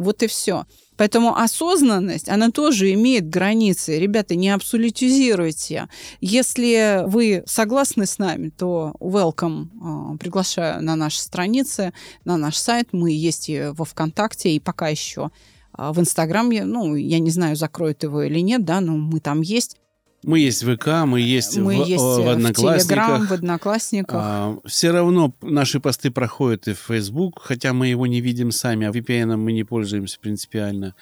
Вот 0.00 0.22
и 0.22 0.26
все. 0.28 0.64
Поэтому 0.96 1.36
осознанность, 1.36 2.30
она 2.30 2.50
тоже 2.50 2.92
имеет 2.94 3.28
границы. 3.28 3.98
Ребята, 3.98 4.34
не 4.34 4.48
абсолютизируйте. 4.48 5.88
Если 6.22 7.04
вы 7.06 7.42
согласны 7.46 8.06
с 8.06 8.16
нами, 8.18 8.48
то 8.48 8.94
welcome. 8.98 9.68
А, 9.82 10.16
Приглашаю 10.16 10.82
на 10.82 10.96
наши 10.96 11.20
страницы, 11.20 11.92
на 12.24 12.38
наш 12.38 12.56
сайт. 12.56 12.88
Мы 12.92 13.12
есть 13.12 13.50
и 13.50 13.72
во 13.74 13.84
ВКонтакте, 13.84 14.50
и 14.52 14.58
пока 14.58 14.88
еще 14.88 15.30
а, 15.72 15.92
в 15.92 16.00
Инстаграме. 16.00 16.64
Ну, 16.64 16.94
я 16.94 17.18
не 17.18 17.30
знаю, 17.30 17.56
закроют 17.56 18.02
его 18.02 18.22
или 18.22 18.40
нет, 18.40 18.64
да, 18.64 18.80
но 18.80 18.96
мы 18.96 19.20
там 19.20 19.42
есть. 19.42 19.76
Мы 20.22 20.40
есть 20.40 20.62
в 20.62 20.76
ВК, 20.76 21.06
мы 21.06 21.20
есть, 21.20 21.56
мы 21.56 21.82
в, 21.82 21.86
есть 21.86 22.02
в 22.02 22.16
в 22.16 22.16
Телеграм, 22.16 22.36
Одноклассниках. 22.36 23.30
в 23.30 23.32
Одноклассниках. 23.32 24.58
все 24.66 24.90
равно 24.90 25.34
наши 25.40 25.80
посты 25.80 26.10
проходят 26.10 26.68
и 26.68 26.74
в 26.74 26.78
Facebook, 26.78 27.40
хотя 27.42 27.72
мы 27.72 27.88
его 27.88 28.06
не 28.06 28.20
видим 28.20 28.50
сами, 28.50 28.86
а 28.86 28.90
VPN 28.90 29.36
мы 29.36 29.52
не 29.52 29.64
пользуемся 29.64 30.18
принципиально. 30.20 30.94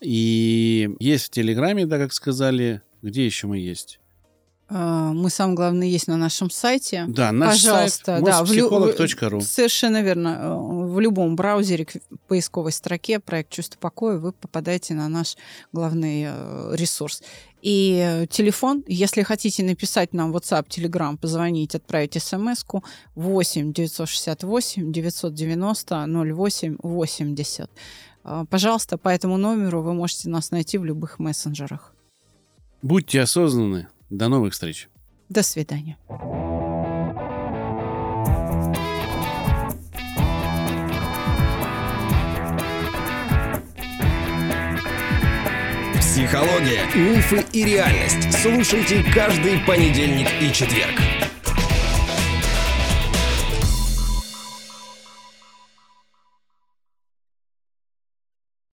И 0.00 0.90
есть 0.98 1.26
в 1.26 1.30
Телеграме, 1.30 1.86
да, 1.86 1.98
как 1.98 2.12
сказали. 2.12 2.82
Где 3.02 3.24
еще 3.24 3.46
мы 3.46 3.58
есть? 3.58 4.00
А, 4.68 5.12
Мы, 5.12 5.30
самое 5.30 5.56
главное, 5.56 5.86
есть 5.86 6.08
на 6.08 6.16
нашем 6.16 6.50
сайте. 6.50 7.04
Да, 7.08 7.30
наш 7.30 7.62
Пожалуйста, 7.62 8.04
сайт 8.04 8.24
да, 8.24 8.42
в 8.42 8.52
лю-. 8.52 8.68
Совершенно 9.40 10.02
верно. 10.02 10.38
Э, 10.40 10.56
В 10.56 10.98
любом 10.98 11.36
браузере, 11.36 11.86
поисковой 12.26 12.72
строке 12.72 13.20
проект 13.20 13.50
«Чувство 13.50 13.78
покоя» 13.78 14.18
вы 14.18 14.32
попадаете 14.32 14.94
на 14.94 15.08
наш 15.08 15.36
главный 15.72 16.26
э, 16.28 16.74
ресурс. 16.74 17.22
И 17.62 18.00
э, 18.04 18.26
телефон, 18.26 18.82
если 18.88 19.22
хотите 19.22 19.62
написать 19.62 20.12
нам 20.12 20.32
в 20.32 20.36
WhatsApp, 20.36 20.66
Telegram, 20.68 21.16
позвонить, 21.16 21.74
отправить 21.74 22.20
смс-ку 22.20 22.82
8 23.14 23.72
968 23.72 24.92
990 24.92 26.06
08 26.34 26.76
80. 26.82 27.70
Э, 28.24 28.44
Пожалуйста, 28.50 28.98
по 28.98 29.08
этому 29.10 29.36
номеру 29.36 29.82
вы 29.82 29.94
можете 29.94 30.28
нас 30.28 30.50
найти 30.50 30.78
в 30.78 30.84
любых 30.84 31.20
мессенджерах. 31.20 31.92
Будьте 32.82 33.20
осознанны. 33.20 33.86
До 34.10 34.28
новых 34.28 34.52
встреч. 34.52 34.88
До 35.28 35.42
свидания. 35.42 35.96
Психология, 45.98 46.86
мифы 46.94 47.44
и 47.52 47.64
реальность. 47.64 48.32
Слушайте 48.40 49.04
каждый 49.12 49.58
понедельник 49.66 50.28
и 50.40 50.52
четверг. 50.52 50.94